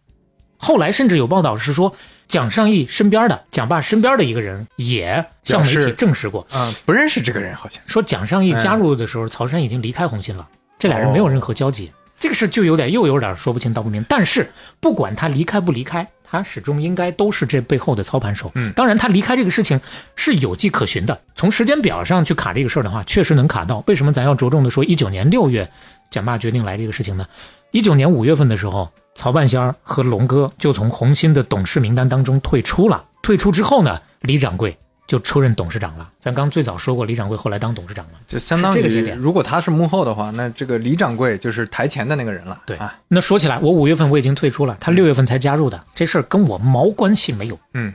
[0.57, 1.93] 后来甚至有报道是说，
[2.27, 7.81] 蒋尚义身边的蒋爸身边的一个人也向媒体证实过，嗯、不认识这个人好像。
[7.85, 10.47] 说蒋尚义加入的时候，曹山已经离开红星了，
[10.79, 11.91] 这俩人没有任何交集。
[12.17, 14.05] 这个事就有点又有点说不清道不明。
[14.07, 18.51] 但是不管他离开不离开，他始终应该都是这背后的操盘手。
[18.55, 19.79] 嗯当然他离开这个事情
[20.15, 21.21] 是有迹可循的。
[21.35, 23.83] 从时间表上去卡这个事儿的话，确实能卡到。
[23.85, 25.69] 为什么咱要着重的说一九年六月
[26.09, 27.27] 蒋爸决定来这个事情呢？
[27.69, 33.05] 一九年五月份的时候，曹半仙儿和龙哥就从红星的董事名单当中退出了。
[33.21, 34.75] 退出之后呢，李掌柜
[35.13, 36.09] 就出任董事长了。
[36.19, 38.13] 咱刚最早说过，李掌柜后来当董事长了。
[38.27, 42.59] 就相当于，这个节点如果他是幕后的话，那这个李掌柜就是台前的那个人了。
[42.65, 47.59] 对啊，那说起来，我五月份我已经退出了，他六月份才加入的，这事儿跟我毛关系没有。
[47.75, 47.93] 嗯，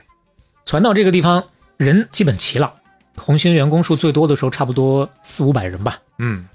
[0.65, 1.43] 传到这个地方，
[1.75, 2.73] 人基本齐了。
[3.17, 5.99] 红星员工数最多的时候，差不多四五百人吧。
[6.19, 6.45] 嗯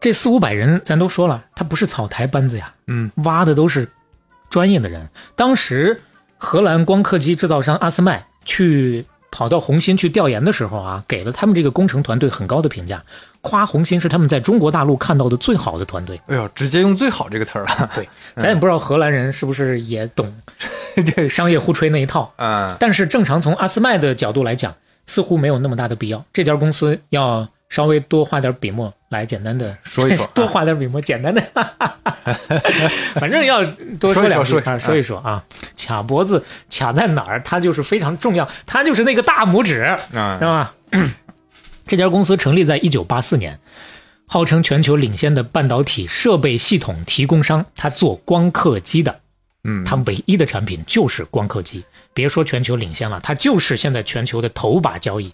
[0.00, 3.88] 这四五百人，咱都说了，他不是草台班子呀，嗯挖的都是
[4.50, 5.08] 专业的人。
[5.36, 6.02] 当时
[6.36, 13.02] 荷兰光刻机制造商阿斯麦去跑到红星去调研的时候啊，给了他们这个工程团队很高的评价，
[13.40, 16.20] 夸红星是他们在中国大陆看到的最好的团队。
[16.26, 17.90] 哎呦，直接用最好这个词儿了。
[17.94, 20.32] 对，咱也不知道荷兰人是不是也懂
[21.14, 24.74] 这商业互吹那一套，嗯但是正常从阿斯麦的角度来讲，
[25.06, 26.24] 似乎没有那么大的必要。
[26.32, 31.42] 这家公司要稍微多画点笔墨来简单的说一说 多画点笔墨，简单的，
[33.14, 33.64] 反正要
[34.00, 35.44] 多说两句说一说啊，说一说啊，
[35.76, 39.84] 卡脖子卡在哪儿，它就是非常重要，它就是那个大拇指。
[40.12, 40.74] 嗯知道吧？
[41.86, 43.58] 这家公司成立在一九八四年，
[44.26, 47.64] 号称全球领先的半导体设备系统提供商。
[47.74, 49.20] 它做光刻机的，
[49.64, 51.84] 嗯，它唯一的产品就是光刻机。
[52.12, 55.32] 别说全球领先了，它就是现在全球的头把交椅。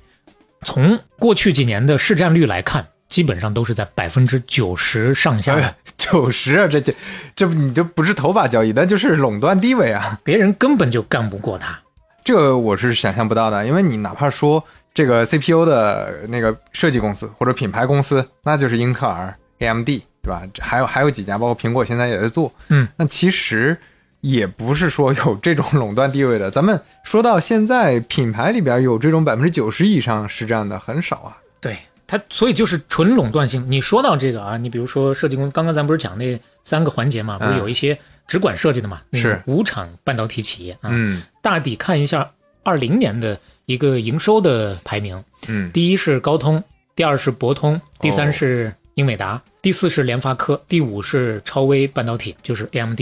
[0.65, 5.55] 从过去几年的市占率来看，基本上都是在百分之九十上下。
[5.55, 6.95] 哎九十啊，这这
[7.35, 10.19] 这不你就不是头把交椅，那就是垄断地位啊。
[10.23, 11.79] 别人根本就干不过他。
[12.25, 14.63] 这个我是想象不到的，因为你哪怕说
[14.93, 20.43] 这个 CPU 的那个设计公司或者品牌公司，那就是英特尔、AMD，对吧？
[20.53, 22.53] 这还有还有几家，包括苹果现在也在做。
[22.69, 23.77] 嗯，那其实
[24.25, 26.51] 也不是说有这种垄断地位的。
[26.51, 31.37] 咱们说到现在，品牌里边有这种百分之九十以上是这样的很少啊。
[31.61, 31.77] 对
[32.07, 33.63] 它，所以就是纯垄断性。
[33.69, 39.03] 你说到这个啊，你比如说设计公司，刚刚咱不是讲那三个环节嘛，不是嗯有一些只管设计的嘛？
[39.11, 42.31] 那个是五厂半导体企业啊，嗯大抵看一下
[42.63, 46.65] 二零年的一个营收的排名，嗯第一是高通，
[46.97, 53.01] 第二是博通，第三哦是英伟达，第四是联发科，第五是超威半导体，就是 AMD。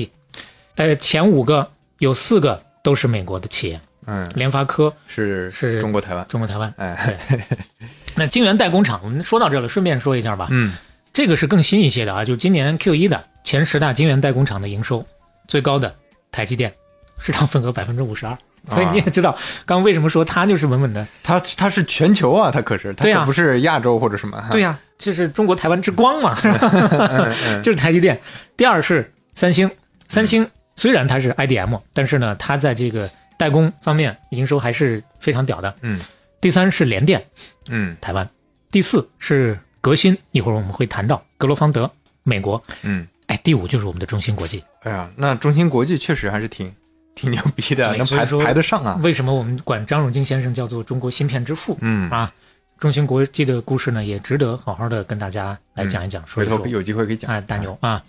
[0.77, 6.27] 呃，前五个有四个都是美国的企业，嗯，联发科是是中国台湾。
[6.29, 6.73] 中国台湾。
[6.77, 7.19] 哎，
[8.17, 10.49] 那晶圆代工厂，我们说到这了，顺便说一下吧。
[10.51, 10.75] 嗯
[11.13, 15.07] 这个是更新一些的啊，就是今年 Q 一的前十大晶圆代工厂的营收
[15.47, 15.95] 最高的
[16.31, 16.73] 台积电，
[17.19, 18.37] 市场份额百分之五十二。
[18.69, 19.33] 所以你也知道，
[19.67, 21.07] 刚刚为什么说它就是稳稳的？
[21.23, 24.43] 它它是全球啊，它可是它可不是亚洲或者什么。
[24.51, 28.19] 对呀、这是中国台湾之光嘛， 嗯嗯 就是台积电。
[28.57, 29.71] 第二是三星，
[30.09, 35.75] 三星虽然它是 IDM，但是呢，它在这个代工方面营收还是非常屌的。
[35.83, 36.01] 嗯
[36.41, 37.25] 第三是联电，
[37.69, 38.27] 嗯台湾；
[38.71, 41.89] 第四是革新，一会儿我们会谈到格罗方德，
[42.25, 42.63] 美国。
[42.83, 43.07] 嗯。
[43.27, 44.63] 哎，第五就是我们的中芯国际。
[44.83, 46.75] 哎呀，那中芯国际确实还是挺
[47.15, 48.99] 挺牛逼的，能排排得上啊。
[49.03, 51.79] 为什么我们管张永金先生叫做中国芯片之父？
[51.81, 52.31] 嗯，啊，
[52.79, 56.59] 中芯国际的故事呢，也值得好好的跟大家来讲一讲，说一说。
[56.59, 57.31] 回头有机会可以讲。
[57.31, 58.03] 哎，大牛啊，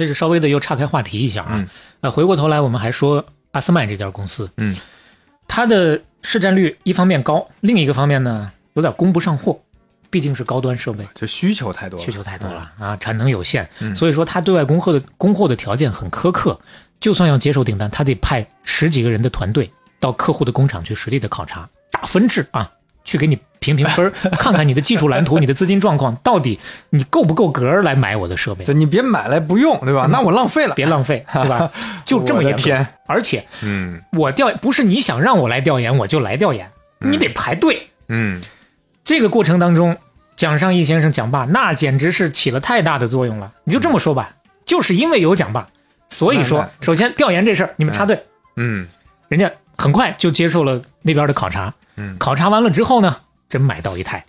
[0.00, 1.50] 这是稍微的又岔开话题一下啊。
[1.52, 1.68] 嗯
[2.00, 4.74] 呃，回过头来我们还说阿斯麦这家公司，嗯，
[5.46, 9.60] 它的市占率一方面高，另一个方面呢有点供不上货，
[10.08, 11.06] 毕竟是高端设备。
[11.14, 16.58] 就需求太多了，需求太多了啊，产能有限，嗯所以说它对外供货的供货的条件很苛刻。
[17.00, 22.70] 就算要接受订单，他得派十几个人的团队到客户的工厂去实地的考察，打分制啊，
[23.04, 26.58] 去给你评评分， 看看你的技术蓝图、你的资金状况，到底
[26.90, 30.08] 你够不够格来买我的设备，就你别买来不用，对吧？
[30.10, 30.74] 那我浪费了。
[30.74, 31.70] 别浪费， 对吧？
[32.04, 32.56] 就这么严格。
[32.56, 37.88] 我的天，而且嗯我调不是你想让我来调研我就来调研，你得排队。
[38.08, 38.40] 嗯，
[39.04, 39.96] 这个过程当中，
[40.36, 43.52] 蒋尚义先生讲罢那简直是起了太大的作用了。
[43.64, 44.30] 你就这么说吧，
[44.64, 45.68] 就是因为有蒋罢，
[46.08, 48.24] 所以说首先调研这事儿你们插队，
[48.56, 48.88] 嗯
[49.28, 51.72] 人家很快就接受了那边的考察。
[52.00, 53.16] 嗯考察完了之后呢，
[53.48, 54.24] 真买到一台，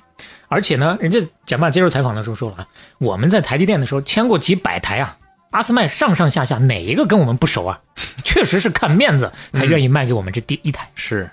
[0.47, 2.67] 而且呢，人家蒋爸接受采访的时候说了啊，
[2.97, 5.17] 我们在台积电的时候签过几百台啊，
[5.51, 7.79] 阿斯麦上上下下哪一个跟我们不熟啊？
[8.23, 10.89] 确实是看面子才愿意卖给我们这第一台。
[10.95, 11.29] 是，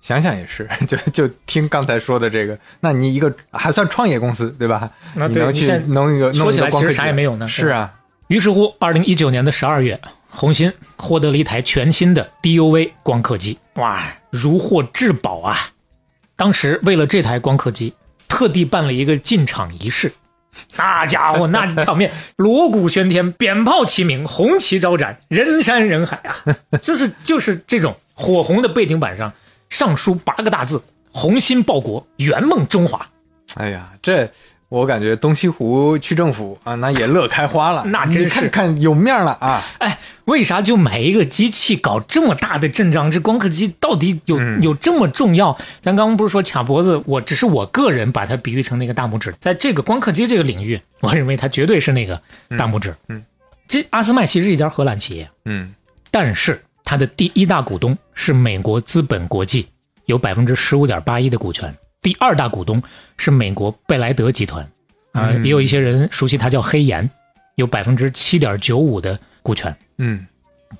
[0.00, 4.90] 想想也是， 就就听刚才说的这个，那你一个还算创业公司对吧？
[5.14, 7.92] 那对你能去说起来其实啥也没有呢是啊，
[8.28, 9.98] 于是乎，二零一九年的十二月，
[10.30, 15.70] 红星获得了一台全新的 DUV 光刻机，哇，如获至宝啊！
[16.36, 17.94] 当时为了这台光刻机，
[18.28, 20.12] 特地办了一个进场仪式。
[20.76, 26.44] 那家伙， 那场面锣鼓喧天，鞭炮齐鸣，红旗招展，人山人海啊！
[26.82, 29.32] 就是就是这种火红的背景板上
[29.70, 30.82] 上书八个大字
[31.12, 33.08] ：“红心报国，圆梦中华。
[33.54, 34.30] 哎呀，这
[34.68, 43.10] 我感觉东西湖区政府啊，那也乐开花了， 那真是看看有面了啊！”哎，为啥就买一个机器搞这么大的阵仗？
[43.10, 45.56] 这光刻机到底有、嗯有这么重要？
[45.80, 52.20] 咱刚刚不是说卡脖子，我只是我个人把它比喻成那个大拇指，在这个光刻机这个领域，我认为它绝对是那个
[52.58, 52.90] 大拇指。
[53.08, 53.24] 嗯嗯
[53.66, 55.74] 这阿斯麦其实是一家荷兰企业，嗯
[56.10, 59.66] 但是它的第一大股东是美国资本国际，
[60.04, 61.74] 有百分之十五点八一的股权。
[62.00, 62.82] 第二大股东
[63.16, 64.64] 是美国贝莱德集团，
[65.12, 67.08] 啊、嗯也有一些人熟悉它叫黑岩，
[67.56, 69.74] 有百分之七点九五的股权。
[69.98, 70.26] 嗯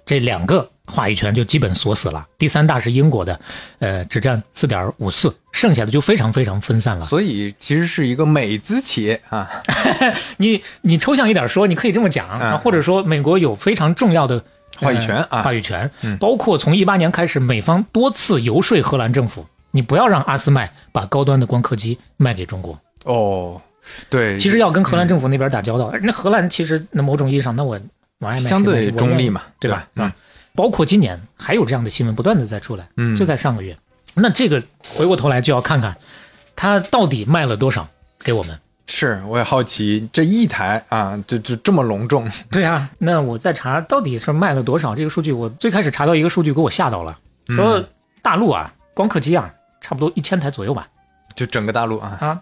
[0.04, 2.26] 这两个话语权就基本锁死了。
[2.36, 3.40] 第三大是英国的，
[3.78, 7.06] 呃，只占四点五四，剩下的就非常非常分散了。
[7.06, 9.48] 所以其实是一个美资企业啊，
[10.36, 14.44] 你你抽象一点说，你可以这么讲，或者说美国有非常重要的
[14.76, 19.46] 话语权呃啊话语权嗯，包括从一八年开始，美方多次游说荷兰政府，
[19.78, 22.76] 你不要让阿斯麦把高端的光刻机卖给中国。
[23.04, 23.62] 哦，
[24.10, 27.78] 对，其实要跟荷兰政府那边打交道，那荷兰其实那某种意义上，那我
[28.18, 29.88] 往外卖相对中立嘛，对吧？
[29.94, 30.12] 嗯啊，
[30.56, 33.78] 包括今年还有这样的新闻不断的在出来，嗯就在上个月。
[34.14, 34.60] 那这个
[34.96, 35.96] 回过头来就要看看，
[36.56, 37.86] 它到底卖了多少
[38.24, 38.58] 给我们？
[38.88, 47.84] 是，我也好奇这一台啊，这这这么隆重， 对啊，那我在查到底是卖了多少这个数据，我最开始查到一个数据给我吓到了，嗯说
[48.22, 49.48] 大陆啊光刻机啊
[49.80, 50.86] 差不多一千台左右吧，
[51.34, 52.40] 就整个大陆啊，啊，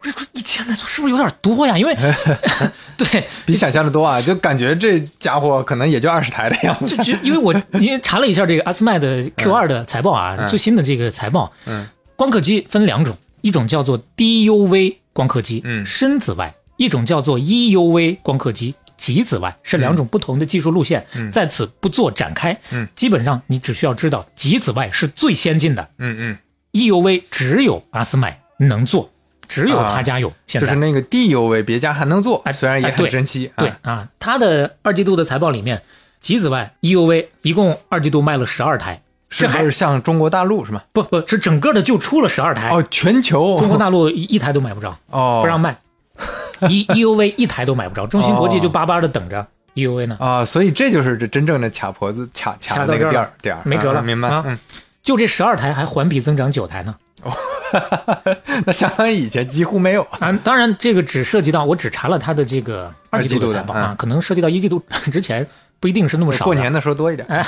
[0.00, 1.76] 我说一千台是不是有点多呀？
[1.78, 1.96] 因为
[2.96, 6.96] 对，比想象的多啊，就感觉这家伙可能也就二十台的样子。
[6.96, 10.48] 就就因为我因为查了一下这个阿斯麦的 Q 二的财报啊，嗯。
[10.48, 11.86] 最新的这个财报，嗯。
[12.14, 15.84] 光刻机分两种，一种叫做 DUV 光刻机，嗯。
[15.84, 21.30] 深紫外；一种叫做 EUV 光刻机，极紫外，是两种不同的技术路线，嗯。
[21.30, 22.58] 在此不做展开。
[22.70, 25.86] 嗯，基本上你只需要知道极紫外是最先进的。
[25.98, 26.38] 嗯嗯，
[26.76, 29.10] ，EUV 只有阿斯麦能做，
[29.48, 30.32] 只有他家有。
[30.46, 33.50] 现在就是那个 DUV 别家还能做哎，虽然也哎对很珍惜。
[33.56, 35.82] 对啊，啊，它的二季度的财报里面，
[36.20, 39.00] 极紫外 EUV 一共二季度卖了十二台，
[39.30, 40.82] 这还是像中国大陆是吗？
[40.92, 45.78] 不不是整个的就出了十二台，哦，全球中国大陆一一台都买不着，哦不让卖，
[46.68, 54.28] E EUV 一台都买不着，中芯国际就巴巴的等着 EUV 呢，啊，所以这就是这真正的卡脖子卡卡的那个点儿点儿，没辙了啊明白？
[54.28, 54.58] 啊嗯，
[55.06, 56.96] 就这十二台还环比增长九台呢。
[58.66, 60.02] 那相当于以前几乎没有。
[60.18, 65.46] 啊，当然这个只涉及到我只查了它的这个二季度的财报啊，可能涉及到一季度 之前
[65.78, 66.44] 不一定是那么少。
[66.44, 67.26] 过年的时候多一点。
[67.28, 67.46] 哎，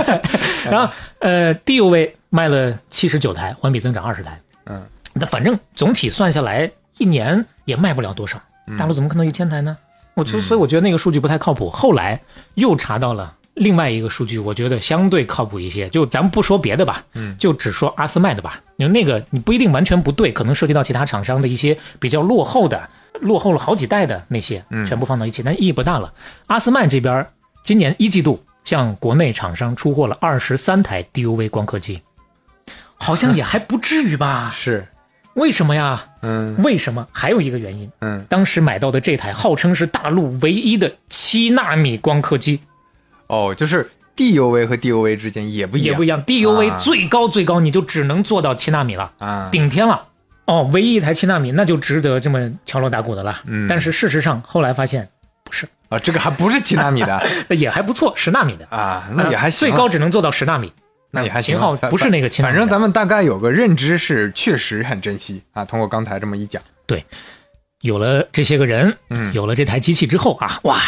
[0.70, 4.38] 然后呃，DUV 卖了七十九台，环比增长二十台。
[4.66, 4.82] 嗯，
[5.14, 8.38] 那反正总体算下来，一年也卖不了多少。
[8.66, 9.74] 嗯大陆怎么可能一千台呢？
[10.14, 11.70] 我就所以我觉得那个数据不太靠谱。
[11.70, 12.20] 后来
[12.56, 15.86] 又查到了另外一个数据，我觉得相对靠谱一些。
[15.90, 18.58] 就咱们不说别的吧，嗯就只说阿斯麦的吧。
[18.76, 22.88] 因为那个你不一定完全不对，可能涉及到其他厂商的一些比较落后的、
[23.20, 26.12] 落后了好几代的那些，嗯全部放到一起，但意义不大了。
[26.46, 27.26] 阿斯麦这边
[27.62, 32.00] 今年一季度向国内厂商出货了二十三台 DUV 光刻机，
[32.96, 34.50] 好像也还不至于吧？
[34.56, 34.88] 是，
[35.34, 36.06] 为什么呀？
[36.22, 37.06] 嗯为什么？
[37.12, 42.60] 还有一个原因，嗯，当时买到的这台号称是大陆唯一的七纳米光刻机，
[43.30, 46.22] 哦，就是 DUV 和 DUV 之间也不一样，也不一样。
[46.24, 49.48] DUV 啊最高最高你就只能做到七纳米了，啊。
[49.50, 50.06] 顶天了。
[50.46, 53.40] 哦，唯一一台七纳米，那就值得这么敲锣打鼓的了。
[53.46, 55.08] 嗯但是事实上后来发现
[55.44, 57.22] 不是，啊，这个还不是七纳米的
[57.54, 60.72] 也还不错，十纳米的，啊，那也还行啊最高只能做到十纳米。
[61.12, 65.64] 那也还行啊型号不是那个七纳米反正咱们大概有个认知是确实很珍惜啊。
[65.64, 67.04] 通过刚才这么一讲，对
[67.80, 70.78] 有了这些个人，嗯有了这台机器之后啊，哇，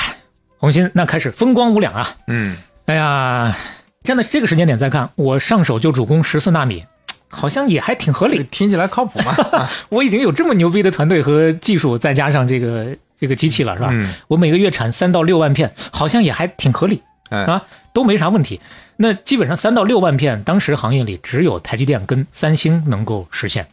[0.62, 2.14] 红心那开始风光无两啊！
[2.28, 2.56] 嗯，
[2.86, 3.56] 哎呀，
[4.04, 6.84] 站在这个时间点再看，我上手就主攻十四纳米，
[7.28, 8.44] 好像也还挺合理。
[8.44, 9.32] 听起来靠谱嘛？
[9.50, 13.88] 啊我已经有这么牛逼的团队和技术，再加上这个这个机器了，是吧？
[13.90, 18.60] 嗯我每个月产三到六万片，好像也还挺合理嗯啊，都没啥问题。
[18.96, 23.66] 那基本上三到六万片，当时行业里只有台积电跟三星能够实现。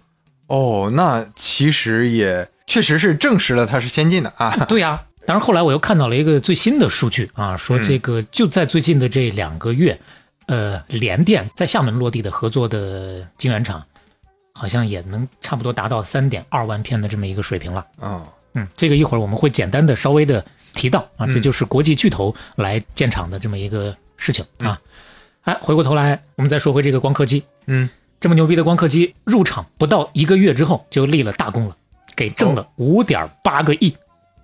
[0.47, 4.65] 哦，那其实也确实是证实了它是先进的啊。
[4.67, 7.83] 对呀、当然后来我又看到了一个最新的数据啊，说嗯。
[7.83, 9.95] 这个就在最近的这两个月，
[10.47, 13.85] 呃，联电在厦门落地的合作的晶圆厂，
[14.53, 17.85] 好像也能差不多达到三点二万片的这么一个水平了。
[17.99, 18.23] 哦，
[18.55, 20.43] 嗯，这个一会儿我们会简单的稍微的
[20.73, 24.81] 提到啊，嗯这就是国际巨头来建厂的这么一个事情啊。
[25.43, 27.87] 哎，回过头来，我们再说回这个光刻机，嗯，
[28.19, 31.77] 这么牛逼的光刻机入场不到一个月之后就立了大功了，
[32.15, 33.95] 给挣了五点八个亿，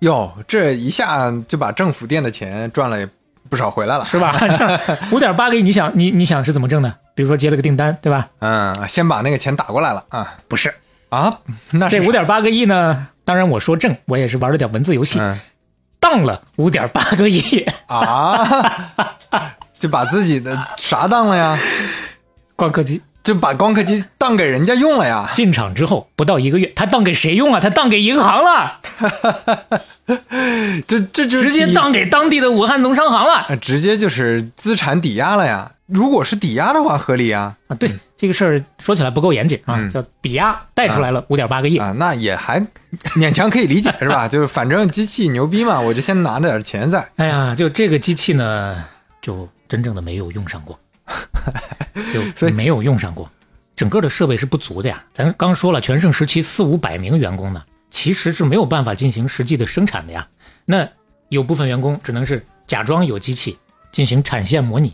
[0.06, 2.96] 哟，这一下就把政府垫的钱赚了
[3.50, 4.04] 不少回来了。
[4.04, 4.32] 是吧？
[5.10, 6.94] 五点八个亿，你想你你想是怎么挣的？
[7.16, 8.28] 比如说接了个订单，对吧？
[8.38, 10.72] 嗯，先把那个钱打过来了啊不是，
[11.08, 11.32] 啊，
[11.72, 15.36] 那这五点八个亿呢，当然我说挣，我也是玩了点文字游戏，嗯
[15.98, 17.66] 当了五点八个亿。
[17.88, 18.46] 啊，
[19.76, 21.58] 就把自己的啥当了呀？
[22.54, 25.28] 光刻机就把光刻机当给人家用了呀？
[25.34, 27.58] 进场之后不到一个月，他当给谁用啊？
[27.58, 28.78] 他当给银行了，
[30.86, 35.72] 这这就直接当给当地的武汉农商行了呃直接就是资产抵押了呀。
[35.86, 37.74] 如果是抵押的话，合理啊啊！
[37.76, 41.78] 对，这个事儿说起来不够严谨啊，嗯叫抵押贷出来了五点八个亿。
[41.78, 42.64] 啊，那也还
[43.14, 44.26] 勉强可以理解是吧？
[44.28, 47.08] 就是反正机器牛逼嘛，我就先拿着点钱在。
[47.16, 48.84] 哎呀，就这个机器呢，
[49.20, 50.76] 就真正的没有用上过，
[52.36, 53.30] 就没有用上过，
[53.74, 55.04] 整个的设备是不足的呀。
[55.12, 60.26] 咱刚说了，全盛时期四五百名员工呢，其实是没有办法进行实际的生产的呀。
[60.64, 60.88] 那
[61.28, 63.56] 有部分员工只能是假装有机器
[63.92, 64.92] 进行产线模拟。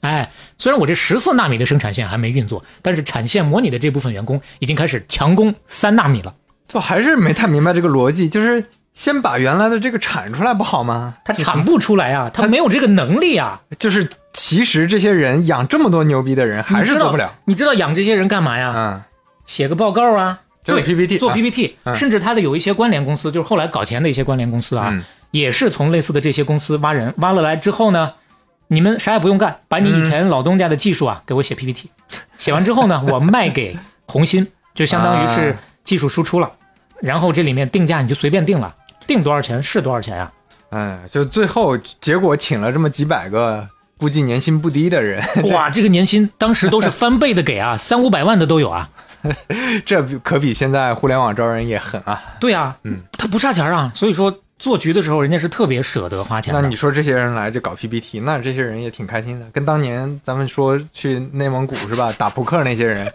[0.00, 6.34] 哎，虽然我这十四纳米的生产线还没运作，但是产线模拟的这部分员工已经开始强攻三纳米了。
[6.68, 11.14] 就还是没太明白这个逻辑，就是先把原来的这个产出来不好吗？
[11.24, 13.60] 他产不出来啊，他没有这个能力啊。
[13.78, 17.32] 就是其实这些人养这么多牛逼的人，还是做不了。
[17.44, 18.72] 你知道养这些人干嘛呀？
[18.76, 19.02] 嗯，
[19.46, 21.94] 写个报告啊，就是对 PPT 做啊 PPT，、嗯。
[21.94, 25.02] 甚至他的有一些关联公司，就是后来搞钱的一些关联公司啊，嗯。
[25.30, 28.12] 也是从类似的这些公司挖人，挖了来之后呢，
[28.66, 31.88] 你们啥也不用干，把你以前老东家的技术啊给我写 PPT，
[32.36, 35.56] 写完之后呢， 我卖给红心，就相当于是啊。
[35.84, 36.50] 技术输出了，
[37.00, 38.74] 然后这里面定价你就随便定了，
[39.10, 40.30] 定多少钱是多少钱呀、
[40.68, 43.68] 哎，就最后结果请了这么几百个，
[43.98, 45.20] 估计年薪不低的人，
[45.50, 48.88] 哇， 这个年薪当时都是翻倍的给啊， 三五百万的都有啊。
[49.84, 52.22] 这比可比现在互联网招人也狠啊。
[52.38, 56.62] 对啊，嗯，他不差钱啊，所以说做局的时候，人家是特别舍得花钱的。
[56.62, 63.12] 那你说这些人来就搞 PPT，那这些人也挺开心的，跟当年咱们说去内蒙古是吧，打扑克那些人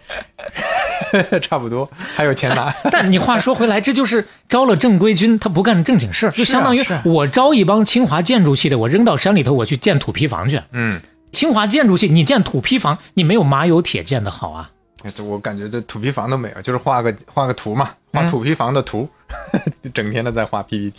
[1.42, 2.74] 差不多，还有钱拿。
[2.92, 10.62] 但你话说回来，这就是招了正规军，他不干正经事儿，就相当于我招一帮清华建筑系的，我扔到山里头，我去建土坯房去。
[10.72, 11.00] 嗯，
[11.32, 14.70] 清华建筑系，你建土坯房，你没有马有铁建的好啊。
[15.14, 19.08] 这我感觉这土坯房都没有，就是画个画个图嘛，画嗯土坯房的图，
[19.94, 20.94] 整天的在画 PPT。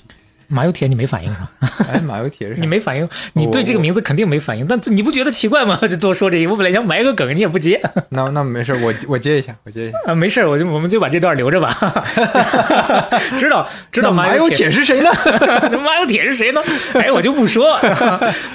[0.48, 1.50] 马有铁你没反应是吧？
[1.92, 5.78] 哎，马有铁是你没反应，你对这个名字肯定没反应，但你不觉得奇怪吗？
[5.88, 9.98] 就多说这一，我本来想埋个梗，你也不接那那没事，我我接一下，我接一下。
[10.06, 11.70] 啊，没事，我就我们就把这段留着吧。
[13.38, 15.10] 知道知道马有有铁铁是谁呢？
[15.84, 16.62] 马有铁是谁呢？
[16.94, 17.78] 哎，我就不说，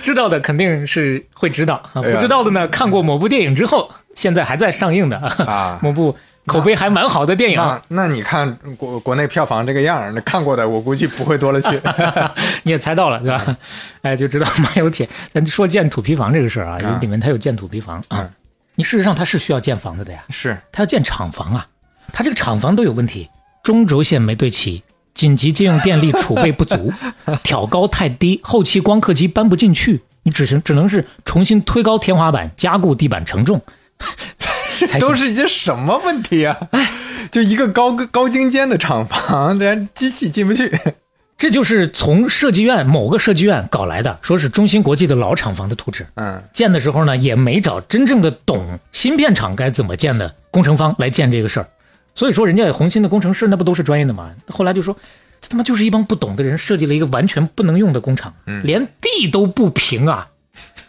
[0.02, 6.16] 知道的肯定是会知道，不知道的呢，看过某部电影之后，现在还在上映的啊某部
[6.48, 7.58] 口碑还蛮好的电影。
[7.58, 11.80] 那那你看国国内票房这个样儿，那看过的我估计不会多了去。
[12.64, 13.58] 你也猜到了是吧？
[14.02, 15.08] 哎，就知道马有铁。
[15.34, 18.30] 咱说建土坯房这个事儿啊，因为啊里面它有建土坯房啊嗯，
[18.76, 21.68] 你事实上它是需要建房子的呀，是，它要建厂房啊，
[22.12, 23.30] 它这个厂房都有问题，
[23.64, 24.84] 中轴线没对齐。
[25.14, 26.92] 紧急借用电力储备不足，
[27.44, 33.62] 挑高太低，后期光刻机搬不进去，你只能只能是重新推高天花板，加固地板承重，
[34.76, 36.58] 这都是一些什么问题啊？
[37.32, 40.78] 就一个高高精尖的厂房，连机器进不去。
[41.38, 46.06] 这就是从设计院某个设计院搞来的，说是中芯国际的老厂房的图纸。
[46.16, 51.68] 嗯，建的时候呢，也没找真正的懂芯片厂该怎么建的工程方来建这个事儿，
[52.14, 54.30] 所以说人家红芯的工程师那不都是专业的吗？
[54.50, 54.96] 后来就说，
[55.40, 58.34] 这他妈就是一帮不懂的人设计了一个完全不能用的工厂，
[58.64, 60.28] 连地都不平啊！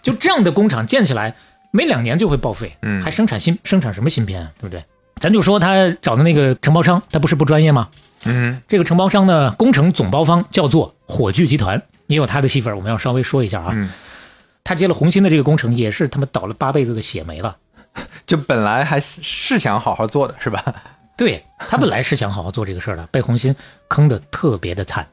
[0.03, 1.35] 就这样的工厂建起来，
[1.73, 4.53] 没两年就会报废，嗯还生产新生产什么芯片啊？
[4.61, 4.85] 对不对？
[5.21, 7.89] 咱就说他找的那个承包商，他不是不专业吗？
[8.25, 13.71] 嗯，这个承包商呢，工程总包方叫做火炬集团，也有他的戏份儿，我们要稍微说一下啊。
[13.73, 13.91] 嗯
[14.65, 17.57] 他接了红星的这个工程，也是他们倒了八辈子的血霉了。
[18.25, 20.63] 就本来还是是想好好做的，是吧？
[21.19, 23.55] 对他本来是想好好做这个事儿的，被红星
[23.89, 25.05] 坑的特别的惨，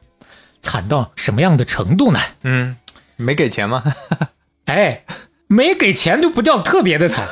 [0.62, 2.20] 惨到什么样的程度呢？
[2.42, 2.76] 嗯，
[3.16, 3.82] 没给钱吗？
[4.66, 5.02] 哎，
[5.52, 7.26] 没给钱就不叫特别的惨。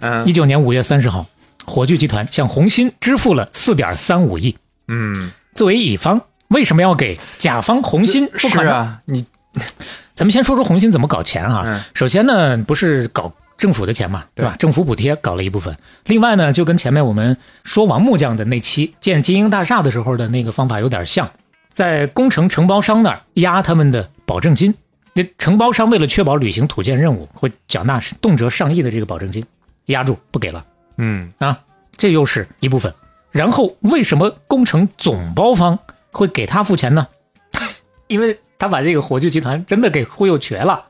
[0.00, 1.24] 嗯一九年五月三十号，
[1.64, 4.56] 火炬集团向红星支付了四点三五亿。
[4.88, 8.74] 嗯作为乙方，为什么要给甲方红星付是款呢？
[8.74, 9.24] 啊，你
[10.16, 11.62] 咱们先说说红星怎么搞钱啊。
[11.64, 14.54] 嗯首先呢，不是搞政府的钱嘛，对吧？
[14.54, 15.76] 对政府补贴搞了一部分。
[16.06, 21.30] 另外呢，就跟前面我们说王木匠的那期建金鹰大厦的时候的那个方法有点像，
[21.72, 24.74] 在工程承包商那儿压他们的保证金。
[25.16, 29.42] 这承包商为了确保履行土建任务，会缴纳动辄上亿的这个保证金，
[29.86, 30.62] 压住不给了。
[30.98, 31.58] 嗯啊，
[31.96, 32.92] 这又是一部分。
[33.30, 35.78] 然后为什么工程总包方
[36.10, 37.08] 会给他付钱呢？
[38.08, 40.84] 因为他把这个火炬集团真的给忽悠瘸了。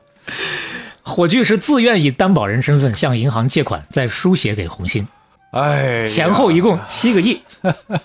[1.03, 5.07] 火炬是自愿以担保人身份向银行借款，再输血给红星，
[5.51, 7.41] 哎，前后一共七个亿，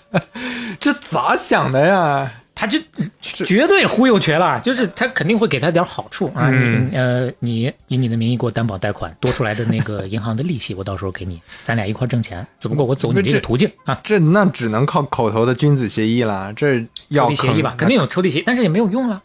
[0.79, 2.31] 这咋想的呀？
[2.63, 2.79] 他就
[3.21, 4.59] 绝对忽悠瘸了。
[4.61, 12.45] 就是他肯定会给他点好处啊，嗯你呃，你以你的名义给我担保贷款，多出来的那个银行的利息，我到时候给你，咱俩一块挣钱。
[12.59, 13.99] 只不过我走你这个途径啊。
[14.03, 19.21] 这那只能靠口头的君子协议了，这抽要屉协议吧，肯定有抽屉协议，但是也没有用了。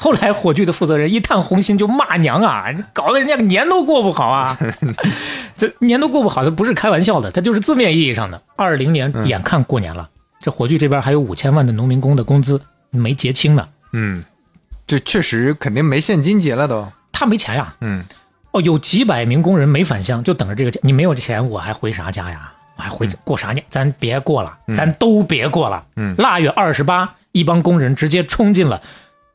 [0.00, 4.56] 后来火炬的负责人一探红心就骂娘啊，搞得人家个年都过不好啊！
[5.58, 8.40] 这年都过不好，这不是开玩笑的，他就是字面意义上的。
[8.54, 10.08] 二零年嗯眼看过年了，
[10.40, 12.60] 这火炬这边还有五千万的农民工的工资
[12.90, 14.24] 没结清呢，嗯，
[14.86, 16.86] 这确实肯定没现金结了都。
[17.12, 17.74] 他没钱呀。
[17.80, 18.04] 嗯
[18.52, 20.80] 哦，有几百名工人没返乡，就等着这个钱。
[20.82, 22.50] 你没有钱，我还回啥家呀？
[22.76, 23.62] 我还回过啥年？
[23.68, 25.84] 咱别过了，咱都别过了。
[25.96, 28.80] 嗯腊月二十八，一帮工人直接冲进了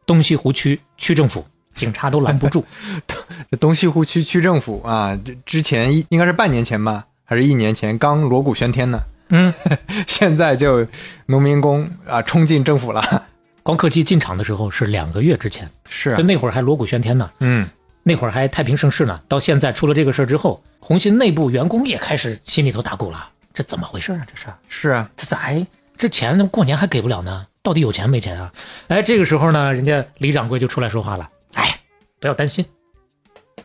[0.05, 2.65] 东西湖区区政府，警察都拦不住。
[3.05, 3.15] 这
[3.57, 8.99] 东西湖区区政府啊，这之前应该是半年前吧，还是一年前刚锣鼓喧天呢，
[9.29, 9.53] 嗯，
[10.07, 10.87] 现在就
[11.27, 13.25] 农民工啊冲进政府了。
[13.63, 17.67] 光刻机进场的时候是两个月之前，是啊就，那会儿还锣鼓喧天呢，嗯
[18.03, 19.21] 那会儿还太平盛世呢。
[19.29, 24.27] 到现在出了这个事儿之后，红星内部员工也开始心里头打鼓了，这怎么回事啊？
[24.27, 25.65] 这是是啊，这咋还
[25.95, 27.47] 这钱过年还给不了呢？
[27.61, 28.53] 到底有钱没钱啊？
[28.89, 31.79] 哎，这个时候呢，人家李掌柜就出来说话了，哎，
[32.19, 32.65] 不要担心，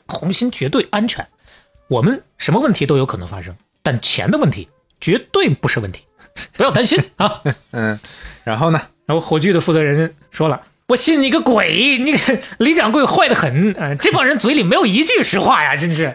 [0.06, 1.26] 红星绝对安全，
[1.88, 3.52] 我们什么问题都有可能发生，
[3.82, 4.68] 但钱的问题
[5.00, 6.04] 绝对不是问题，
[6.52, 7.42] 不要担心啊。
[7.72, 7.98] 嗯，
[8.44, 8.80] 然后呢？
[9.08, 11.96] 然后火炬的负责人说了：“我信你个鬼！
[11.98, 12.14] 你
[12.64, 16.14] 李掌柜坏的很，呃，这帮人嘴里没有一句实话呀，真是。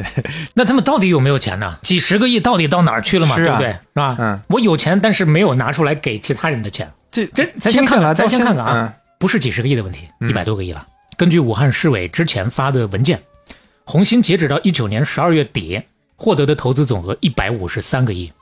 [0.54, 1.78] 那他们到底有没有钱呢？
[1.82, 3.34] 几十个亿到底到哪儿去了嘛？
[3.36, 3.68] 啊对不对？
[3.72, 4.16] 是吧？
[4.18, 6.90] 嗯，我有钱，但是没有拿出来给其他人的钱。
[7.12, 10.86] 这这咱先看看，咱先看看啊，不是几十个亿的问题，嗯一百多个亿了。
[11.18, 13.20] 根据武汉市委之前发的文件，
[13.84, 15.82] 红星截止到一九年十二月底
[16.16, 18.32] 获得的投资总额一百五十三个亿，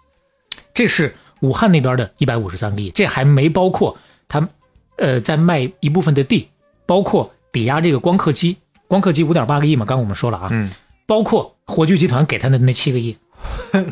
[0.73, 3.97] 这是武汉那边的一百五十三个亿，这还没包括
[4.29, 4.49] 他
[4.97, 6.49] 呃在卖一部分的地，
[6.87, 8.57] 包括抵押这个光刻机，
[8.87, 10.71] 光刻机五点八个亿嘛，刚刚我们说了啊，嗯
[11.07, 13.17] 包括火炬集团给他的那七个亿，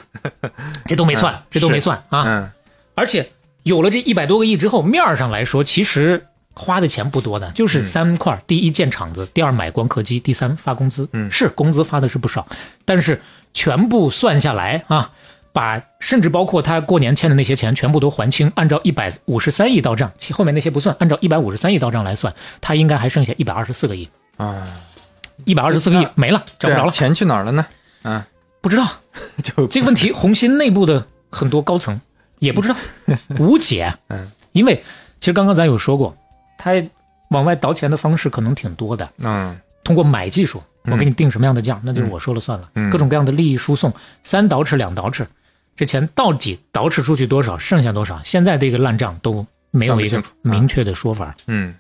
[0.86, 2.24] 这都没算，这都没算啊。
[2.26, 2.50] 嗯
[2.94, 3.30] 而且
[3.62, 11.06] 有了这一百多个亿之后，面儿上来说，其实花的钱不多的，就是三块：第一建厂子，第二买光刻机，第三发工资。
[11.12, 12.46] 嗯是工资发的是不少，
[12.86, 13.20] 但是
[13.52, 15.12] 全部算下来啊，
[15.56, 24.06] 把甚至包括他过年欠的那些钱全部都还清，按照一百五十三亿到账，其后面那些不算，按照一百五十三亿到账来算，他应该还剩下一百二十四个亿，
[24.36, 24.68] 啊，
[25.46, 27.64] 一百二十四个亿没了，找不着了，钱去哪儿了呢？
[28.02, 28.22] 嗯，
[28.60, 28.86] 不知道。
[29.42, 31.98] 就这个问题，红星内部的很多高层
[32.38, 32.76] 也不知道，
[33.40, 33.90] 无解。
[34.08, 34.84] 嗯，因为
[35.20, 36.14] 其实刚刚咱有说过，
[36.58, 36.72] 他
[37.30, 42.68] 往外倒钱的方式可能挺多的，嗯通过买技术，嗯我给你定什么样的价，那就是我说了算了。
[42.74, 43.90] 嗯各种各样的利益输送，
[44.22, 45.24] 三倒饬两倒饬，
[45.76, 51.36] 这钱到底倒饬出去多少，剩下多少，现在这个烂账都没有一个明确的说法。
[51.46, 51.74] 嗯，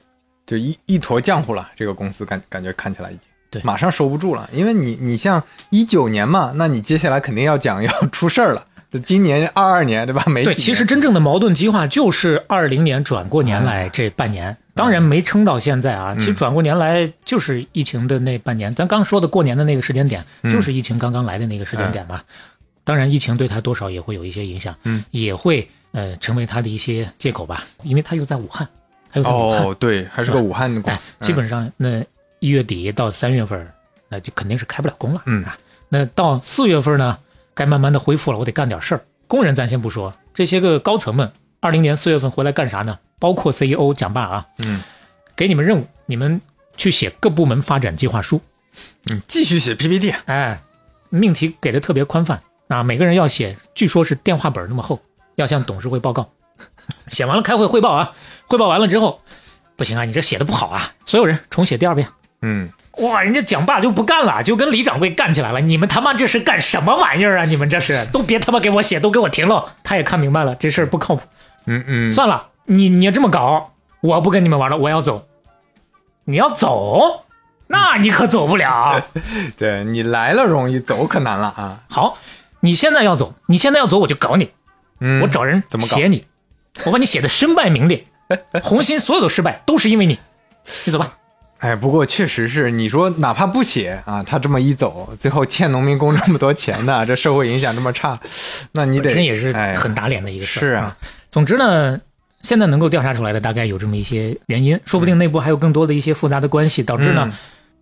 [0.46, 1.70] 就一一坨浆糊了。
[1.74, 8.66] 这个公司感感觉看起来已经对马上收不住了，因为你你像一九年嘛，那你接下来肯定要讲 要出事儿了。
[8.90, 10.22] 这今年二二年对吧？
[10.26, 16.14] 没对，其实真正的矛盾激化就是二零年转过年来这半年，当然没撑到现在啊。
[16.14, 22.20] 其实转过年来就是疫情的那半年，咱刚说的过年的那个时间点，就是疫情刚刚来的那个时间点嘛。
[22.86, 28.66] 当然，疫情对他多少也会有一些影响，嗯，也会呃成为他的一些借口吧，因为他又在武汉，
[29.10, 32.00] 他又在武汉，哦，对，还是个武汉的公哎司，，基本上那
[32.38, 33.68] 一月底到三月份，
[34.08, 35.22] 那就肯定是开不了工了。
[35.26, 35.58] 嗯啊，
[35.88, 37.18] 那到四月份呢，
[37.54, 39.00] 该慢慢的恢复了，我得干点事儿。
[39.26, 42.96] 工人咱先不说，这些个高层们，二零年四月份回来干啥呢？
[43.18, 44.80] 包括 CEO 蒋爸啊，嗯
[45.34, 46.40] 给你们任务，你们
[46.76, 48.40] 去写各部门发展计划书。
[49.10, 50.62] 嗯，继续写 PPT，哎，
[51.08, 55.00] 命题给的特别宽泛啊，每个人要写，据说是电话本那么厚，
[55.36, 56.30] 要向董事会报告。
[57.08, 58.12] 写完了开会汇报啊，
[58.46, 59.20] 汇报完了之后，
[59.76, 62.08] 不行啊，你这写的不好啊，所有人重写第二遍。
[62.42, 65.60] 嗯，哇，人家蒋爸就不干了，就跟李掌柜干起来了。
[65.60, 67.44] 你们他妈这是干什么玩意儿啊？
[67.44, 69.74] 你们这是都别他妈给我写，都给我停了。
[69.82, 71.22] 他也看明白了这事儿不靠谱，
[71.66, 75.26] 嗯嗯，算了，你你要这么搞，我不跟你们玩了，我要走。
[76.24, 77.24] 你要走，
[77.68, 79.02] 那你可走不了。
[79.56, 81.80] 对你来了容易，走可难了啊。
[81.88, 82.18] 好，
[82.60, 84.50] 你现在要走，你现在要走，我就搞你，
[85.00, 85.96] 嗯，我找人怎么搞？
[85.96, 86.24] 写你，
[86.84, 88.04] 我把你写的身败名裂。
[88.62, 90.18] 红心所有的失败都是因为你，
[90.84, 91.16] 你走吧。
[91.58, 98.18] 哎，不过确实是，你说哪怕不写啊，他这么一走，最后欠农民工这么多钱的， 这社会影响这么差，
[98.72, 100.96] 那你得本身也是哎很打脸的一个事啊，
[101.30, 102.00] 总之呢，
[102.42, 107.32] 现在能够调查出来的大概有这么一些原因，说不定内部还有更多的一些复杂的关系，导致呢嗯。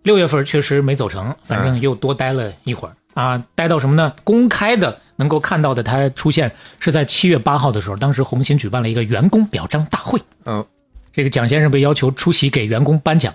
[0.03, 4.13] 六月份确实没走成，反正又多待了一会儿啊，待到什么呢？
[4.23, 10.63] 公开的能够看到的他出现是在七月八号的时候，当时红星举办了一个员工表彰大会，嗯
[11.11, 13.33] 这个蒋先生被要求出席给员工颁奖，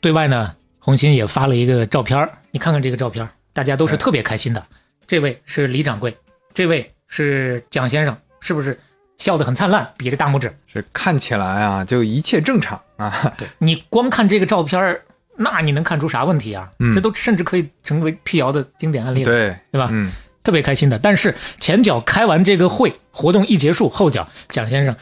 [0.00, 4.66] 对外呢，红星也发了一个照片儿你看看这个照片大家都是特别开心的。
[5.06, 6.16] 这位是李掌柜，
[6.54, 8.80] 这位是蒋先生，是不是
[9.18, 10.50] 笑得很灿烂，比着大拇指？
[10.66, 13.34] 是看起来啊，就一切正常啊。
[13.36, 15.02] 对你光看这个照片儿
[15.36, 16.68] 那你能看出啥问题啊？
[16.78, 19.88] 嗯这都甚至可以成为辟谣的经典案例了，对，对吧？
[19.90, 20.12] 嗯，
[20.44, 20.98] 特别开心的。
[20.98, 24.94] 但是前脚开完这个会，活动一结束，后脚蒋先生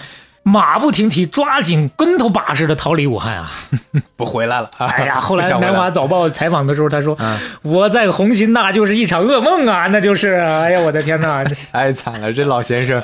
[0.42, 3.52] 马不停蹄，抓紧跟头把式的逃离武汉啊！
[4.16, 4.70] 不回来了。
[4.78, 13.02] 啊 哎呀，后来《南华早报》采访的时候，他说：“嗯我在红星那就是一场噩梦啊，那就是，哎呀，我的天哪！”太惨了，这老先生，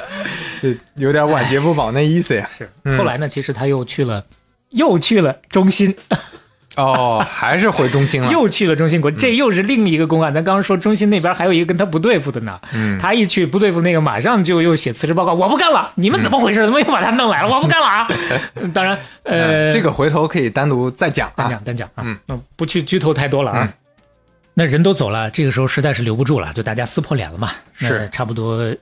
[0.95, 2.49] 有点晚节不保那意思呀。
[2.57, 4.25] 是嗯后来呢，其实他又去了，
[4.71, 5.95] 又去了中心，
[6.77, 8.31] 哦，还是回中心了。
[8.33, 10.33] 又去了中心国，这又是另一个公案。
[10.33, 16.65] 咱刚刚说中心那边还有一个跟他不对付的呢，嗯他一去不对付那个，马上就又写辞职报告，我不干了，你们怎么回事？
[16.65, 17.49] 怎么又把他弄来了？
[17.49, 18.09] 我不干了啊！
[18.73, 21.65] 当然，呃，嗯这个回头可以单独再讲啊单讲。
[21.65, 22.05] 单讲啊，
[22.57, 23.73] 不去剧透太多了啊。
[24.55, 27.51] 那人都走了，这个时候实在是留不住了，就大家撕破脸了嘛。
[27.75, 28.75] 是差不多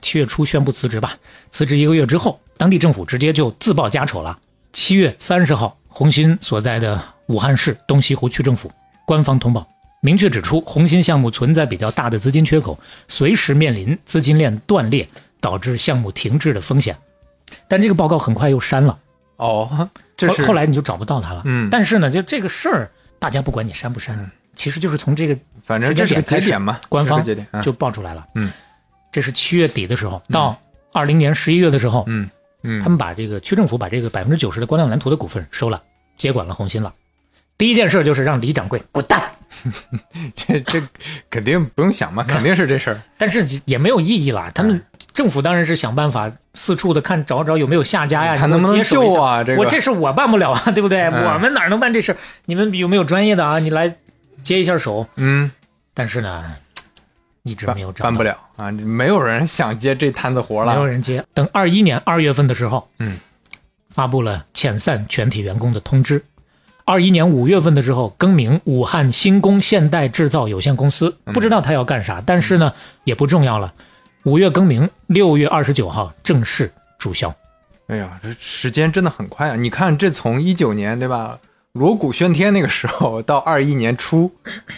[0.00, 1.16] 七月初宣布辞职吧。
[1.50, 4.38] 辞职一个月之后，当地政府直接就自报家丑了。
[4.72, 8.70] 七月三十号，红星所在的武汉市东西湖区政府
[9.06, 9.66] 官方通报，
[10.00, 12.78] 明确指出红星项目存在比较大的资金缺口，
[13.08, 15.08] 随时面临资金链断裂
[15.40, 16.96] 导致项目停滞的风险。
[17.68, 18.98] 但这个报告很快又删了。
[19.36, 21.42] 哦，这后是后来你就找不到他了。
[21.44, 28.26] 嗯但是呢，就这个事儿，大家不管你删不删，其实就是从这个反正这是个节点嘛，官方节点啊就爆出来了。
[28.34, 28.50] 嗯，
[29.10, 30.56] 这是七月底的时候，到
[30.92, 32.30] 二零年十一月的时候，嗯
[32.62, 35.82] 嗯，他们把这个区政府把这个百分之九十的光亮蓝图的股份收了，
[36.16, 36.92] 接管了红星了。
[37.58, 39.22] 第一件事就是让李掌柜滚蛋，
[40.34, 40.82] 这这
[41.30, 43.00] 肯定不用想嘛，肯定是这事儿。
[43.16, 44.50] 但是也没有意义了。
[44.52, 44.82] 他们
[45.12, 49.44] 政府当然是想办法四处的看找找有没有下家呀，看能不能接啊？
[49.44, 51.02] 这个我这事我办不了啊，对不对？
[51.02, 52.16] 嗯我们哪能办这事？
[52.46, 53.60] 你们有没有专业的啊？
[53.60, 53.94] 你来
[54.42, 55.06] 接一下手。
[55.16, 55.48] 嗯，
[55.94, 56.56] 但是呢，
[57.44, 60.86] 一直没有找办不了啊，没有人想接这摊子活了没有。
[60.86, 61.24] 人接。
[61.34, 63.18] 等二一年二月份的时候，嗯，
[63.90, 66.22] 发布了遣散全体员工的通知。
[66.84, 72.72] 二一年五月份的时候，更名武汉新工现代制造有限公司，嗯不知道他要干啥，但是呢
[73.02, 73.72] 也不重要了。
[74.24, 77.34] 五月更名，六月二十九号正式注销。
[77.88, 79.56] 哎呀，这时间真的很快啊！
[79.56, 81.38] 你看，这从一九年对吧，
[81.72, 84.30] 锣鼓喧天那个时候到二一年初，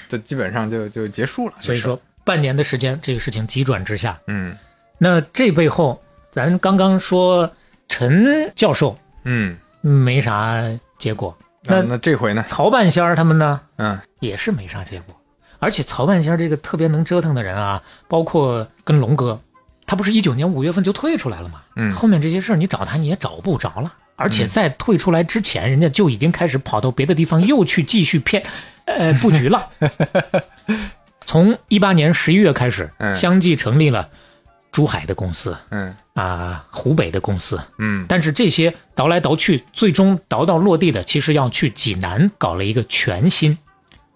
[0.09, 1.55] 这基本上就就结束了。
[1.61, 4.19] 所以说，半年的时间，这个事情急转直下。
[4.27, 4.57] 嗯
[4.99, 7.51] 那这背后，咱刚刚说
[7.89, 10.63] 陈教授嗯，没啥
[10.99, 12.45] 结果，那那那这回呢？
[12.47, 13.61] 曹半仙儿他们呢？
[13.77, 15.15] 嗯也是没啥结果。
[15.59, 19.41] 而且曹半仙儿这个特别能折腾的人啊，包括跟龙哥，
[19.87, 21.61] 他不是一九年五月份就退出来了吗？
[21.77, 23.93] 嗯后面这些事儿你找他你也找不着了。
[24.17, 28.41] 而且在退出来之前，人家就已经开始跑到别的地方又去继续骗，
[28.85, 29.69] 呃，布局了。
[31.25, 34.09] 从一八年十一月开始，嗯相继成立了
[34.71, 43.59] 珠海的公司嗯啊、湖北的公司，嗯但是这些倒来倒去，最终倒到落地的，其实要去济南搞了一个全新。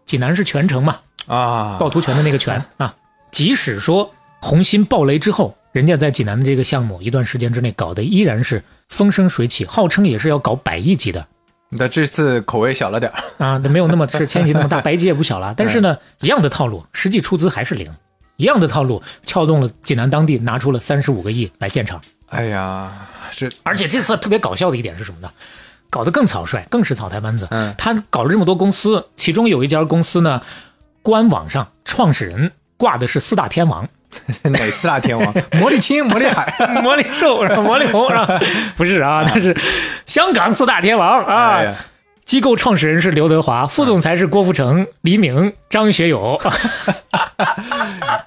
[0.07, 2.95] 济南是泉城嘛，啊，趵突泉的那个泉 啊。
[3.31, 11.27] 即使说红星爆雷之后，人家在济南的这个项目一段时间之内搞得依然是风生水起，号称也是要搞百亿级的
[11.71, 13.45] 那这次口味小了点儿。
[13.45, 15.55] 啊，没有那么是 千禧那么大，百亿级也不小了。
[15.57, 17.93] 但是呢，一样的套路，实际出资还是零，
[18.37, 22.01] 一样的套路，撬动了济南当地，拿出了三十五个亿来建厂。
[22.31, 22.91] 哎呀，
[23.33, 25.31] 这而且这次特别搞笑的一点是什么呢？
[25.91, 27.49] 搞得更草率，更是草台班子。
[27.51, 30.43] 嗯他搞了这么多公司，其中有一家公司呢，
[31.03, 33.89] 官网上创始人挂的是四大天王，
[34.45, 35.35] 哪四大天王？
[35.61, 36.53] 魔力青、魔力海。
[36.83, 37.43] 魔力兽？
[37.63, 38.41] 魔力红是吧？
[38.77, 39.57] 不是啊，那是
[40.07, 41.63] 香港四大天王哎啊。
[41.63, 41.75] 呀，
[42.25, 46.39] 机构创始人是刘德华，副总裁是郭富城、黎明、张学友。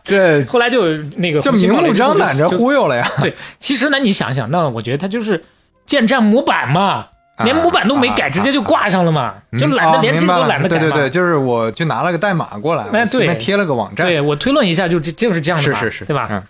[0.03, 3.07] 这后来就有那个这明目张胆着忽悠了呀！
[3.21, 5.43] 对，其实呢，你想想，那我觉得他就是
[5.85, 7.07] 建站模板嘛。
[7.43, 10.81] 连模板都没改，啊直接就挂上了嘛，嗯就懒得连这个都懒得改嘛。
[10.81, 16.27] 对对对，就是我就拿了个代码过来，对贴了个网站，对我推论一下，就这就是这样的嘛，是是是，对吧？
[16.29, 16.43] 嗯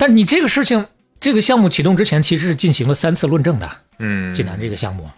[0.00, 0.86] 但你这个事情，
[1.18, 3.68] 这个项目启动之前，其实是进行了三次论证的，
[3.98, 5.10] 嗯，济南这个项目，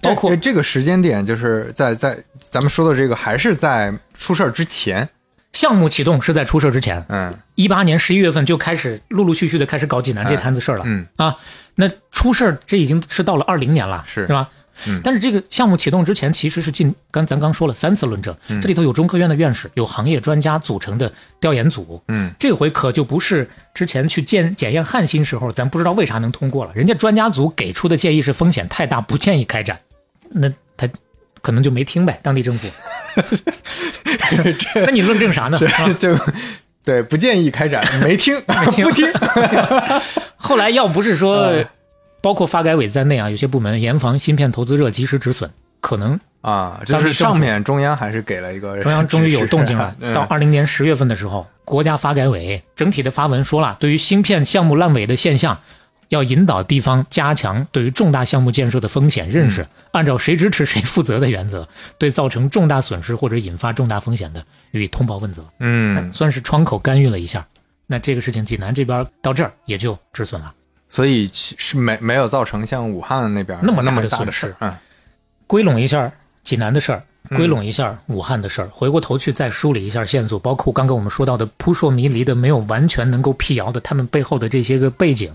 [0.00, 5.06] 包括这个时间点，就是在在咱们说的这个，还是在出事儿之前，
[5.52, 11.36] 项目启动是在出事之前，嗯一八年十一月份就开始陆陆续续的开始搞济南这摊子事儿了、嗯啊。
[11.74, 14.48] 那出事儿这已经是到了二零年了，是是吧？
[14.86, 22.02] 嗯但是这个项目启动之前，其实是进刚咱刚说了三次论证，嗯这里头有中科院的院士，有行业专家组成的调研组。
[22.08, 29.78] 嗯这回可就不是之前去检检验汉芯时候，咱不知道为啥能通过了，人家专家组给出的建议是风险太大，不建议开展。
[30.30, 30.88] 那他
[31.42, 32.68] 可能就没听呗，当地政府。
[34.86, 35.58] 那你论证啥呢？
[35.98, 36.16] 就
[36.84, 38.34] 对，不建议开展， 没听，
[38.72, 38.84] 听。
[38.86, 39.12] 不听，
[40.36, 41.66] 后来要不是说嗯，
[42.20, 45.48] 包括发改委在内啊，有些部门严防芯片投资热及时止损，
[45.80, 49.94] 可能啊，就是上面中央还是给了一个中央终于有动静了。
[50.12, 55.60] 到二零年十月份的时候，国家发改委整体的发文说了，对于芯片项目烂尾的现象，
[56.12, 61.66] 要引导地方加强对于重大项目建设的风险认识，按照谁支持谁负责的原则，
[61.96, 67.46] 对造成重大损失或者引发重大风险的予以通报问责，嗯，算是窗口干预了一下。
[67.86, 70.52] 那这个事情，济南这边到这儿也就止损了。
[70.90, 74.54] 所以其是没没有造成像武汉那边那么那么大的损失。
[74.58, 74.70] 嗯。
[75.46, 76.12] 归拢一下
[76.44, 77.38] 济南的事儿，嗯。
[77.38, 85.34] 归拢一下武汉的事儿，回过头去再梳理一下线索，包括刚刚我们说到的扑朔迷离的、没有完全能够辟谣的他们背后的这些个背景，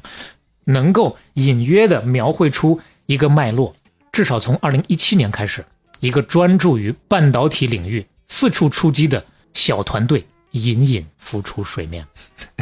[0.68, 3.73] 能够隐约的描绘出一个脉络。
[4.11, 5.64] 至少从二零一七年开始，
[6.02, 9.23] 一个专注于半导体领域、四处出击的
[9.53, 12.06] 小团队隐隐浮出水面。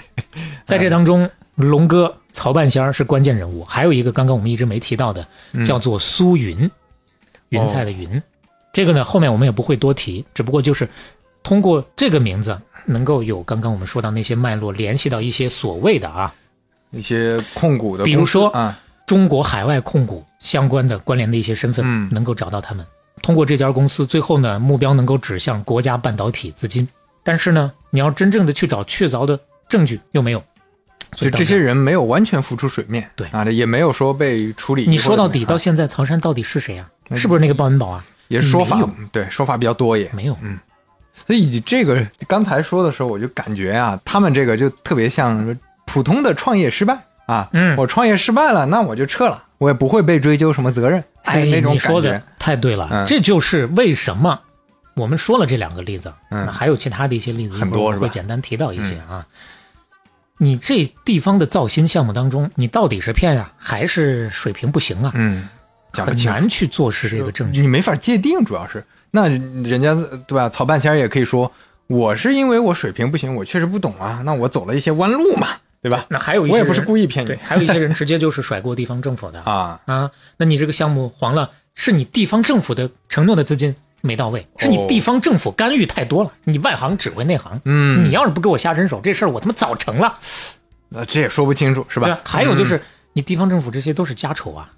[0.63, 5.25] 在这当中，龙哥曹半仙儿是关键人物，还有一个刚刚我们一直没提到的，
[5.65, 6.69] 叫做苏云，
[7.49, 8.21] 云彩的云。
[8.73, 10.87] 这个呢，后面我们也不会多提，只不过就是
[11.41, 16.35] 通过这个名字，能够有刚刚我们说到那些脉络，联系到一些所谓的啊
[16.95, 22.85] 一些控股的，比如说啊，中国海外控股相关的关联的一些身份，嗯能够找到他们。
[23.21, 26.87] 通过这家公司，最后呢，目标能够指向国家半导体资金。
[27.23, 30.43] 但是呢，你要真正的去找确凿的证据，又没有。
[31.15, 34.85] 所以到就这些人没有完全浮出水面，对啊，也没有说被处理。
[34.87, 36.89] 你说到底，到现在曹山到底是谁啊？
[37.15, 38.05] 是不是那个鲍文宝啊？
[38.27, 38.79] 也是说法，
[39.11, 40.09] 对说法比较多也。
[40.13, 40.59] 没有，嗯
[41.27, 45.57] 所以你这个刚才说的时候，我就感觉啊，他们这个就特别像
[45.95, 47.47] 普通的创业失败啊。
[47.53, 52.25] 嗯我创业失败了，那我就撤了，我也不会被追究什么责任，哎， 那种感你说的觉。
[52.37, 54.37] 太对了，嗯这就是为什么
[54.95, 59.25] 我们说了这两个例子，嗯那还有其他的一些例子，很多会简单提到一些啊。
[60.37, 65.11] 你这地方的造新项目当中，你到底是骗呀、还是水平不行啊？
[65.15, 65.47] 嗯，
[65.93, 67.61] 很难去做实这个证据。
[67.61, 69.95] 你没法界定，主要是那人家
[70.27, 70.49] 对吧？
[70.49, 71.49] 曹半仙也可以说，
[71.87, 75.47] 我是因为我水平不行，我确实不懂啊，那我走了一些弯路嘛，
[75.85, 76.07] 对吧？
[76.09, 79.79] 那还有一些我也不是人故意骗你对，还有一些人直接就是甩锅地方政府的 啊。
[79.85, 80.09] 啊。
[80.37, 87.61] 那你这个项目黄了，是你地方政府的承诺的资金没到位，是你地方政府干预太多了，你外行指挥内行。
[87.65, 90.17] 嗯，你要是不给我下身手，这事儿我他妈早成了，
[90.89, 92.19] 呃这也说不清楚是吧？
[92.23, 92.81] 还有就是，
[93.13, 94.71] 你地方政府这些都是家丑啊，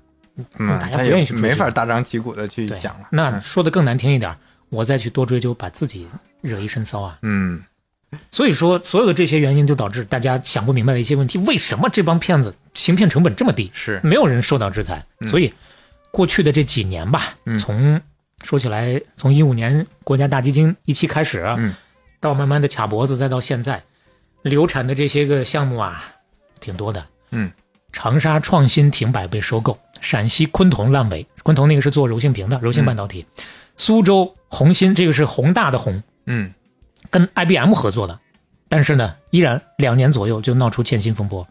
[0.58, 3.08] 嗯，大家不愿意去追没法大张旗鼓的去讲了。
[3.12, 4.36] 那说的更难听一点，
[4.70, 6.08] 我再去多追究，把自己
[6.42, 7.18] 惹一身骚啊。
[7.22, 7.62] 嗯，
[8.32, 15.06] 所以说，所有的这些原因就导致大家想不明白的一些问题：为什么这帮骗子行骗成本这么低，是没有人受到制裁？
[15.30, 15.54] 所以，
[16.12, 18.02] 过去的这几年吧，嗯从
[18.44, 21.76] 说起来，从一五年国家大基金一期开始，嗯
[22.20, 23.84] 到慢慢的卡脖子，再到现在，
[24.42, 26.02] 流产的这些个项目啊，
[26.60, 27.06] 挺多的。
[27.32, 27.52] 嗯，
[27.92, 33.26] 长沙创新停摆被收购，陕西昆铜烂尾，昆铜那个是做柔性屏的柔性半导体，
[33.76, 36.54] 苏州宏芯这个是宏大的宏，嗯
[37.10, 38.20] 跟 IBM 合作的，
[38.70, 41.48] 但是呢，依然两年左右就闹出欠薪风波。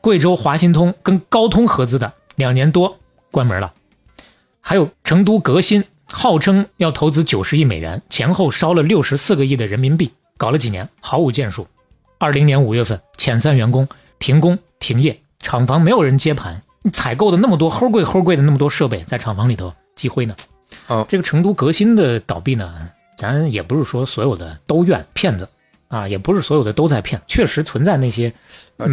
[0.00, 2.98] 贵州华新通跟高通合资的，两年多
[3.30, 3.72] 关门了。
[4.60, 11.66] 还有成都革新，号称要投资九十亿美元，前后烧了六十四个亿的人民币，搞了几年毫无建树。
[12.18, 16.62] 二零年五月份遣散员工，停工停业，厂房没有人接盘，
[16.92, 20.34] 采购的那么多齁贵齁贵的那么多设备，在厂房里头积灰呢。
[20.88, 25.48] 哦这个成都革新的倒闭呢，咱也不是说所有的都怨骗子
[25.88, 28.32] 啊，也不是所有的都在骗，确实存在那些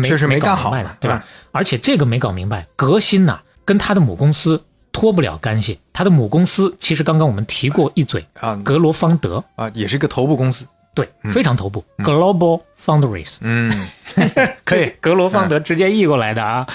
[0.03, 1.23] 确实没搞干好明白的，对吧？
[1.25, 10.65] 嗯而且这个没搞明白，革新呐、跟他的母公司脱不了干系，他的母公司其实刚刚我们提过一嘴，啊格罗方德，啊，也是一个头部公司。
[10.95, 13.73] 对，非常头部、Global Foundries，嗯，
[14.63, 14.93] 可以。
[15.01, 16.67] 格罗方德直接译过来的啊。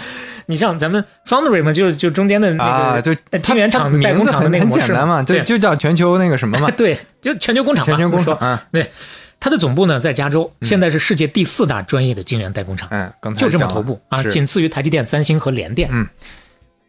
[0.51, 8.91] 你像咱们 Foundry 嘛，就就中间的那啊，个就呃晶圆厂代工厂的那个模式嘛，就对就叫全球那个什么嘛， 对，就全球工厂嘛，全球工厂啊，对，
[9.39, 16.09] 它的总部呢在加州，现在是世界第四大专业的晶圆代工厂，嗯，就这么头部啊，仅次于台积电、三星和联电，嗯，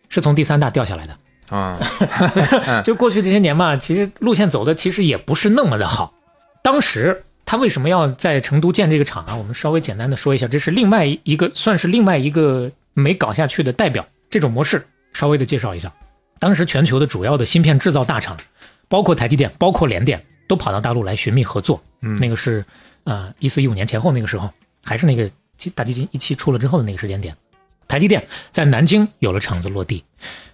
[0.08, 1.18] 是从第三大掉下来的。
[1.50, 1.80] 啊，
[2.86, 6.14] 就过去这些年嘛，其实路线走的其实也不是那么的好。
[6.62, 9.36] 当时他为什么要在成都建这个厂啊？
[9.36, 14.08] 我们稍微简单的说一下，这是另外一个算是另外一个没搞下去的代表。
[14.30, 15.94] 这种模式稍微的介绍一下。
[16.40, 18.38] 当时全球的主要的芯片制造大厂，
[18.88, 21.82] 包括台积电、包括联电，都跑到大陆来寻觅合作。
[22.02, 22.64] 嗯那个是
[23.04, 24.50] 呃一四一五年前后那个时候，
[24.84, 27.36] 还是那个基大基金一期出了之后的那个时间点。
[27.88, 30.06] 台积电在南京有了厂子落地，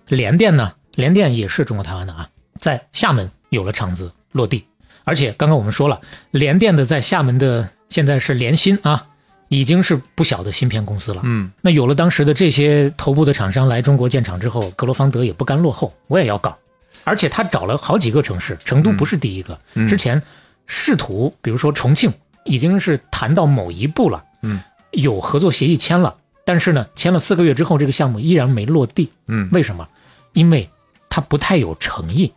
[0.07, 2.29] 联电呢，联电也是中国台湾的啊，
[2.59, 4.65] 在厦门有了厂子落地，
[5.03, 6.01] 而且刚刚我们说了，
[6.31, 9.09] 联电的在厦门的现在是联芯啊，
[9.47, 11.21] 已经是不小的芯片公司了。
[11.23, 11.51] 嗯。
[11.61, 16.57] 那有了当时的这些头部的厂商来中国建厂之后，格罗方德也不甘落后，我也要搞，
[17.03, 19.87] 而且他找了好几个城市，成都不是第一个，嗯。
[19.87, 20.21] 之前
[20.65, 22.11] 试图，比如说重庆，
[22.43, 24.59] 已经是谈到某一步了，嗯，
[24.91, 29.49] 有合作协议签了，但是呢，签了四个月之后，这个项目依然没落地，嗯。
[29.51, 29.87] 为什么？
[30.33, 30.69] 因为
[31.09, 32.33] 他不太有诚意，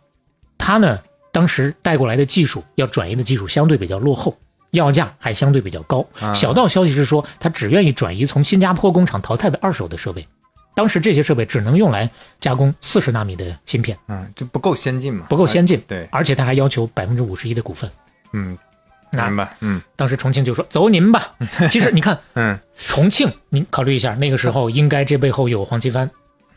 [0.57, 0.99] 他呢
[1.31, 4.37] 当时带过来的技术要转移的技术相对比较落后，
[4.71, 6.05] 要价还相对比较高。
[6.19, 10.27] 啊小道消息是说，他只愿意转移从新加坡工厂淘汰的二手的设备。
[10.75, 12.09] 当时这些设备只能用来
[12.39, 17.89] 加工四十纳米的芯片，嗯，就不够先进嘛，不够先进哎，对，而且他还要求百分之五十一的股份。
[18.31, 18.57] 嗯，
[19.11, 21.33] 那明白，嗯当时重庆就说：“走您吧。
[21.69, 26.09] ”其实你看，嗯重庆，您考虑一下，那个时候应该这背后有黄奇帆，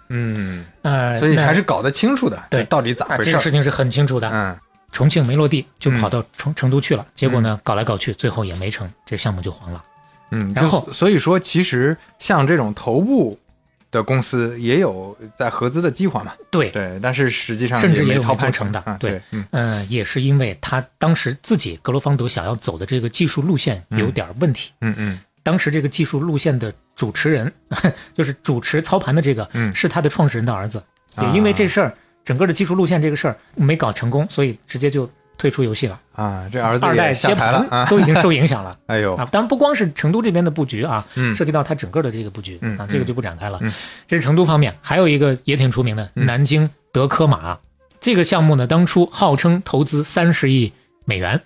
[0.08, 3.30] 嗯，呃，所以还是搞得清楚的，对到底咋啊，回事？
[3.30, 4.30] 这个事情是很清楚的。
[4.30, 4.56] 嗯
[4.92, 7.04] 重庆没落地，就跑到成成都去了。
[7.14, 9.82] 结果呢，搞来搞去，最后也没成，这项目就黄了。
[10.30, 13.38] 嗯，然后所以说，其实像这种头部
[13.90, 24.70] 的公司也有在合资的计划嘛，对，对，但是实际上甚至也有操盘成的啊，对对，嗯嗯，也是因为他当时自己格罗方德想要走的这个技术路线有点问题。
[24.80, 27.52] 嗯嗯当时这个技术路线的主持人，
[28.14, 30.82] 就是主持操盘的这个，嗯是他的创始人的儿子。
[31.16, 31.94] 啊也因为这事儿，
[32.24, 35.08] 整个的技术路线这个事儿没搞成功，所以直接就
[35.38, 36.00] 退出游戏了。
[36.14, 38.76] 啊，这儿子二代也下接台了都已经受影响了。
[38.86, 43.58] 哎呦啊，，当然不光是成都这边的布局啊，嗯涉及到它整个的这个布局嗯啊，这个就不展开了。
[43.62, 43.72] 嗯
[44.06, 47.58] 这是成都方面，还有一个也挺出名的，嗯南京德科玛
[48.00, 50.72] 这个项目呢，当初号称投资三十亿
[51.04, 51.40] 美元，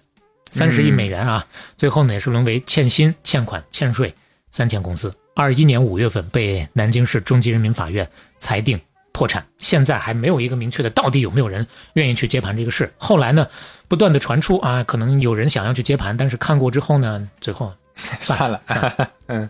[0.50, 1.46] 三十亿美元啊，
[1.76, 4.14] 最后呢也是沦为欠薪、欠款、欠税
[4.50, 5.12] 三千公司。
[5.34, 8.08] 二一年五月份被南京市中级人民法院
[8.38, 8.80] 裁定
[9.16, 12.92] 破产，现在还没有一个明确的到底有没有人愿意去接盘这个事。
[12.98, 13.48] 后来呢，
[13.88, 17.72] 不断的传出啊，可能有人想要去接盘，但是看过之后呢，最后
[18.20, 19.10] 算了， 算了。
[19.28, 19.48] 嗯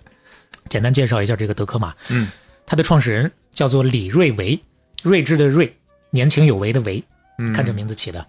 [0.68, 2.28] 简单介绍一下这个德科玛，嗯
[2.64, 4.60] 它的创始人叫做李瑞维，
[5.02, 5.72] 睿智的睿，
[6.10, 7.02] 年轻有为的为，
[7.38, 8.24] 嗯，看这名字起的。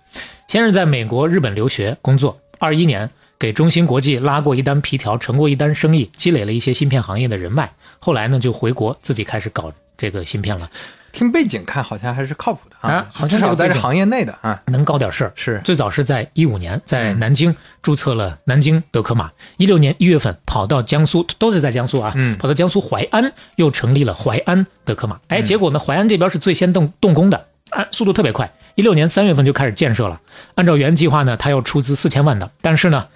[0.48, 7.72] 先是在美国、日本留学工作，二一年给中芯国际拉过一单皮条，成过一单生意，积累了一些芯片行业的人脉。
[8.00, 10.70] 后来呢，就回国自己开始搞这个芯片了，
[11.12, 15.32] 听背景看好像还是靠谱的啊好像至少这个背景在这行业内的啊，能搞点事儿。
[15.36, 15.60] 是。
[15.64, 17.20] 最早是在一五年在嗯。
[17.20, 22.38] 南京注册了南京德科玛，一六年一月份跑到江苏，都是在江苏啊，嗯。
[22.38, 25.20] 跑到江苏淮安又成立了淮安德科玛。
[25.28, 30.20] 哎，结果呢，淮安这边是最先动动工的，啊，速度特别快，一六年三月份就开始建设了。
[30.56, 33.08] 按照原计划呢，他要出资四千万的，但是呢，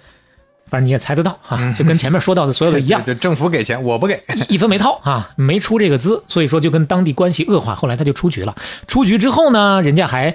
[0.72, 7.74] 反正你也猜得到啊，就跟前面说到的所有的一样， 就政府给钱，我不给，一 一分没掏啊，没出这个资，所以说就跟当地关系恶化。
[7.74, 8.56] 后来他就出局了。
[8.86, 10.34] 出局之后呢，人家还，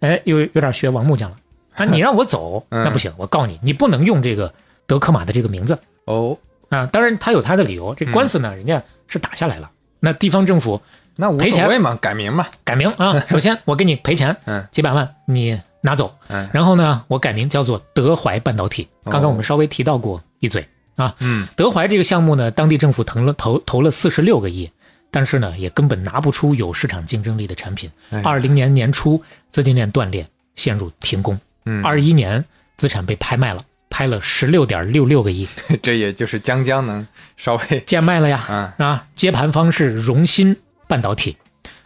[0.00, 1.36] 哎，又有点学王木匠了
[1.74, 1.86] 啊！
[1.90, 4.52] 你让我走，嗯那不行，我告你，你不能用这个
[4.86, 6.36] 德克玛的这个名字哦，
[6.68, 6.84] 啊。
[6.84, 9.70] 当然他有他的理由，这官司呢，人家是打下来了。
[10.00, 10.82] 那地方政府
[11.16, 15.58] 那无赔钱所谓嘛，改名嘛，改名啊，首先我给你赔钱，嗯几百万你
[15.88, 18.86] 拿走，嗯然后呢，我改名叫做德怀半导体。
[19.04, 19.10] 哦。
[19.10, 21.46] 刚刚我们稍微提到过一嘴啊，嗯。
[21.56, 24.70] 德怀这个项目呢，当地政府投了投投了四十六个亿，
[25.10, 27.90] 但是呢，也根本拿不出有市场竞争力的产品。
[28.10, 31.40] 哎二零年年初，资金链断裂，陷入停工。
[31.64, 32.44] 嗯，二一年
[32.76, 35.48] 资产被拍卖了，拍了十六点六六个亿，
[35.82, 37.06] 这也就是将将能
[37.38, 38.44] 稍微贱卖了呀。
[38.48, 40.54] 啊，啊，接盘方是荣芯
[40.86, 41.38] 半导体，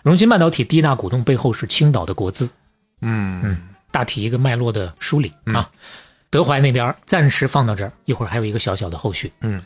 [0.03, 2.49] 荣芯半导体第一大股东背后是青岛的国资。
[3.01, 3.41] 嗯。
[3.45, 3.59] 嗯
[3.93, 5.69] 大体一个脉络的梳理啊。
[6.31, 9.31] 德怀那边暂时放到这儿，一会儿还有一个小小的后续。
[9.43, 9.63] 嗯，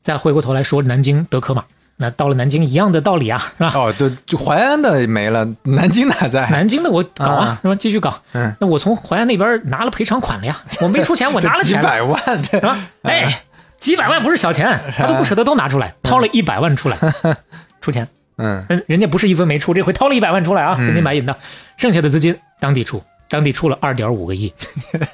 [0.00, 1.64] 再回过头来说南京德科玛，
[1.96, 3.72] 那到了南京一样的道理啊，是吧？
[3.74, 7.74] 哦，对，就淮安的没了，南京的还在，南京的我搞啊啊，是吧？
[7.74, 8.14] 继续搞。
[8.32, 11.82] 嗯，那我从淮安那边拿了赔偿款了呀，我没出钱，我拿了钱。
[11.82, 12.60] 了，百万，这。
[12.60, 12.78] 是吧？
[13.02, 13.42] 哎，
[13.80, 16.96] 几百万不是小钱，他都不舍得都拿出来，掏了一百万出来
[17.82, 18.06] 出钱，
[18.36, 18.64] 嗯。
[18.68, 21.36] 嗯，人家不是一分没出，这回掏了一百万出来啊，真金白银的，
[21.76, 24.52] 剩下的资金当地出，当地出了二点五个亿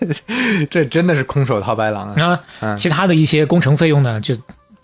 [0.71, 2.31] 这真的是空手套白狼啊！
[2.31, 4.37] 啊，嗯其他的一些工程费用呢，就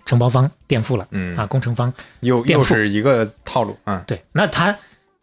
[0.04, 4.02] 承包方垫付了嗯啊，工程方又又是一个套路啊。
[4.06, 4.76] 对，那他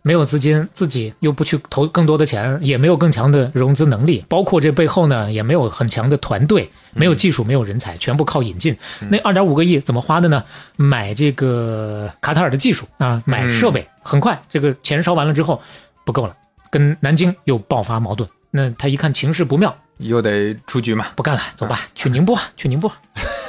[0.05, 8.77] 没有资金，自己又不去投更多的钱，也没有更强的融资能力，包括这背后呢也没有很强的团队，没有技术，没有人才，全部靠引进。
[9.09, 10.43] 那二点五个亿怎么花的呢？
[10.75, 15.61] 买这个卡塔尔的技术啊，买设备，很快这个钱烧完了之后
[16.03, 16.35] 不够了，
[16.73, 18.27] 跟南京又爆发矛盾。
[18.49, 21.05] 那他一看情势不妙，又得出局嘛。
[21.15, 22.91] 不干了，走吧，去宁波，去宁波，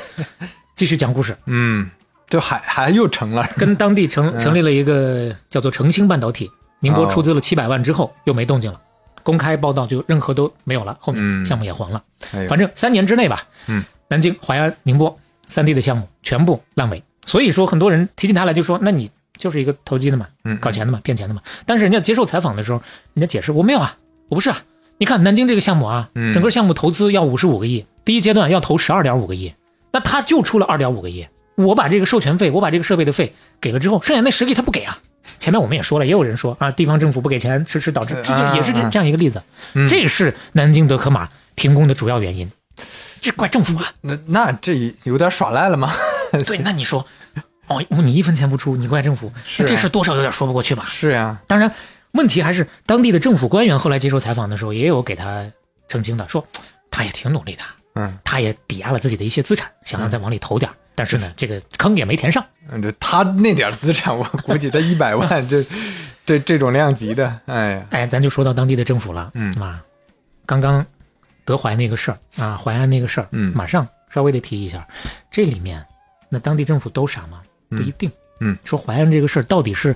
[0.76, 1.34] 继续讲故事。
[1.46, 1.90] 嗯，
[2.28, 3.48] 就还还又成了。
[3.56, 8.78] 跟当地成成立了一个叫做澄兴半导体，宁波哦出资了七百万之后又没动静了，
[9.22, 12.02] 公开报道就任何都没有了，后面嗯项目也黄了。
[12.34, 15.18] 哎反正三年之内吧，嗯，南京、淮安、宁波
[15.48, 17.02] 三地的项目全部烂尾。
[17.26, 19.10] 所以说，很多人提起他来就说：“那你
[19.44, 22.80] 就是一个投机的嘛，嗯搞钱的嘛，骗钱的嘛。”但是人家接受采访的时候，
[23.12, 23.98] 人家解释：“我没有啊，
[24.30, 24.62] 我不是啊。
[24.96, 29.52] 你看南京这个项目啊，嗯整个项目投资要五十五个亿，第一阶段要投十二点五个亿，
[29.92, 31.28] 那他就出了二点五个亿。
[31.56, 34.96] 我把这个授权费，我把这个设备的费给了之后，剩下那十个亿他不给啊。
[35.38, 39.42] 前面我们也说了，也有人说啊，地方政府不给钱，迟迟导致，这就也是这这样一个例子。
[39.74, 42.50] 嗯这是南京德科玛停工的主要原因。
[43.20, 43.90] 这怪政府啊！
[44.02, 45.92] 那那这有点耍赖了吗？
[46.46, 47.06] 对，那你说，
[47.66, 50.86] 哦，你一分钱不出，你怪政府，那这事多少有点说不过去吧？
[50.90, 51.70] 是呀，当然，
[52.12, 55.44] 问题还是当地的政府官员后来接受采访的时候，也有给他
[55.88, 56.46] 澄清的，说
[56.90, 57.62] 他也挺努力的，
[57.94, 62.44] 嗯，他也抵押了自己的一些资产，想要再往里投点儿，但是呢，这个坑也没填上。
[62.70, 65.62] 嗯他那点资产，我估计他一百万， 这
[66.24, 69.52] 这这种量级的，哎呀，哎，咱就说到当地的政府了，嗯。
[69.60, 69.82] 啊，
[70.46, 70.84] 刚刚
[71.44, 73.52] 德怀那个事儿啊，淮安那个事儿，嗯。
[73.54, 74.86] 马上稍微得提一下，
[75.30, 75.84] 这里面
[76.30, 77.42] 那当地政府都傻吗？
[77.76, 78.10] 不一定。
[78.40, 79.94] 嗯说淮安这个事儿到底是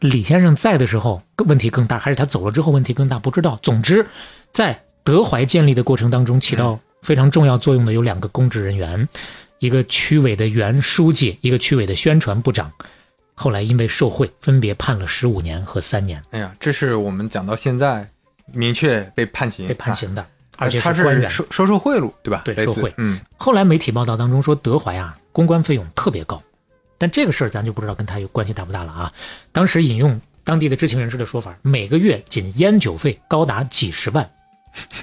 [0.00, 3.18] 李先生在的时候问题更大，还是他走了之后问题更大？
[3.18, 3.58] 不知道。
[3.62, 4.06] 总之，
[4.52, 9.08] 在德怀建立的过程当中，起到非常重要作用的有两个公职人员，
[9.58, 12.70] 一个区委的原书记，一个区委的宣传部长。
[13.34, 18.08] 后来因为受贿，分别判了十五年和三年，哎呀，这是我们讲到现在
[18.52, 20.28] 明确被判刑，被判刑的，啊，
[20.58, 21.30] 而且他官员。
[21.30, 22.42] 是收收受贿赂，对吧？
[22.44, 26.42] 对受贿嗯后来媒体报道当中说，德怀啊，公关费用特别高，
[26.98, 29.12] 但这个事儿咱就不知道跟他有关系大不大了啊。
[29.52, 34.28] 当时引用当地的知情人士的说法，每个月仅烟酒费高达几十万。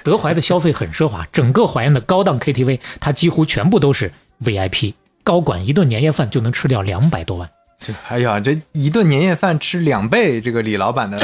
[0.04, 4.12] 德怀的消费很奢华，整个淮安的高档 KTV，它几乎全部都是
[4.42, 4.94] VIP，
[5.24, 7.50] 高管一顿年夜饭就能吃掉两百多万。
[7.78, 11.18] 这哎呀，这一顿年夜饭吃两倍这个李老板的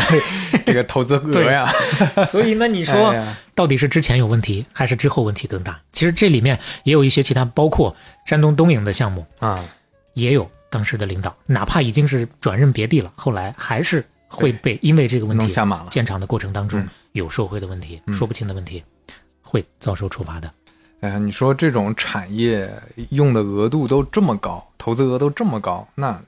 [0.67, 1.67] 这个投资额呀，
[2.29, 5.81] 所以那，你哎说呀到底是之前有问题，还是之后问题更大？
[5.95, 7.97] 其实这里面也有一些其他，包括
[8.27, 9.65] 山东东营的项目，啊，
[10.13, 15.89] 也有当时的领导，哪怕已经是转任别地了，后来还是会被因为这个问题下马了。
[15.91, 18.83] 建厂的过程当中嗯有受贿的问题、嗯说不清的问题，
[19.43, 20.51] 会遭受处罚的。
[21.01, 22.71] 哎呀，你说这种产业
[23.11, 26.19] 用的额度都这么高，投资额都这么高，那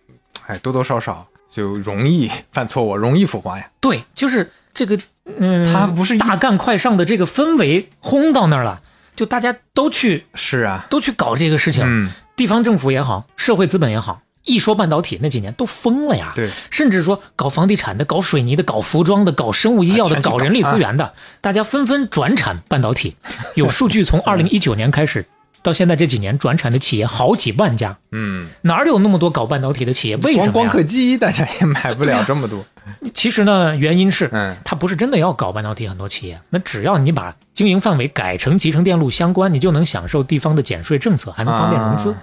[0.47, 3.71] 哎多多少少就容易 犯错误，容易腐化呀。
[3.81, 4.99] 对，就是这个，
[5.39, 8.83] 嗯，他不是大干快上的这个氛围轰到那儿了，
[9.17, 16.33] 就大家都去是啊，都去搞这个事情，嗯，地方政府也好，社会资本也好，一说半导体那几年都疯了呀。
[16.35, 23.17] 对，甚至说搞房地产的、搞水泥的、搞服装的、搞生物医药的、搞人力资源的，大家纷纷转产半导体。
[23.57, 25.27] 有数据，从二零一九年开始
[25.63, 30.17] 到现在这几年，转产的企业好几万家，嗯，哪有那么多搞半导体的企业？
[30.19, 30.53] 为什么？
[30.53, 32.65] 光光刻机大家也买不了这么多。
[33.15, 42.11] 其实呢，原因是嗯，它不是真的要搞半导体，很多企业，那只要你把经营范围改成集成电路相关，你就能享受地方的减税政策，还能方便融资。
[42.13, 42.17] 啊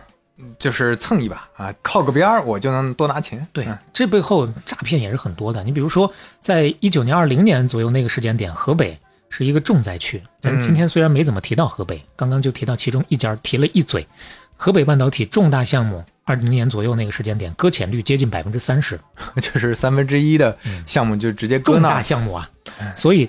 [0.57, 3.45] 就是蹭一把啊，靠个边儿我就能多拿钱。
[3.53, 5.63] 对嗯，这背后诈骗也是很多的。
[5.63, 8.97] 你比如说，在一九年、二零年左右那个时间点，河北
[9.29, 10.21] 是一个重灾区。
[10.39, 14.07] 咱嗯今天虽然没怎么提到河北，刚刚就提到其中一家，提了一嘴。
[14.55, 18.99] 河北半导体重大项目，二零年左右那个时间点，搁浅率接近百分之三十，
[19.41, 20.55] 就是三分之一的
[20.85, 22.01] 项目就直接搁重大。
[22.01, 22.49] 项目啊。
[22.95, 23.27] 所以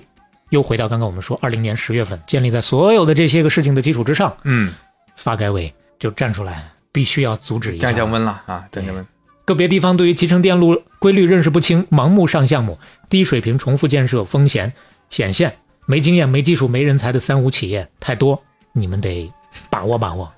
[0.49, 4.73] 又回到刚刚我们说，二零年十月份，建立在所有的这些个事情的基础之上，嗯，
[5.15, 6.63] 发改委就站出来，
[6.93, 9.05] 必须要阻止一下降降温了啊，降降温。
[9.43, 12.79] 个别地方对于集成电路规律认识不清，盲目上项目，
[13.09, 14.71] 低水平重复建设风险
[15.09, 15.53] 显现，
[15.85, 18.41] 没经验、没技术、没人才的三无企业太多，
[18.71, 19.29] 你们得
[19.69, 20.31] 把握把握。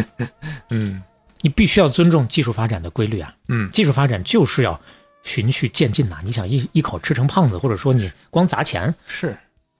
[0.68, 1.02] 嗯
[1.40, 3.34] 你必须要尊重技术发展的规律啊！
[3.48, 4.78] 嗯技术发展就是要
[5.22, 9.34] 循序渐进呐、你想一一口吃成胖子，或者说你光砸钱是，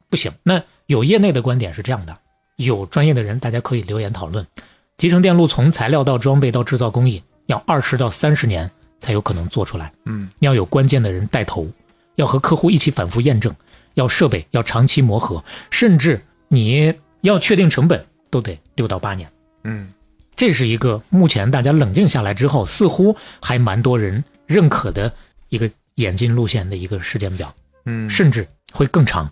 [0.09, 0.33] 不行。
[0.43, 2.17] 那有业内的观点是这样的，
[2.57, 4.47] 有专业的人大家可以留言讨论。
[4.97, 9.93] 集成电路从材料到装备到制造工艺，要二十到三十年才有可能做出来。
[10.05, 11.69] 嗯要有关键的人带头，
[12.15, 13.55] 要和客户一起反复验证，
[13.95, 19.31] 要设备要长期磨合，甚至你要确定成本都得六到八年。
[19.65, 19.93] 嗯
[20.37, 25.13] 这是一个目前大家冷静下来之后，似乎还蛮多人认可的
[25.49, 27.55] 一个演进路线的一个时间表，
[27.87, 29.31] 嗯，甚至会更长。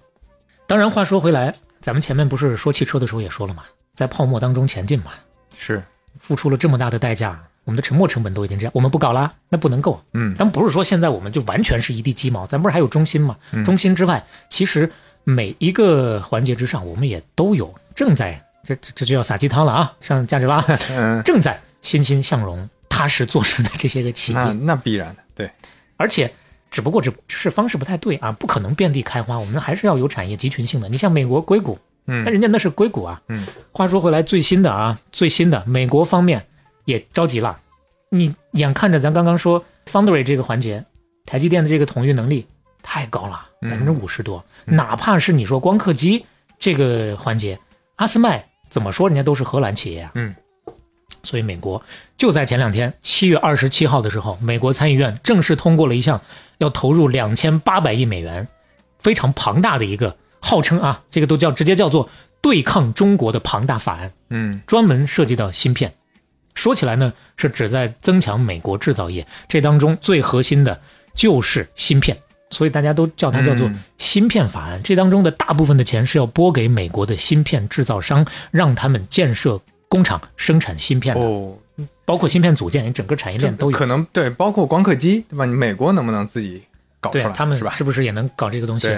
[0.67, 3.65] 当然，话说回来，咱们前面不是说汽车的时候也说了嘛，
[3.95, 5.11] 在泡沫当中前进嘛，
[5.63, 5.83] 是。
[6.21, 10.01] 付出了这么大的代价，我们的沉没成本都已经这样，我们不搞啦，那不能够。
[10.13, 10.35] 嗯。
[10.39, 13.37] 但不是说现在我们就完全是一地鸡毛，咱不是还有中心吗？
[13.53, 13.65] 嗯。
[13.65, 14.91] 中心之外，其实
[15.25, 25.51] 每一个环节之上，我们也都有正在这这这就要撒鸡汤了啊，上价值拉，嗯， 正在欣欣向荣、踏实做事的这些个企业，那必然的，对，
[25.97, 26.33] 而且
[26.71, 30.89] 只不过这只是方式不太对啊，不可能遍地开花，我们还是要有产业集群性的。
[30.89, 33.21] 你像美国硅谷，嗯那人家那是硅谷啊。
[33.29, 36.45] 嗯，话说回来，最新的啊，最新的美国方面
[36.85, 37.59] 也着急了。
[38.11, 40.85] 你眼看着咱刚刚说 Foundry 这个环节，
[41.27, 42.47] 台积电的这个统御能力
[42.83, 44.45] 太高了，嗯百分之五十多。
[44.65, 46.25] 哪怕是你说光刻机
[46.59, 47.59] 这个环节，
[47.97, 50.13] 阿斯麦怎么说人家都是荷兰企业啊。
[50.15, 50.35] 嗯。
[51.25, 51.81] 所以美国
[52.17, 56.21] 就在前两天，七月二十七号的时候，美国参议院正式通过了一项
[56.59, 58.49] 要投入两千八百亿美元，
[58.99, 62.07] 非常庞大的一个，号称啊，这个都叫直接叫做
[62.43, 64.13] 对抗中国的庞大法案。
[64.29, 65.91] 嗯专门涉及到芯片。
[66.55, 70.79] 说起来呢，是旨在增强美国制造业，这当中最核心的
[71.15, 72.15] 就是芯片，
[72.51, 74.79] 所以大家都叫它叫做嗯芯片法案。
[74.85, 79.59] 这当中的大部分的钱是要拨给美国的芯片制造商，让他们建设
[79.89, 81.57] 工厂生产芯片的，哦，
[82.05, 83.79] 包括芯片组件，整个产业链都有。
[83.79, 85.47] 可能对，包括光刻机，对吧？
[85.47, 86.63] 你美国能不能自己
[87.01, 87.31] 搞出来？
[87.31, 87.73] 他们是吧？
[87.73, 88.89] 是不是也能搞这个东西？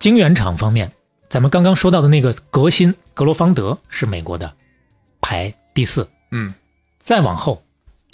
[0.00, 0.90] 对，晶圆厂方面，
[1.28, 4.52] 咱们刚刚说到的那个革新格罗方德是美国的，
[5.20, 6.08] 排第四。
[6.32, 6.52] 嗯，
[7.02, 7.62] 再往后，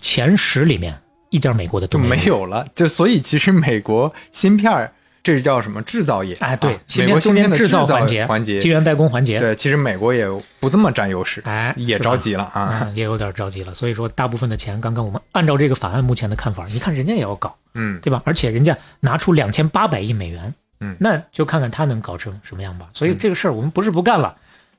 [0.00, 1.00] 前十里面
[1.30, 2.66] 一家美国的都没有了。
[2.74, 4.92] 就所以其实美国芯片儿
[5.22, 6.34] 这叫什么制造业？
[6.40, 10.26] 哎，对啊，美国芯片中间制芯片的制造环节、环节晶，圆代工环节，对，其实美国也
[10.60, 12.60] 不这么占优势，哎，也着急了啊。
[12.62, 13.74] 啊，也有点着急了。
[13.74, 18.22] 所以说，大部分的钱，刚刚我们按照这个法案目前的看法，你看人家也要搞，嗯对吧？
[18.24, 20.96] 而且人家拿出两千八百亿美元，嗯。
[21.00, 22.88] 那就看看他能搞成什么样吧。
[22.92, 24.36] 所以这个事儿我们不是不干了，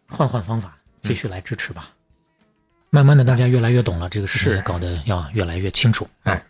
[0.08, 1.90] 换换方法，继续来支持吧。
[2.90, 6.08] 慢慢的，大家越来越懂了，这个事情也搞得要越来越清楚。
[6.24, 6.34] 啊。
[6.34, 6.44] 哎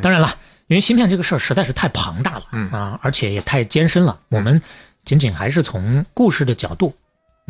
[0.00, 0.28] 当然了，
[0.68, 2.70] 因为芯片这个事儿实在是太庞大了，嗯。
[2.70, 4.60] 啊，而且也太艰深了，我们
[5.04, 6.94] 仅仅还是从故事的角度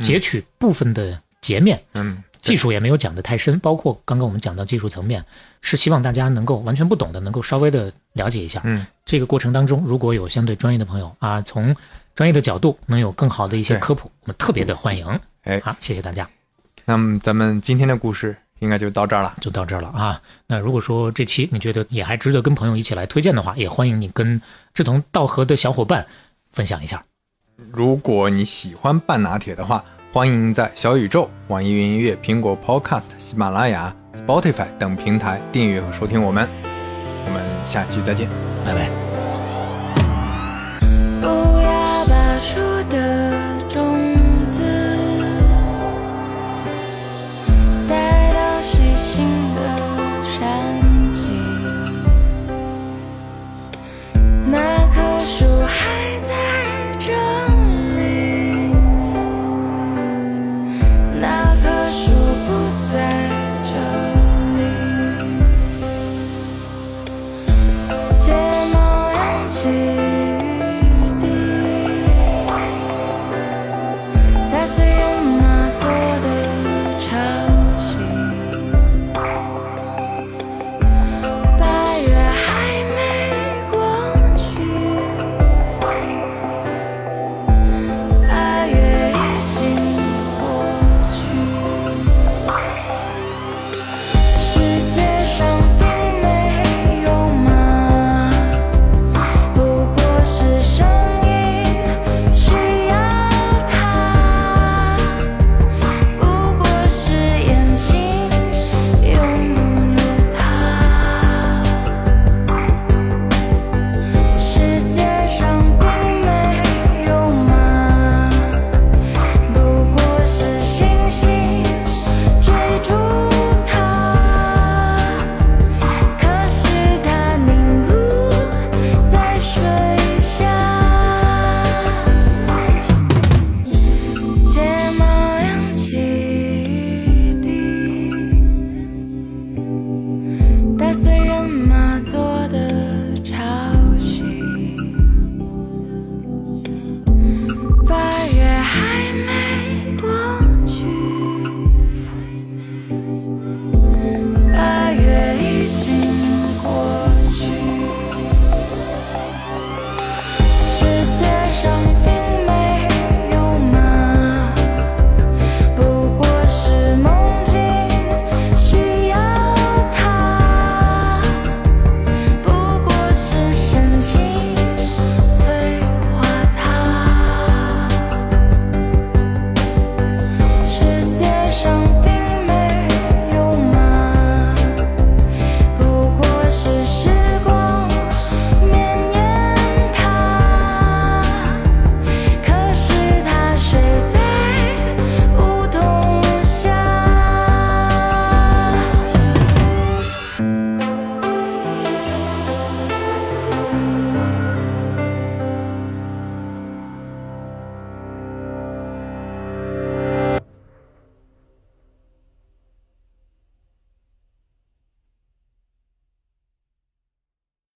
[0.03, 5.25] 截取部分的截面，嗯，技术也没有讲得太深，包括刚刚我们讲到技术层面，
[5.61, 8.61] 是希望大家能够完全不懂的，能够稍微的了解一下。
[8.65, 11.75] 嗯，这个过程当中，如果有相对专业的朋友啊，从
[12.15, 15.07] 专业的角度能有更好的一些科普，我们特别的欢迎。
[15.43, 16.29] 哎，好，谢谢大家，
[16.85, 19.37] 那么咱们今天的故事应该就到这儿了。
[19.41, 20.21] 就到这儿了啊。
[20.47, 24.41] 那如果说这期你觉得也还值得跟朋友一起来推荐的话，也欢迎你跟
[24.75, 26.07] 志同道合的小伙伴
[26.53, 27.03] 分享一下。
[27.73, 36.49] 如果你喜欢半拿铁的话，欢迎在小宇宙、网易云音乐、苹果 Podcast、喜马拉雅、Spotify 等平台订阅和收听我们。
[37.27, 38.29] 我们下期再见。
[38.65, 39.08] 拜拜。